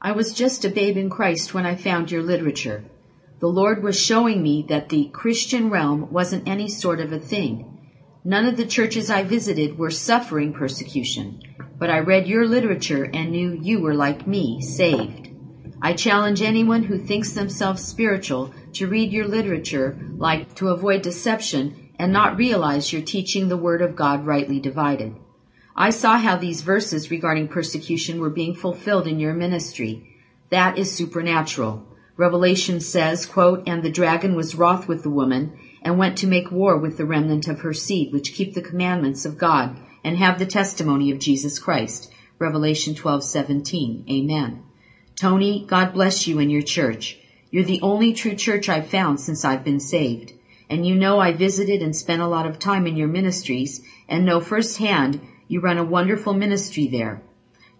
I 0.00 0.12
was 0.12 0.34
just 0.34 0.66
a 0.66 0.68
babe 0.68 0.98
in 0.98 1.08
Christ 1.08 1.54
when 1.54 1.64
I 1.64 1.74
found 1.74 2.10
your 2.10 2.22
literature. 2.22 2.84
The 3.42 3.48
Lord 3.48 3.82
was 3.82 3.98
showing 3.98 4.40
me 4.40 4.64
that 4.68 4.88
the 4.88 5.06
Christian 5.06 5.68
realm 5.68 6.12
wasn't 6.12 6.46
any 6.46 6.68
sort 6.68 7.00
of 7.00 7.12
a 7.12 7.18
thing. 7.18 7.76
None 8.24 8.46
of 8.46 8.56
the 8.56 8.64
churches 8.64 9.10
I 9.10 9.24
visited 9.24 9.76
were 9.76 9.90
suffering 9.90 10.52
persecution, 10.52 11.42
but 11.76 11.90
I 11.90 11.98
read 11.98 12.28
your 12.28 12.46
literature 12.46 13.10
and 13.12 13.32
knew 13.32 13.58
you 13.60 13.80
were 13.80 13.96
like 13.96 14.28
me, 14.28 14.60
saved. 14.60 15.30
I 15.82 15.92
challenge 15.92 16.40
anyone 16.40 16.84
who 16.84 16.96
thinks 16.96 17.32
themselves 17.32 17.82
spiritual 17.82 18.54
to 18.74 18.86
read 18.86 19.10
your 19.10 19.26
literature 19.26 19.98
like 20.16 20.54
to 20.54 20.68
avoid 20.68 21.02
deception 21.02 21.90
and 21.98 22.12
not 22.12 22.36
realize 22.36 22.92
you're 22.92 23.02
teaching 23.02 23.48
the 23.48 23.56
Word 23.56 23.82
of 23.82 23.96
God 23.96 24.24
rightly 24.24 24.60
divided. 24.60 25.16
I 25.74 25.90
saw 25.90 26.16
how 26.16 26.36
these 26.36 26.62
verses 26.62 27.10
regarding 27.10 27.48
persecution 27.48 28.20
were 28.20 28.30
being 28.30 28.54
fulfilled 28.54 29.08
in 29.08 29.18
your 29.18 29.34
ministry. 29.34 30.20
That 30.50 30.78
is 30.78 30.92
supernatural. 30.94 31.88
Revelation 32.16 32.80
says, 32.80 33.24
quote, 33.24 33.62
And 33.66 33.82
the 33.82 33.90
dragon 33.90 34.34
was 34.34 34.54
wroth 34.54 34.86
with 34.86 35.02
the 35.02 35.10
woman, 35.10 35.52
and 35.80 35.98
went 35.98 36.18
to 36.18 36.26
make 36.26 36.52
war 36.52 36.76
with 36.76 36.98
the 36.98 37.06
remnant 37.06 37.48
of 37.48 37.60
her 37.60 37.72
seed, 37.72 38.12
which 38.12 38.34
keep 38.34 38.54
the 38.54 38.60
commandments 38.60 39.24
of 39.24 39.38
God, 39.38 39.76
and 40.04 40.16
have 40.18 40.38
the 40.38 40.46
testimony 40.46 41.10
of 41.10 41.18
Jesus 41.18 41.58
Christ. 41.58 42.12
Revelation 42.38 42.94
12:17. 42.94 44.04
Amen. 44.10 44.62
Tony, 45.16 45.64
God 45.66 45.94
bless 45.94 46.26
you 46.26 46.38
and 46.38 46.50
your 46.50 46.62
church. 46.62 47.18
You're 47.50 47.64
the 47.64 47.80
only 47.82 48.12
true 48.12 48.34
church 48.34 48.68
I've 48.68 48.88
found 48.88 49.20
since 49.20 49.44
I've 49.44 49.64
been 49.64 49.80
saved. 49.80 50.32
And 50.68 50.86
you 50.86 50.94
know 50.94 51.18
I 51.18 51.32
visited 51.32 51.82
and 51.82 51.94
spent 51.94 52.22
a 52.22 52.26
lot 52.26 52.46
of 52.46 52.58
time 52.58 52.86
in 52.86 52.96
your 52.96 53.08
ministries 53.08 53.82
and 54.08 54.24
know 54.24 54.40
firsthand 54.40 55.20
you 55.48 55.60
run 55.60 55.78
a 55.78 55.84
wonderful 55.84 56.34
ministry 56.34 56.88
there. 56.88 57.22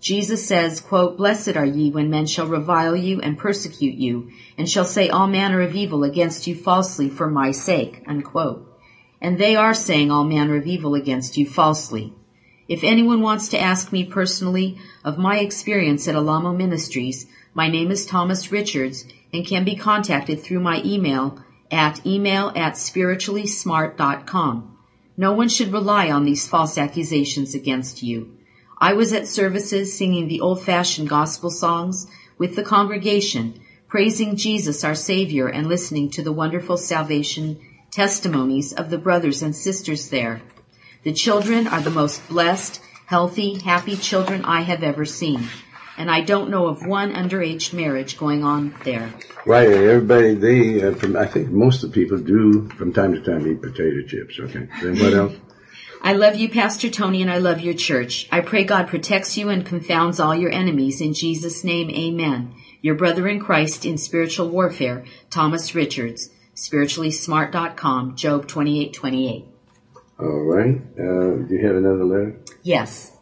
Jesus 0.03 0.45
says, 0.45 0.81
quote, 0.81 1.17
Blessed 1.17 1.57
are 1.57 1.65
ye 1.65 1.93
when 1.93 2.11
men 2.11 2.27
shall 2.27 2.49
revile 2.49 2.97
you 2.97 3.21
and 3.21 3.39
persecute 3.39 3.95
you, 3.95 4.33
and 4.59 4.69
shall 4.69 4.85
say 4.85 5.09
all 5.09 5.29
manner 5.29 5.61
of 5.61 5.77
evil 5.77 6.03
against 6.03 6.49
you 6.49 6.57
falsely 6.57 7.09
for 7.09 7.31
my 7.31 7.53
sake, 7.53 8.03
unquote. 8.09 8.69
And 9.21 9.39
they 9.39 9.55
are 9.55 9.75
saying 9.75 10.11
all 10.11 10.25
manner 10.25 10.57
of 10.57 10.67
evil 10.67 10.97
against 10.97 11.37
you 11.37 11.47
falsely. 11.47 12.13
If 12.67 12.83
anyone 12.83 13.21
wants 13.21 13.47
to 13.51 13.61
ask 13.61 13.93
me 13.93 14.05
personally 14.05 14.81
of 15.05 15.19
my 15.19 15.39
experience 15.39 16.09
at 16.09 16.17
Alamo 16.17 16.53
Ministries, 16.53 17.29
my 17.55 17.69
name 17.69 17.93
is 17.93 18.05
Thomas 18.05 18.51
Richards 18.51 19.05
and 19.33 19.47
can 19.47 19.65
be 19.65 19.77
contacted 19.77 20.43
through 20.43 20.61
my 20.61 20.83
email 20.85 21.39
at 21.71 22.05
email 22.05 22.51
at 22.57 22.75
spirituallysmart.com. 22.75 24.79
No 25.17 25.33
one 25.33 25.49
should 25.49 25.73
rely 25.73 26.11
on 26.11 26.25
these 26.25 26.49
false 26.49 26.77
accusations 26.77 27.55
against 27.55 28.03
you. 28.03 28.39
I 28.83 28.95
was 28.95 29.13
at 29.13 29.29
services 29.29 29.97
singing 29.97 30.27
the 30.27 30.41
old-fashioned 30.41 31.09
gospel 31.09 31.51
songs 31.51 32.09
with 32.37 32.57
the 32.57 32.65
congregation, 32.65 33.61
praising 33.87 34.35
Jesus 34.35 34.83
our 34.83 34.97
Savior 34.97 35.47
and 35.47 35.69
listening 35.69 36.11
to 36.11 36.23
the 36.25 36.33
wonderful 36.33 36.77
salvation 36.77 37.61
testimonies 37.93 38.73
of 38.73 38.91
the 38.91 38.99
brothers 38.99 39.41
and 39.41 39.55
sisters 39.55 40.09
there. 40.09 40.43
The 41.05 41.13
children 41.13 41.69
are 41.69 41.81
the 41.81 41.91
most 41.91 42.27
blessed, 42.29 42.83
healthy, 43.07 43.61
happy 43.61 43.95
children 43.95 44.45
I 44.45 44.63
have 44.63 44.83
ever 44.83 45.05
seen. 45.05 45.47
And 45.97 46.11
I 46.11 46.23
don't 46.23 46.51
know 46.51 46.67
of 46.67 46.85
one 46.85 47.13
underage 47.13 47.73
marriage 47.73 48.19
going 48.19 48.43
on 48.43 48.75
there. 48.83 49.15
Right, 49.47 49.69
everybody, 49.69 50.35
they, 50.35 50.83
uh, 50.83 50.95
from, 50.97 51.17
I 51.17 51.27
think 51.27 51.51
most 51.51 51.85
of 51.85 51.93
the 51.93 51.95
people 51.95 52.19
do 52.19 52.69
from 52.71 52.93
time 52.93 53.13
to 53.13 53.21
time 53.21 53.47
eat 53.47 53.63
potato 53.63 54.03
chips, 54.09 54.41
okay? 54.41 54.67
Then 54.83 54.99
what 54.99 55.15
else? 55.23 55.35
I 56.05 56.15
love 56.15 56.35
you, 56.35 56.49
Pastor 56.49 56.91
Tony, 56.91 57.23
and 57.23 57.31
I 57.31 57.39
love 57.39 57.61
your 57.61 57.75
church. 57.75 58.27
I 58.33 58.41
pray 58.41 58.65
God 58.65 58.89
protects 58.89 59.39
you 59.39 59.51
and 59.51 59.65
confounds 59.65 60.19
all 60.19 60.35
your 60.35 60.51
enemies. 60.51 61.01
In 61.01 61.15
Jesus' 61.15 61.63
name, 61.63 61.91
amen. 61.91 62.57
Your 62.81 62.97
brother 62.97 63.29
in 63.29 63.39
Christ 63.39 63.87
in 63.87 63.97
spiritual 63.99 64.49
warfare, 64.49 65.05
Thomas 65.31 65.77
Richards, 65.77 66.31
spirituallysmart.com, 66.57 68.17
Job 68.17 68.49
28:28. 68.49 69.45
All 70.19 70.43
right. 70.43 70.83
Uh, 70.99 71.47
do 71.47 71.49
you 71.51 71.65
have 71.65 71.77
another 71.77 72.05
letter? 72.05 72.37
Yes. 72.65 73.17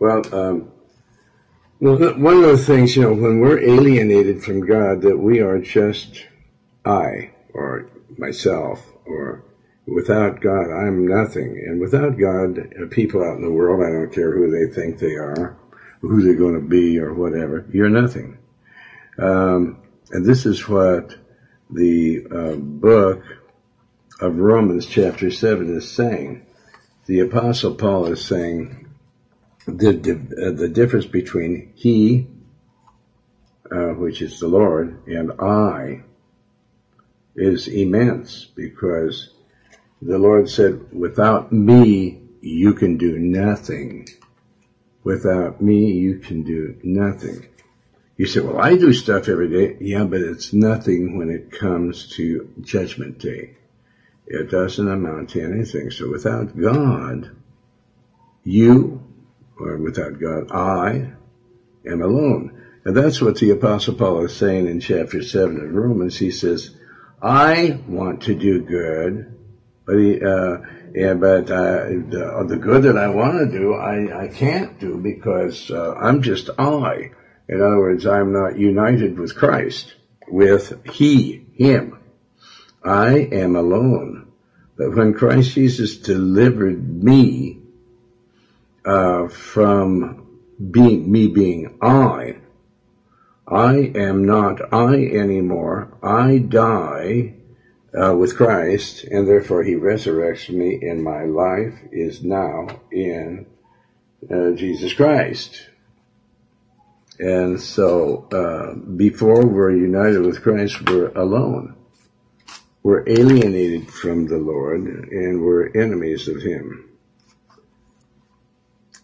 Well, 0.00 0.22
um, 0.34 0.72
well, 1.80 2.14
one 2.14 2.36
of 2.36 2.42
the 2.44 2.56
things, 2.56 2.96
you 2.96 3.02
know, 3.02 3.12
when 3.12 3.40
we're 3.40 3.60
alienated 3.60 4.42
from 4.42 4.64
God, 4.64 5.02
that 5.02 5.18
we 5.18 5.40
are 5.40 5.58
just 5.58 6.26
I, 6.82 7.32
or 7.52 7.90
myself, 8.16 8.90
or 9.04 9.44
without 9.86 10.40
God, 10.40 10.70
I'm 10.70 11.06
nothing. 11.06 11.62
And 11.66 11.80
without 11.80 12.18
God, 12.18 12.58
uh, 12.58 12.86
people 12.90 13.22
out 13.22 13.36
in 13.36 13.42
the 13.42 13.50
world, 13.50 13.82
I 13.82 13.90
don't 13.90 14.12
care 14.12 14.32
who 14.32 14.50
they 14.50 14.72
think 14.72 14.98
they 14.98 15.14
are, 15.14 15.56
who 16.00 16.22
they're 16.22 16.34
going 16.34 16.54
to 16.54 16.60
be, 16.60 16.98
or 16.98 17.12
whatever, 17.12 17.66
you're 17.72 17.88
nothing. 17.88 18.38
Um, 19.18 19.78
and 20.10 20.24
this 20.24 20.46
is 20.46 20.68
what 20.68 21.14
the 21.70 22.26
uh, 22.30 22.54
book 22.56 23.22
of 24.20 24.38
Romans, 24.38 24.86
chapter 24.86 25.30
7, 25.30 25.76
is 25.76 25.90
saying. 25.90 26.46
The 27.06 27.20
Apostle 27.20 27.74
Paul 27.74 28.06
is 28.06 28.24
saying 28.24 28.88
the, 29.66 29.90
uh, 29.90 30.52
the 30.52 30.68
difference 30.68 31.06
between 31.06 31.72
he, 31.74 32.28
uh, 33.70 33.88
which 33.94 34.22
is 34.22 34.38
the 34.38 34.48
Lord, 34.48 35.06
and 35.06 35.32
I 35.40 36.02
is 37.34 37.68
immense 37.68 38.44
because 38.44 39.31
the 40.02 40.18
Lord 40.18 40.50
said, 40.50 40.92
without 40.92 41.52
me, 41.52 42.20
you 42.40 42.74
can 42.74 42.96
do 42.96 43.18
nothing. 43.18 44.08
Without 45.04 45.60
me, 45.60 45.92
you 45.92 46.18
can 46.18 46.42
do 46.42 46.76
nothing. 46.82 47.46
You 48.16 48.26
say, 48.26 48.40
well, 48.40 48.58
I 48.58 48.76
do 48.76 48.92
stuff 48.92 49.28
every 49.28 49.48
day. 49.48 49.76
Yeah, 49.80 50.04
but 50.04 50.20
it's 50.20 50.52
nothing 50.52 51.16
when 51.16 51.30
it 51.30 51.52
comes 51.52 52.08
to 52.16 52.52
judgment 52.60 53.18
day. 53.18 53.56
It 54.26 54.50
doesn't 54.50 54.88
amount 54.88 55.30
to 55.30 55.42
anything. 55.42 55.90
So 55.90 56.10
without 56.10 56.58
God, 56.58 57.30
you, 58.44 59.02
or 59.58 59.76
without 59.76 60.18
God, 60.18 60.50
I 60.50 61.12
am 61.86 62.02
alone. 62.02 62.60
And 62.84 62.96
that's 62.96 63.20
what 63.20 63.38
the 63.38 63.50
apostle 63.50 63.94
Paul 63.94 64.24
is 64.24 64.34
saying 64.34 64.66
in 64.66 64.80
chapter 64.80 65.22
7 65.22 65.60
of 65.60 65.72
Romans. 65.72 66.18
He 66.18 66.32
says, 66.32 66.70
I 67.20 67.78
want 67.86 68.22
to 68.24 68.34
do 68.34 68.60
good, 68.60 69.38
but 69.84 69.98
he, 69.98 70.20
uh, 70.20 70.58
yeah, 70.94 71.14
but 71.14 71.50
uh, 71.50 71.86
the, 71.86 72.44
the, 72.48 72.56
good 72.56 72.82
that 72.82 72.96
I 72.96 73.08
want 73.08 73.38
to 73.38 73.58
do, 73.58 73.74
I, 73.74 74.24
I 74.24 74.28
can't 74.28 74.78
do 74.78 74.96
because 74.96 75.70
uh, 75.70 75.94
I'm 75.94 76.22
just 76.22 76.50
I. 76.58 77.10
In 77.48 77.60
other 77.60 77.78
words, 77.78 78.06
I'm 78.06 78.32
not 78.32 78.58
united 78.58 79.18
with 79.18 79.34
Christ, 79.34 79.94
with 80.28 80.72
He, 80.92 81.44
Him. 81.54 81.98
I 82.84 83.28
am 83.32 83.56
alone. 83.56 84.32
But 84.76 84.94
when 84.94 85.14
Christ 85.14 85.54
Jesus 85.54 85.96
delivered 85.96 87.02
me 87.02 87.58
uh, 88.84 89.28
from 89.28 90.26
being 90.70 91.10
me 91.10 91.28
being 91.28 91.76
I, 91.80 92.36
I 93.46 93.74
am 93.94 94.24
not 94.24 94.72
I 94.72 94.94
anymore. 94.94 95.96
I 96.02 96.38
die 96.38 97.34
uh, 97.94 98.14
with 98.14 98.36
Christ, 98.36 99.04
and 99.04 99.26
therefore 99.28 99.62
He 99.62 99.74
resurrects 99.74 100.48
me, 100.48 100.80
and 100.88 101.02
my 101.02 101.24
life 101.24 101.74
is 101.90 102.22
now 102.22 102.68
in 102.90 103.46
uh, 104.30 104.52
Jesus 104.52 104.94
Christ. 104.94 105.68
And 107.18 107.60
so, 107.60 108.28
uh, 108.32 108.74
before 108.74 109.46
we're 109.46 109.76
united 109.76 110.24
with 110.24 110.42
Christ, 110.42 110.88
we're 110.88 111.12
alone. 111.12 111.76
We're 112.82 113.08
alienated 113.08 113.92
from 113.92 114.26
the 114.26 114.38
Lord, 114.38 114.80
and 114.80 115.42
we're 115.42 115.68
enemies 115.68 116.28
of 116.28 116.42
Him. 116.42 116.88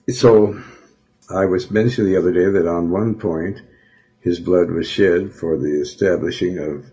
So, 0.09 0.61
I 1.31 1.45
was 1.45 1.71
mentioning 1.71 2.11
the 2.11 2.19
other 2.19 2.33
day 2.33 2.51
that 2.51 2.67
on 2.67 2.91
one 2.91 3.17
point, 3.17 3.61
His 4.21 4.41
blood 4.41 4.71
was 4.71 4.89
shed 4.89 5.33
for 5.33 5.59
the 5.59 5.81
establishing 5.81 6.59
of 6.59 6.87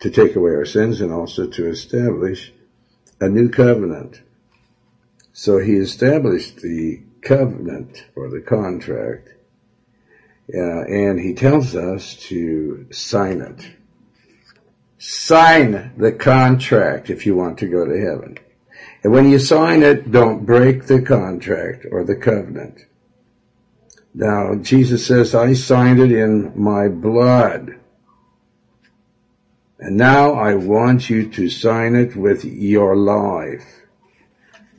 to 0.00 0.10
take 0.10 0.36
away 0.36 0.52
our 0.52 0.64
sins 0.64 1.00
and 1.00 1.12
also 1.12 1.46
to 1.46 1.68
establish 1.68 2.52
a 3.20 3.28
new 3.28 3.48
covenant. 3.48 4.20
So 5.32 5.58
he 5.58 5.74
established 5.74 6.56
the 6.56 7.02
covenant 7.22 8.04
or 8.14 8.28
the 8.28 8.40
contract, 8.40 9.28
uh, 10.54 10.82
and 10.84 11.18
he 11.18 11.34
tells 11.34 11.74
us 11.74 12.14
to 12.28 12.86
sign 12.90 13.40
it. 13.40 13.66
Sign 14.98 15.92
the 15.96 16.12
contract 16.12 17.10
if 17.10 17.26
you 17.26 17.36
want 17.36 17.58
to 17.58 17.68
go 17.68 17.84
to 17.84 18.00
heaven. 18.00 18.38
And 19.02 19.12
when 19.12 19.30
you 19.30 19.38
sign 19.38 19.82
it, 19.82 20.10
don't 20.10 20.46
break 20.46 20.86
the 20.86 21.02
contract 21.02 21.86
or 21.90 22.02
the 22.02 22.16
covenant. 22.16 22.80
Now, 24.14 24.54
Jesus 24.54 25.06
says, 25.06 25.34
I 25.34 25.52
signed 25.52 26.00
it 26.00 26.10
in 26.10 26.52
my 26.60 26.88
blood. 26.88 27.78
And 29.78 29.96
now 29.96 30.32
I 30.32 30.54
want 30.54 31.10
you 31.10 31.28
to 31.30 31.50
sign 31.50 31.94
it 31.94 32.16
with 32.16 32.44
your 32.44 32.96
life. 32.96 33.82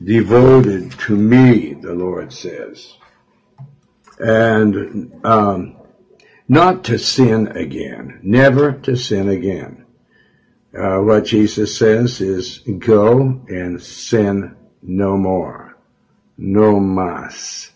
Devoted 0.02 0.92
to 0.92 1.16
me, 1.16 1.74
the 1.74 1.94
Lord 1.94 2.32
says. 2.32 2.94
And 4.18 5.20
um, 5.24 5.76
not 6.48 6.84
to 6.84 6.98
sin 6.98 7.48
again. 7.48 8.20
Never 8.22 8.72
to 8.72 8.96
sin 8.96 9.28
again. 9.28 9.84
Uh, 10.76 10.98
what 10.98 11.24
Jesus 11.24 11.76
says 11.76 12.20
is 12.20 12.58
go 12.78 13.40
and 13.48 13.82
sin 13.82 14.56
no 14.82 15.16
more. 15.16 15.76
No 16.36 16.78
mas. 16.80 17.70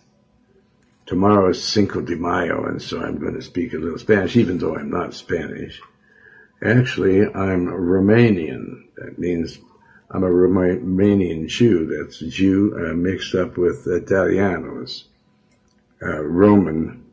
Tomorrow 1.06 1.50
is 1.50 1.62
Cinco 1.62 2.00
de 2.00 2.16
Mayo, 2.16 2.64
and 2.64 2.80
so 2.80 3.00
I'm 3.00 3.18
going 3.18 3.34
to 3.34 3.42
speak 3.42 3.74
a 3.74 3.78
little 3.78 3.98
Spanish, 3.98 4.36
even 4.36 4.58
though 4.58 4.76
I'm 4.76 4.90
not 4.90 5.14
Spanish. 5.14 5.80
Actually, 6.64 7.22
I'm 7.22 7.66
Romanian. 7.66 8.84
That 8.96 9.18
means 9.18 9.58
I'm 10.10 10.22
a 10.22 10.28
Romanian 10.28 11.48
Jew. 11.48 11.86
That's 11.86 12.20
Jew 12.20 12.72
uh, 12.76 12.94
mixed 12.94 13.34
up 13.34 13.56
with 13.56 13.84
Italianos. 13.86 15.04
Uh, 16.00 16.22
Roman, 16.22 17.04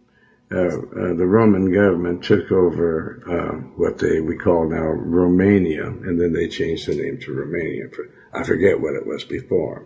uh, 0.52 0.58
uh 0.58 1.14
the 1.14 1.26
Roman 1.26 1.74
government 1.74 2.24
took 2.24 2.52
over 2.52 3.24
uh, 3.28 3.56
what 3.76 3.98
they 3.98 4.22
we 4.22 4.38
call 4.38 4.70
now 4.70 4.86
Romania, 4.86 5.88
and 5.88 6.20
then 6.20 6.32
they 6.32 6.48
changed 6.48 6.88
the 6.88 6.96
name 6.96 7.20
to 7.22 7.34
Romania. 7.34 7.90
For, 7.90 8.08
I 8.32 8.44
forget 8.44 8.80
what 8.80 8.96
it 8.96 9.08
was 9.08 9.24
before. 9.24 9.86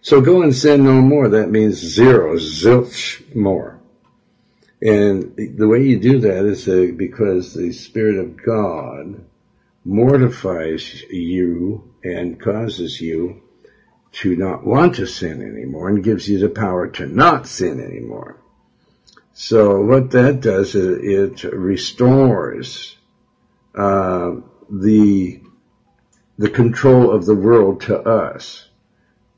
So 0.00 0.22
go 0.22 0.40
and 0.42 0.54
sin 0.54 0.84
no 0.84 1.02
more. 1.02 1.28
That 1.28 1.50
means 1.50 1.76
zero, 1.76 2.36
zilch 2.36 3.34
more. 3.34 3.77
And 4.80 5.34
the 5.36 5.66
way 5.66 5.82
you 5.82 5.98
do 5.98 6.20
that 6.20 6.44
is 6.44 6.68
uh, 6.68 6.92
because 6.96 7.52
the 7.52 7.72
Spirit 7.72 8.18
of 8.18 8.42
God 8.42 9.24
mortifies 9.84 11.02
you 11.10 11.92
and 12.04 12.40
causes 12.40 13.00
you 13.00 13.42
to 14.12 14.36
not 14.36 14.64
want 14.64 14.96
to 14.96 15.06
sin 15.06 15.42
anymore 15.42 15.88
and 15.88 16.04
gives 16.04 16.28
you 16.28 16.38
the 16.38 16.48
power 16.48 16.88
to 16.88 17.06
not 17.06 17.46
sin 17.46 17.80
anymore. 17.80 18.36
So 19.34 19.82
what 19.82 20.10
that 20.12 20.40
does 20.40 20.74
is 20.74 21.42
it 21.42 21.52
restores 21.52 22.96
uh, 23.74 24.36
the 24.70 25.40
the 26.38 26.50
control 26.50 27.10
of 27.10 27.26
the 27.26 27.34
world 27.34 27.80
to 27.82 27.98
us 27.98 28.67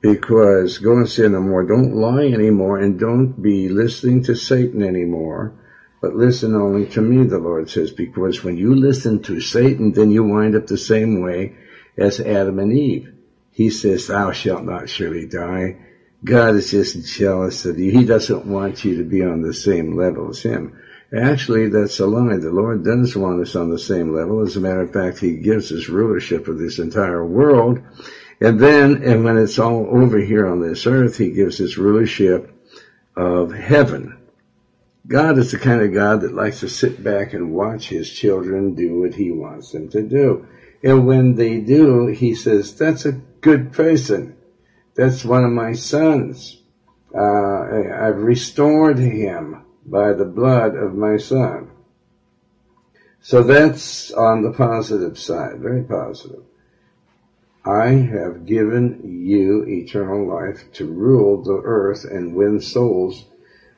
because 0.00 0.78
go 0.78 0.92
and 0.96 1.08
sin 1.08 1.32
no 1.32 1.40
more. 1.40 1.64
Don't 1.64 1.94
lie 1.94 2.26
anymore 2.26 2.78
and 2.78 2.98
don't 2.98 3.42
be 3.42 3.68
listening 3.68 4.22
to 4.24 4.34
Satan 4.34 4.82
anymore, 4.82 5.52
but 6.00 6.14
listen 6.14 6.54
only 6.54 6.86
to 6.88 7.00
me, 7.00 7.24
the 7.24 7.38
Lord 7.38 7.68
says, 7.68 7.90
because 7.90 8.42
when 8.42 8.56
you 8.56 8.74
listen 8.74 9.22
to 9.24 9.40
Satan, 9.40 9.92
then 9.92 10.10
you 10.10 10.24
wind 10.24 10.56
up 10.56 10.66
the 10.66 10.78
same 10.78 11.22
way 11.22 11.56
as 11.98 12.20
Adam 12.20 12.58
and 12.58 12.72
Eve. 12.72 13.12
He 13.50 13.68
says, 13.68 14.06
thou 14.06 14.32
shalt 14.32 14.64
not 14.64 14.88
surely 14.88 15.26
die. 15.26 15.76
God 16.24 16.54
is 16.54 16.70
just 16.70 17.16
jealous 17.16 17.64
of 17.64 17.78
you. 17.78 17.90
He 17.90 18.04
doesn't 18.04 18.46
want 18.46 18.84
you 18.84 18.98
to 18.98 19.04
be 19.04 19.22
on 19.22 19.42
the 19.42 19.54
same 19.54 19.96
level 19.96 20.30
as 20.30 20.40
him. 20.40 20.78
Actually, 21.12 21.68
that's 21.68 21.98
a 21.98 22.06
lie. 22.06 22.36
The 22.36 22.52
Lord 22.52 22.84
doesn't 22.84 23.20
want 23.20 23.40
us 23.40 23.56
on 23.56 23.70
the 23.70 23.78
same 23.78 24.14
level. 24.14 24.42
As 24.42 24.56
a 24.56 24.60
matter 24.60 24.82
of 24.82 24.92
fact, 24.92 25.18
He 25.18 25.36
gives 25.38 25.72
us 25.72 25.88
rulership 25.88 26.46
of 26.46 26.58
this 26.58 26.78
entire 26.78 27.24
world. 27.24 27.80
And 28.40 28.58
then, 28.58 29.02
and 29.02 29.22
when 29.22 29.36
it's 29.36 29.58
all 29.58 29.86
over 29.90 30.18
here 30.18 30.46
on 30.46 30.60
this 30.60 30.86
earth, 30.86 31.18
he 31.18 31.30
gives 31.30 31.58
his 31.58 31.76
rulership 31.76 32.50
of 33.14 33.52
heaven. 33.52 34.16
God 35.06 35.38
is 35.38 35.50
the 35.50 35.58
kind 35.58 35.82
of 35.82 35.92
God 35.92 36.22
that 36.22 36.34
likes 36.34 36.60
to 36.60 36.68
sit 36.68 37.02
back 37.02 37.34
and 37.34 37.52
watch 37.52 37.88
his 37.88 38.08
children 38.10 38.74
do 38.74 39.00
what 39.00 39.14
he 39.14 39.30
wants 39.30 39.72
them 39.72 39.88
to 39.90 40.02
do. 40.02 40.46
And 40.82 41.06
when 41.06 41.34
they 41.34 41.58
do, 41.58 42.06
he 42.06 42.34
says, 42.34 42.74
that's 42.74 43.04
a 43.04 43.20
good 43.40 43.72
person. 43.72 44.36
That's 44.94 45.24
one 45.24 45.44
of 45.44 45.50
my 45.50 45.72
sons. 45.72 46.62
Uh, 47.14 47.20
I've 47.22 48.22
restored 48.22 48.98
him 48.98 49.64
by 49.84 50.12
the 50.12 50.24
blood 50.24 50.76
of 50.76 50.94
my 50.94 51.16
son. 51.16 51.70
So 53.20 53.42
that's 53.42 54.10
on 54.12 54.42
the 54.42 54.52
positive 54.52 55.18
side, 55.18 55.58
very 55.58 55.82
positive. 55.82 56.44
I 57.64 57.88
have 57.88 58.46
given 58.46 59.00
you 59.04 59.64
eternal 59.64 60.26
life 60.26 60.72
to 60.74 60.86
rule 60.86 61.42
the 61.42 61.60
earth 61.62 62.04
and 62.04 62.34
win 62.34 62.60
souls 62.60 63.26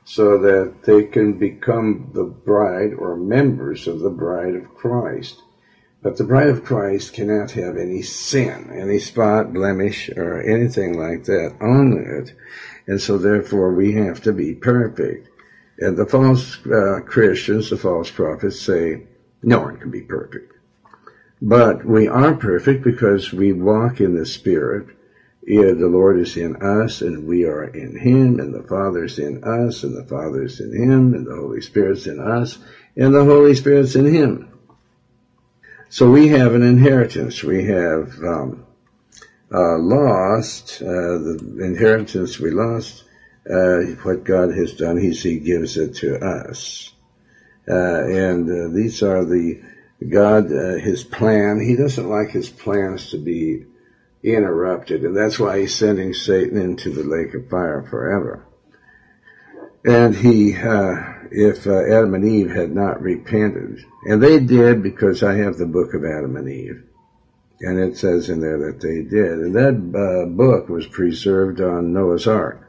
so 0.04 0.38
that 0.38 0.84
they 0.84 1.04
can 1.04 1.38
become 1.38 2.10
the 2.14 2.24
bride 2.24 2.94
or 2.94 3.16
members 3.16 3.88
of 3.88 4.00
the 4.00 4.10
bride 4.10 4.54
of 4.54 4.74
Christ. 4.74 5.42
But 6.00 6.16
the 6.16 6.24
bride 6.24 6.48
of 6.48 6.64
Christ 6.64 7.12
cannot 7.12 7.52
have 7.52 7.76
any 7.76 8.02
sin, 8.02 8.70
any 8.72 8.98
spot, 8.98 9.52
blemish, 9.52 10.10
or 10.10 10.40
anything 10.42 10.98
like 10.98 11.24
that 11.24 11.56
on 11.60 11.92
it. 11.92 12.32
And 12.86 13.00
so 13.00 13.18
therefore 13.18 13.72
we 13.72 13.92
have 13.92 14.20
to 14.22 14.32
be 14.32 14.54
perfect. 14.54 15.28
And 15.78 15.96
the 15.96 16.06
false 16.06 16.64
uh, 16.66 17.00
Christians, 17.04 17.70
the 17.70 17.76
false 17.76 18.10
prophets 18.10 18.60
say, 18.60 19.06
no 19.42 19.60
one 19.60 19.76
can 19.76 19.90
be 19.90 20.02
perfect. 20.02 20.52
But 21.44 21.84
we 21.84 22.06
are 22.06 22.36
perfect 22.36 22.84
because 22.84 23.32
we 23.32 23.52
walk 23.52 24.00
in 24.00 24.14
the 24.14 24.24
Spirit. 24.24 24.86
Yeah, 25.44 25.72
the 25.72 25.88
Lord 25.88 26.20
is 26.20 26.36
in 26.36 26.54
us 26.62 27.02
and 27.02 27.26
we 27.26 27.44
are 27.46 27.64
in 27.64 27.98
Him 27.98 28.38
and 28.38 28.54
the 28.54 28.62
Father 28.62 29.06
is 29.06 29.18
in 29.18 29.42
us 29.42 29.82
and 29.82 29.96
the 29.96 30.04
Father 30.04 30.44
is 30.44 30.60
in 30.60 30.72
Him 30.72 31.14
and 31.14 31.26
the 31.26 31.34
Holy 31.34 31.60
Spirit's 31.60 32.06
in 32.06 32.20
us 32.20 32.58
and 32.96 33.12
the 33.12 33.24
Holy 33.24 33.56
Spirit's 33.56 33.96
in 33.96 34.06
Him. 34.06 34.56
So 35.88 36.08
we 36.08 36.28
have 36.28 36.54
an 36.54 36.62
inheritance. 36.62 37.42
We 37.42 37.64
have 37.64 38.16
um, 38.22 38.64
uh, 39.52 39.78
lost 39.78 40.80
uh, 40.80 40.86
the 40.86 41.58
inheritance 41.60 42.38
we 42.38 42.52
lost. 42.52 43.02
Uh, 43.50 43.80
what 44.04 44.22
God 44.22 44.54
has 44.54 44.74
done, 44.74 44.96
He's 44.96 45.20
He 45.24 45.40
gives 45.40 45.76
it 45.76 45.96
to 45.96 46.24
us, 46.24 46.94
uh, 47.68 48.04
and 48.04 48.48
uh, 48.48 48.72
these 48.72 49.02
are 49.02 49.24
the 49.24 49.60
God, 50.10 50.52
uh, 50.52 50.74
his 50.76 51.04
plan, 51.04 51.60
he 51.60 51.76
doesn't 51.76 52.08
like 52.08 52.30
his 52.30 52.48
plans 52.48 53.10
to 53.10 53.18
be 53.18 53.64
interrupted, 54.22 55.04
and 55.04 55.16
that's 55.16 55.38
why 55.38 55.60
he's 55.60 55.74
sending 55.74 56.14
Satan 56.14 56.56
into 56.56 56.90
the 56.90 57.02
lake 57.02 57.34
of 57.34 57.48
fire 57.48 57.82
forever. 57.82 58.46
And 59.84 60.14
he, 60.14 60.56
uh, 60.56 60.94
if 61.32 61.66
uh, 61.66 61.82
Adam 61.84 62.14
and 62.14 62.24
Eve 62.24 62.50
had 62.50 62.72
not 62.72 63.02
repented, 63.02 63.84
and 64.04 64.22
they 64.22 64.38
did 64.38 64.82
because 64.82 65.22
I 65.22 65.34
have 65.34 65.56
the 65.56 65.66
book 65.66 65.94
of 65.94 66.04
Adam 66.04 66.36
and 66.36 66.48
Eve, 66.48 66.84
And 67.60 67.78
it 67.78 67.96
says 67.96 68.28
in 68.28 68.40
there 68.40 68.58
that 68.58 68.80
they 68.80 69.02
did. 69.02 69.38
And 69.38 69.54
that 69.56 69.74
uh, 69.98 70.26
book 70.26 70.68
was 70.68 70.86
preserved 70.86 71.60
on 71.60 71.92
Noah's 71.92 72.26
Ark. 72.26 72.68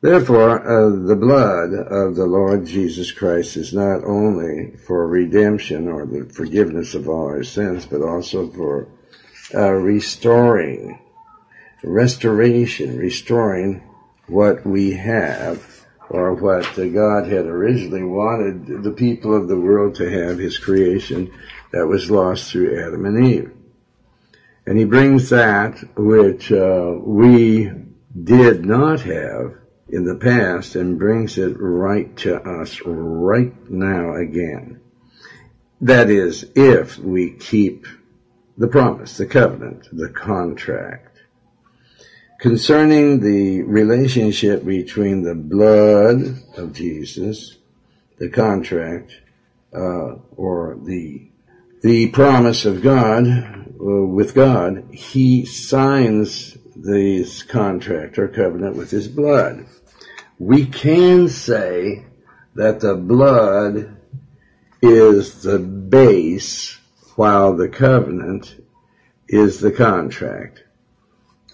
Therefore, 0.00 0.60
uh, 0.60 1.06
the 1.06 1.16
blood 1.16 1.74
of 1.74 2.14
the 2.14 2.26
Lord 2.26 2.64
Jesus 2.64 3.10
Christ 3.10 3.56
is 3.56 3.74
not 3.74 4.04
only 4.04 4.76
for 4.86 5.08
redemption 5.08 5.88
or 5.88 6.06
the 6.06 6.24
forgiveness 6.24 6.94
of 6.94 7.08
all 7.08 7.26
our 7.26 7.42
sins, 7.42 7.84
but 7.84 8.00
also 8.00 8.48
for 8.48 8.86
uh, 9.52 9.72
restoring, 9.72 11.00
restoration, 11.82 12.96
restoring 12.96 13.82
what 14.28 14.64
we 14.64 14.92
have 14.92 15.84
or 16.10 16.32
what 16.32 16.76
God 16.76 17.26
had 17.26 17.46
originally 17.46 18.04
wanted 18.04 18.84
the 18.84 18.92
people 18.92 19.34
of 19.34 19.48
the 19.48 19.58
world 19.58 19.96
to 19.96 20.08
have, 20.08 20.38
his 20.38 20.58
creation 20.58 21.32
that 21.72 21.88
was 21.88 22.08
lost 22.08 22.52
through 22.52 22.80
Adam 22.80 23.04
and 23.04 23.26
Eve. 23.26 23.52
And 24.64 24.78
he 24.78 24.84
brings 24.84 25.30
that 25.30 25.82
which 25.96 26.52
uh, 26.52 26.94
we 27.00 27.72
did 28.22 28.64
not 28.64 29.00
have 29.00 29.56
in 29.88 30.04
the 30.04 30.14
past 30.14 30.74
and 30.76 30.98
brings 30.98 31.38
it 31.38 31.56
right 31.58 32.14
to 32.16 32.36
us 32.36 32.80
right 32.84 33.52
now 33.70 34.14
again. 34.14 34.80
That 35.80 36.10
is, 36.10 36.44
if 36.54 36.98
we 36.98 37.30
keep 37.30 37.86
the 38.56 38.68
promise, 38.68 39.16
the 39.16 39.26
covenant, 39.26 39.88
the 39.92 40.08
contract. 40.08 41.16
Concerning 42.40 43.20
the 43.20 43.62
relationship 43.62 44.64
between 44.64 45.22
the 45.22 45.34
blood 45.34 46.36
of 46.56 46.72
Jesus, 46.72 47.56
the 48.18 48.28
contract, 48.28 49.12
uh, 49.72 50.16
or 50.36 50.76
the 50.84 51.28
the 51.82 52.08
promise 52.08 52.64
of 52.64 52.82
God 52.82 53.26
uh, 53.26 54.06
with 54.06 54.34
God, 54.34 54.92
He 54.92 55.44
signs 55.44 56.56
this 56.74 57.42
contract 57.42 58.18
or 58.18 58.28
covenant 58.28 58.76
with 58.76 58.90
His 58.90 59.08
blood 59.08 59.66
we 60.38 60.66
can 60.66 61.28
say 61.28 62.04
that 62.54 62.80
the 62.80 62.94
blood 62.94 63.96
is 64.80 65.42
the 65.42 65.58
base 65.58 66.78
while 67.16 67.56
the 67.56 67.68
covenant 67.68 68.60
is 69.28 69.58
the 69.60 69.72
contract. 69.72 70.62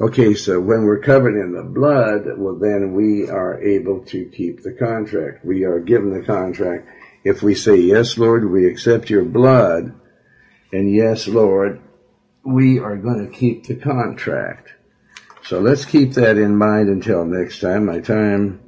Okay, 0.00 0.34
so 0.34 0.60
when 0.60 0.82
we're 0.82 0.98
covered 0.98 1.40
in 1.40 1.52
the 1.52 1.62
blood, 1.62 2.26
well 2.36 2.56
then 2.56 2.92
we 2.92 3.28
are 3.30 3.60
able 3.60 4.04
to 4.06 4.26
keep 4.26 4.62
the 4.62 4.72
contract. 4.72 5.44
We 5.44 5.64
are 5.64 5.78
given 5.78 6.12
the 6.12 6.26
contract. 6.26 6.88
If 7.22 7.42
we 7.42 7.54
say, 7.54 7.76
yes, 7.76 8.18
Lord, 8.18 8.50
we 8.50 8.66
accept 8.66 9.08
your 9.08 9.24
blood, 9.24 9.94
and 10.74 10.92
yes, 10.92 11.28
Lord, 11.28 11.80
we 12.44 12.80
are 12.80 12.96
going 12.96 13.24
to 13.24 13.32
keep 13.32 13.64
the 13.64 13.76
contract. 13.76 14.72
So 15.44 15.60
let's 15.60 15.84
keep 15.84 16.14
that 16.14 16.36
in 16.36 16.56
mind 16.56 16.88
until 16.88 17.24
next 17.24 17.60
time. 17.60 17.86
My 17.86 18.00
time 18.00 18.60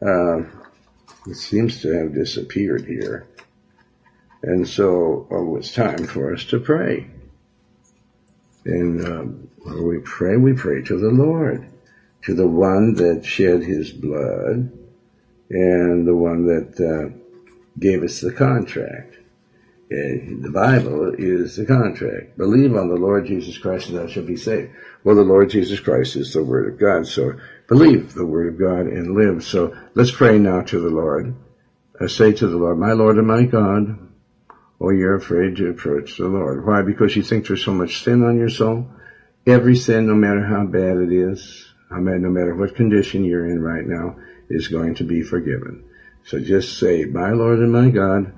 uh, 0.00 0.42
seems 1.32 1.82
to 1.82 1.90
have 1.98 2.14
disappeared 2.14 2.84
here. 2.84 3.26
And 4.40 4.68
so 4.68 5.26
oh, 5.32 5.56
it's 5.56 5.74
time 5.74 6.06
for 6.06 6.32
us 6.32 6.44
to 6.44 6.60
pray. 6.60 7.10
And 8.64 9.04
um, 9.04 9.48
when 9.58 9.84
we 9.84 9.98
pray, 9.98 10.36
we 10.36 10.52
pray 10.52 10.82
to 10.82 10.96
the 10.96 11.10
Lord, 11.10 11.68
to 12.22 12.34
the 12.34 12.46
one 12.46 12.94
that 12.94 13.24
shed 13.24 13.64
his 13.64 13.90
blood 13.90 14.70
and 15.50 16.06
the 16.06 16.14
one 16.14 16.46
that 16.46 16.78
uh, 16.80 17.18
gave 17.80 18.04
us 18.04 18.20
the 18.20 18.32
contract. 18.32 19.17
And 19.90 20.44
the 20.44 20.50
Bible 20.50 21.14
is 21.16 21.56
the 21.56 21.64
contract. 21.64 22.36
Believe 22.36 22.76
on 22.76 22.88
the 22.88 22.96
Lord 22.96 23.26
Jesus 23.26 23.56
Christ 23.56 23.88
and 23.88 23.98
thou 23.98 24.06
shalt 24.06 24.26
be 24.26 24.36
saved. 24.36 24.72
Well, 25.02 25.16
the 25.16 25.22
Lord 25.22 25.48
Jesus 25.48 25.80
Christ 25.80 26.16
is 26.16 26.32
the 26.34 26.44
Word 26.44 26.72
of 26.72 26.78
God. 26.78 27.06
So 27.06 27.32
believe 27.68 28.12
the 28.12 28.26
Word 28.26 28.52
of 28.52 28.60
God 28.60 28.86
and 28.86 29.14
live. 29.14 29.44
So 29.44 29.74
let's 29.94 30.10
pray 30.10 30.38
now 30.38 30.60
to 30.60 30.78
the 30.78 30.90
Lord. 30.90 31.34
I 31.98 32.06
say 32.06 32.32
to 32.32 32.46
the 32.46 32.56
Lord, 32.56 32.78
my 32.78 32.92
Lord 32.92 33.16
and 33.16 33.26
my 33.26 33.44
God, 33.44 33.98
oh, 34.80 34.90
you're 34.90 35.16
afraid 35.16 35.56
to 35.56 35.70
approach 35.70 36.18
the 36.18 36.28
Lord. 36.28 36.66
Why? 36.66 36.82
Because 36.82 37.16
you 37.16 37.22
think 37.22 37.46
there's 37.46 37.64
so 37.64 37.72
much 37.72 38.04
sin 38.04 38.22
on 38.22 38.38
your 38.38 38.50
soul. 38.50 38.90
Every 39.46 39.74
sin, 39.74 40.06
no 40.06 40.14
matter 40.14 40.44
how 40.44 40.66
bad 40.66 40.98
it 40.98 41.12
is, 41.12 41.72
no 41.90 42.00
matter 42.00 42.54
what 42.54 42.76
condition 42.76 43.24
you're 43.24 43.46
in 43.46 43.62
right 43.62 43.86
now, 43.86 44.16
is 44.50 44.68
going 44.68 44.96
to 44.96 45.04
be 45.04 45.22
forgiven. 45.22 45.84
So 46.24 46.38
just 46.38 46.78
say, 46.78 47.06
my 47.06 47.30
Lord 47.30 47.60
and 47.60 47.72
my 47.72 47.88
God, 47.88 48.34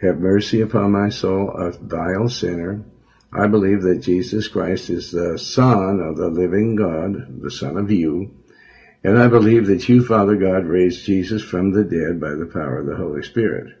have 0.00 0.18
mercy 0.18 0.60
upon 0.60 0.92
my 0.92 1.08
soul, 1.08 1.50
a 1.50 1.70
vile 1.72 2.28
sinner. 2.28 2.84
I 3.32 3.46
believe 3.46 3.82
that 3.82 4.02
Jesus 4.02 4.48
Christ 4.48 4.90
is 4.90 5.10
the 5.10 5.38
Son 5.38 6.00
of 6.00 6.16
the 6.16 6.28
living 6.28 6.76
God, 6.76 7.42
the 7.42 7.50
Son 7.50 7.76
of 7.76 7.90
you. 7.90 8.34
And 9.02 9.18
I 9.18 9.28
believe 9.28 9.66
that 9.66 9.88
you, 9.88 10.04
Father 10.04 10.36
God, 10.36 10.64
raised 10.64 11.04
Jesus 11.04 11.42
from 11.42 11.70
the 11.70 11.84
dead 11.84 12.20
by 12.20 12.34
the 12.34 12.46
power 12.46 12.78
of 12.78 12.86
the 12.86 12.96
Holy 12.96 13.22
Spirit. 13.22 13.74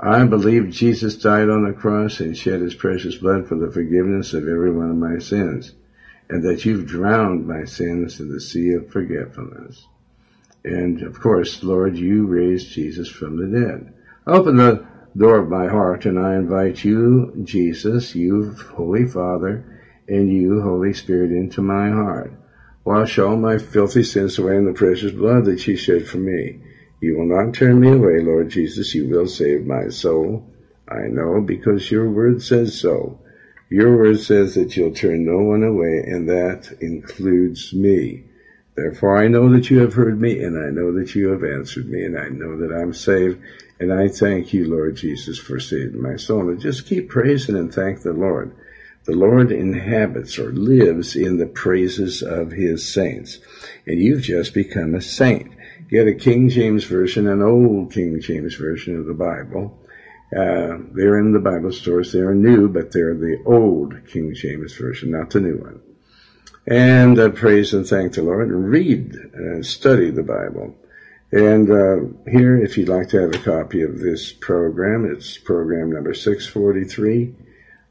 I 0.00 0.24
believe 0.24 0.70
Jesus 0.70 1.16
died 1.16 1.48
on 1.48 1.64
the 1.64 1.72
cross 1.72 2.20
and 2.20 2.36
shed 2.36 2.60
his 2.60 2.74
precious 2.74 3.16
blood 3.16 3.48
for 3.48 3.56
the 3.56 3.72
forgiveness 3.72 4.32
of 4.32 4.46
every 4.46 4.70
one 4.70 4.90
of 4.90 4.96
my 4.96 5.18
sins, 5.18 5.72
and 6.28 6.44
that 6.44 6.64
you've 6.64 6.86
drowned 6.86 7.48
my 7.48 7.64
sins 7.64 8.20
in 8.20 8.30
the 8.30 8.40
sea 8.40 8.72
of 8.72 8.90
forgetfulness. 8.90 9.86
And 10.64 11.02
of 11.02 11.18
course, 11.20 11.62
Lord, 11.64 11.96
you 11.96 12.26
raised 12.26 12.70
Jesus 12.70 13.08
from 13.08 13.36
the 13.36 13.58
dead. 13.58 13.94
Open 14.26 14.56
the 14.56 14.86
door 15.18 15.38
of 15.38 15.48
my 15.48 15.66
heart 15.66 16.06
and 16.06 16.18
I 16.18 16.36
invite 16.36 16.84
you, 16.84 17.32
Jesus, 17.42 18.14
you, 18.14 18.54
Holy 18.70 19.04
Father, 19.04 19.64
and 20.06 20.32
you, 20.32 20.60
Holy 20.62 20.92
Spirit, 20.92 21.32
into 21.32 21.60
my 21.60 21.90
heart. 21.90 22.32
Wash 22.84 23.18
all 23.18 23.36
my 23.36 23.58
filthy 23.58 24.02
sins 24.02 24.38
away 24.38 24.56
in 24.56 24.64
the 24.64 24.72
precious 24.72 25.10
blood 25.10 25.44
that 25.46 25.66
you 25.66 25.76
shed 25.76 26.06
for 26.06 26.18
me. 26.18 26.56
You 27.00 27.16
will 27.16 27.26
not 27.26 27.52
turn 27.52 27.80
me 27.80 27.92
away, 27.92 28.20
Lord 28.20 28.48
Jesus. 28.48 28.94
You 28.94 29.08
will 29.08 29.26
save 29.26 29.66
my 29.66 29.88
soul. 29.88 30.44
I 30.88 31.08
know 31.08 31.40
because 31.40 31.90
your 31.90 32.08
word 32.08 32.40
says 32.40 32.78
so. 32.78 33.18
Your 33.70 33.98
word 33.98 34.20
says 34.20 34.54
that 34.54 34.76
you'll 34.76 34.92
turn 34.92 35.26
no 35.26 35.38
one 35.38 35.62
away, 35.62 36.02
and 36.06 36.28
that 36.28 36.72
includes 36.80 37.74
me. 37.74 38.22
Therefore 38.74 39.18
I 39.18 39.28
know 39.28 39.50
that 39.50 39.68
you 39.68 39.80
have 39.80 39.94
heard 39.94 40.18
me, 40.20 40.40
and 40.42 40.56
I 40.58 40.70
know 40.70 40.92
that 40.92 41.14
you 41.14 41.28
have 41.28 41.44
answered 41.44 41.88
me, 41.88 42.04
and 42.04 42.16
I 42.16 42.28
know 42.28 42.56
that 42.56 42.72
I'm 42.72 42.94
saved, 42.94 43.38
and 43.80 43.92
I 43.92 44.08
thank 44.08 44.52
you, 44.52 44.68
Lord 44.68 44.96
Jesus, 44.96 45.38
for 45.38 45.60
saving 45.60 46.02
my 46.02 46.16
soul. 46.16 46.48
And 46.48 46.60
just 46.60 46.86
keep 46.86 47.08
praising 47.08 47.56
and 47.56 47.72
thank 47.72 48.02
the 48.02 48.12
Lord. 48.12 48.52
The 49.04 49.16
Lord 49.16 49.50
inhabits 49.50 50.38
or 50.38 50.52
lives 50.52 51.16
in 51.16 51.38
the 51.38 51.46
praises 51.46 52.20
of 52.20 52.50
his 52.50 52.86
saints. 52.86 53.38
And 53.86 54.00
you've 54.00 54.22
just 54.22 54.52
become 54.52 54.94
a 54.94 55.00
saint. 55.00 55.54
Get 55.88 56.06
a 56.06 56.12
King 56.12 56.48
James 56.48 56.84
Version, 56.84 57.26
an 57.26 57.40
old 57.40 57.92
King 57.92 58.20
James 58.20 58.56
Version 58.56 58.96
of 58.98 59.06
the 59.06 59.14
Bible. 59.14 59.78
Uh, 60.36 60.76
they're 60.92 61.18
in 61.18 61.32
the 61.32 61.38
Bible 61.38 61.72
stores. 61.72 62.12
They 62.12 62.20
are 62.20 62.34
new, 62.34 62.68
but 62.68 62.92
they're 62.92 63.14
the 63.14 63.38
old 63.46 63.94
King 64.06 64.34
James 64.34 64.74
Version, 64.76 65.12
not 65.12 65.30
the 65.30 65.40
new 65.40 65.56
one. 65.56 65.80
And 66.66 67.18
uh, 67.18 67.30
praise 67.30 67.72
and 67.72 67.86
thank 67.86 68.12
the 68.12 68.22
Lord 68.22 68.50
read 68.50 69.14
and 69.32 69.64
study 69.64 70.10
the 70.10 70.22
Bible. 70.22 70.76
And 71.30 71.70
uh, 71.70 72.30
here, 72.30 72.56
if 72.56 72.78
you'd 72.78 72.88
like 72.88 73.08
to 73.10 73.20
have 73.20 73.34
a 73.34 73.38
copy 73.38 73.82
of 73.82 73.98
this 73.98 74.32
program, 74.32 75.04
it's 75.04 75.36
program 75.36 75.92
number 75.92 76.14
643 76.14 77.34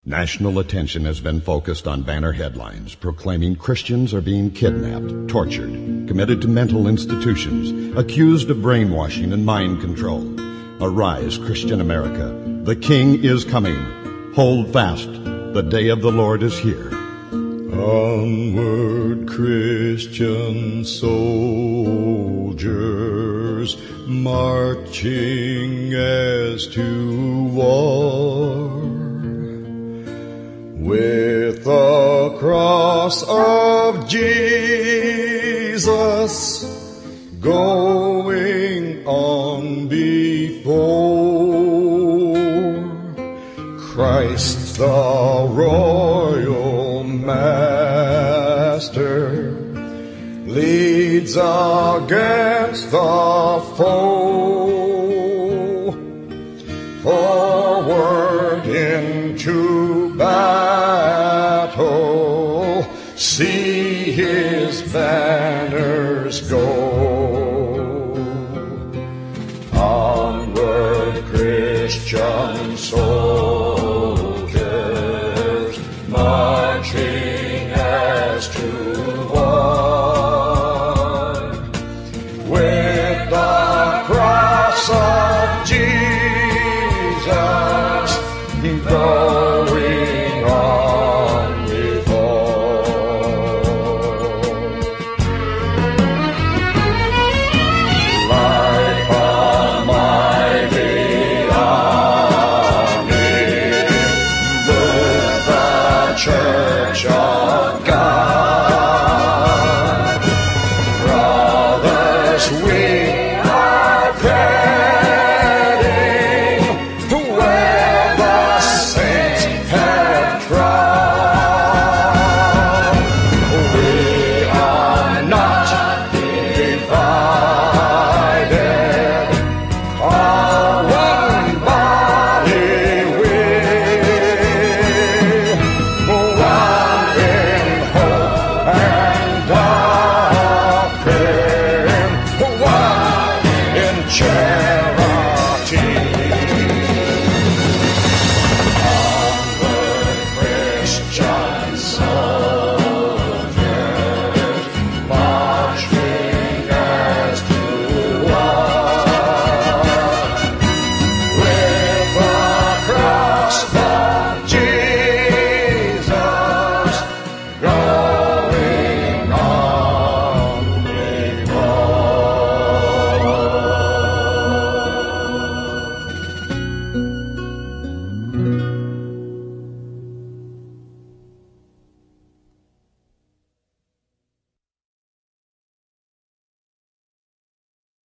National 0.04 0.60
attention 0.60 1.04
has 1.04 1.18
been 1.18 1.40
focused 1.40 1.88
on 1.88 2.02
banner 2.02 2.30
headlines 2.30 2.94
proclaiming 2.94 3.56
Christians 3.56 4.14
are 4.14 4.20
being 4.20 4.52
kidnapped, 4.52 5.28
tortured, 5.28 6.06
committed 6.06 6.40
to 6.42 6.48
mental 6.48 6.86
institutions, 6.86 7.96
accused 7.96 8.48
of 8.48 8.62
brainwashing 8.62 9.32
and 9.32 9.44
mind 9.44 9.80
control. 9.80 10.22
Arise, 10.80 11.38
Christian 11.38 11.80
America. 11.80 12.28
The 12.62 12.76
King 12.76 13.24
is 13.24 13.44
coming. 13.44 14.32
Hold 14.34 14.72
fast. 14.72 15.10
The 15.10 15.66
day 15.68 15.88
of 15.88 16.02
the 16.02 16.12
Lord 16.12 16.44
is 16.44 16.56
here. 16.56 16.95
Onward, 17.78 19.28
Christian 19.28 20.84
soldiers, 20.84 21.36
marching 24.06 25.92
as 25.94 26.66
to 26.68 27.44
war. 27.44 28.66
With 30.74 31.64
the 31.64 32.36
cross 32.38 33.22
of 33.28 34.08
Jesus 34.08 35.86
going 37.40 39.06
on 39.06 39.88
before 39.88 40.76
Christ 43.78 44.78
the 44.78 45.46
royal 45.50 46.45
master 47.26 49.20
leads 50.46 51.36
against 51.36 52.90
the 52.92 53.62
foe. 53.76 54.72
Forward 57.02 58.66
into 58.66 60.16
battle 60.16 61.16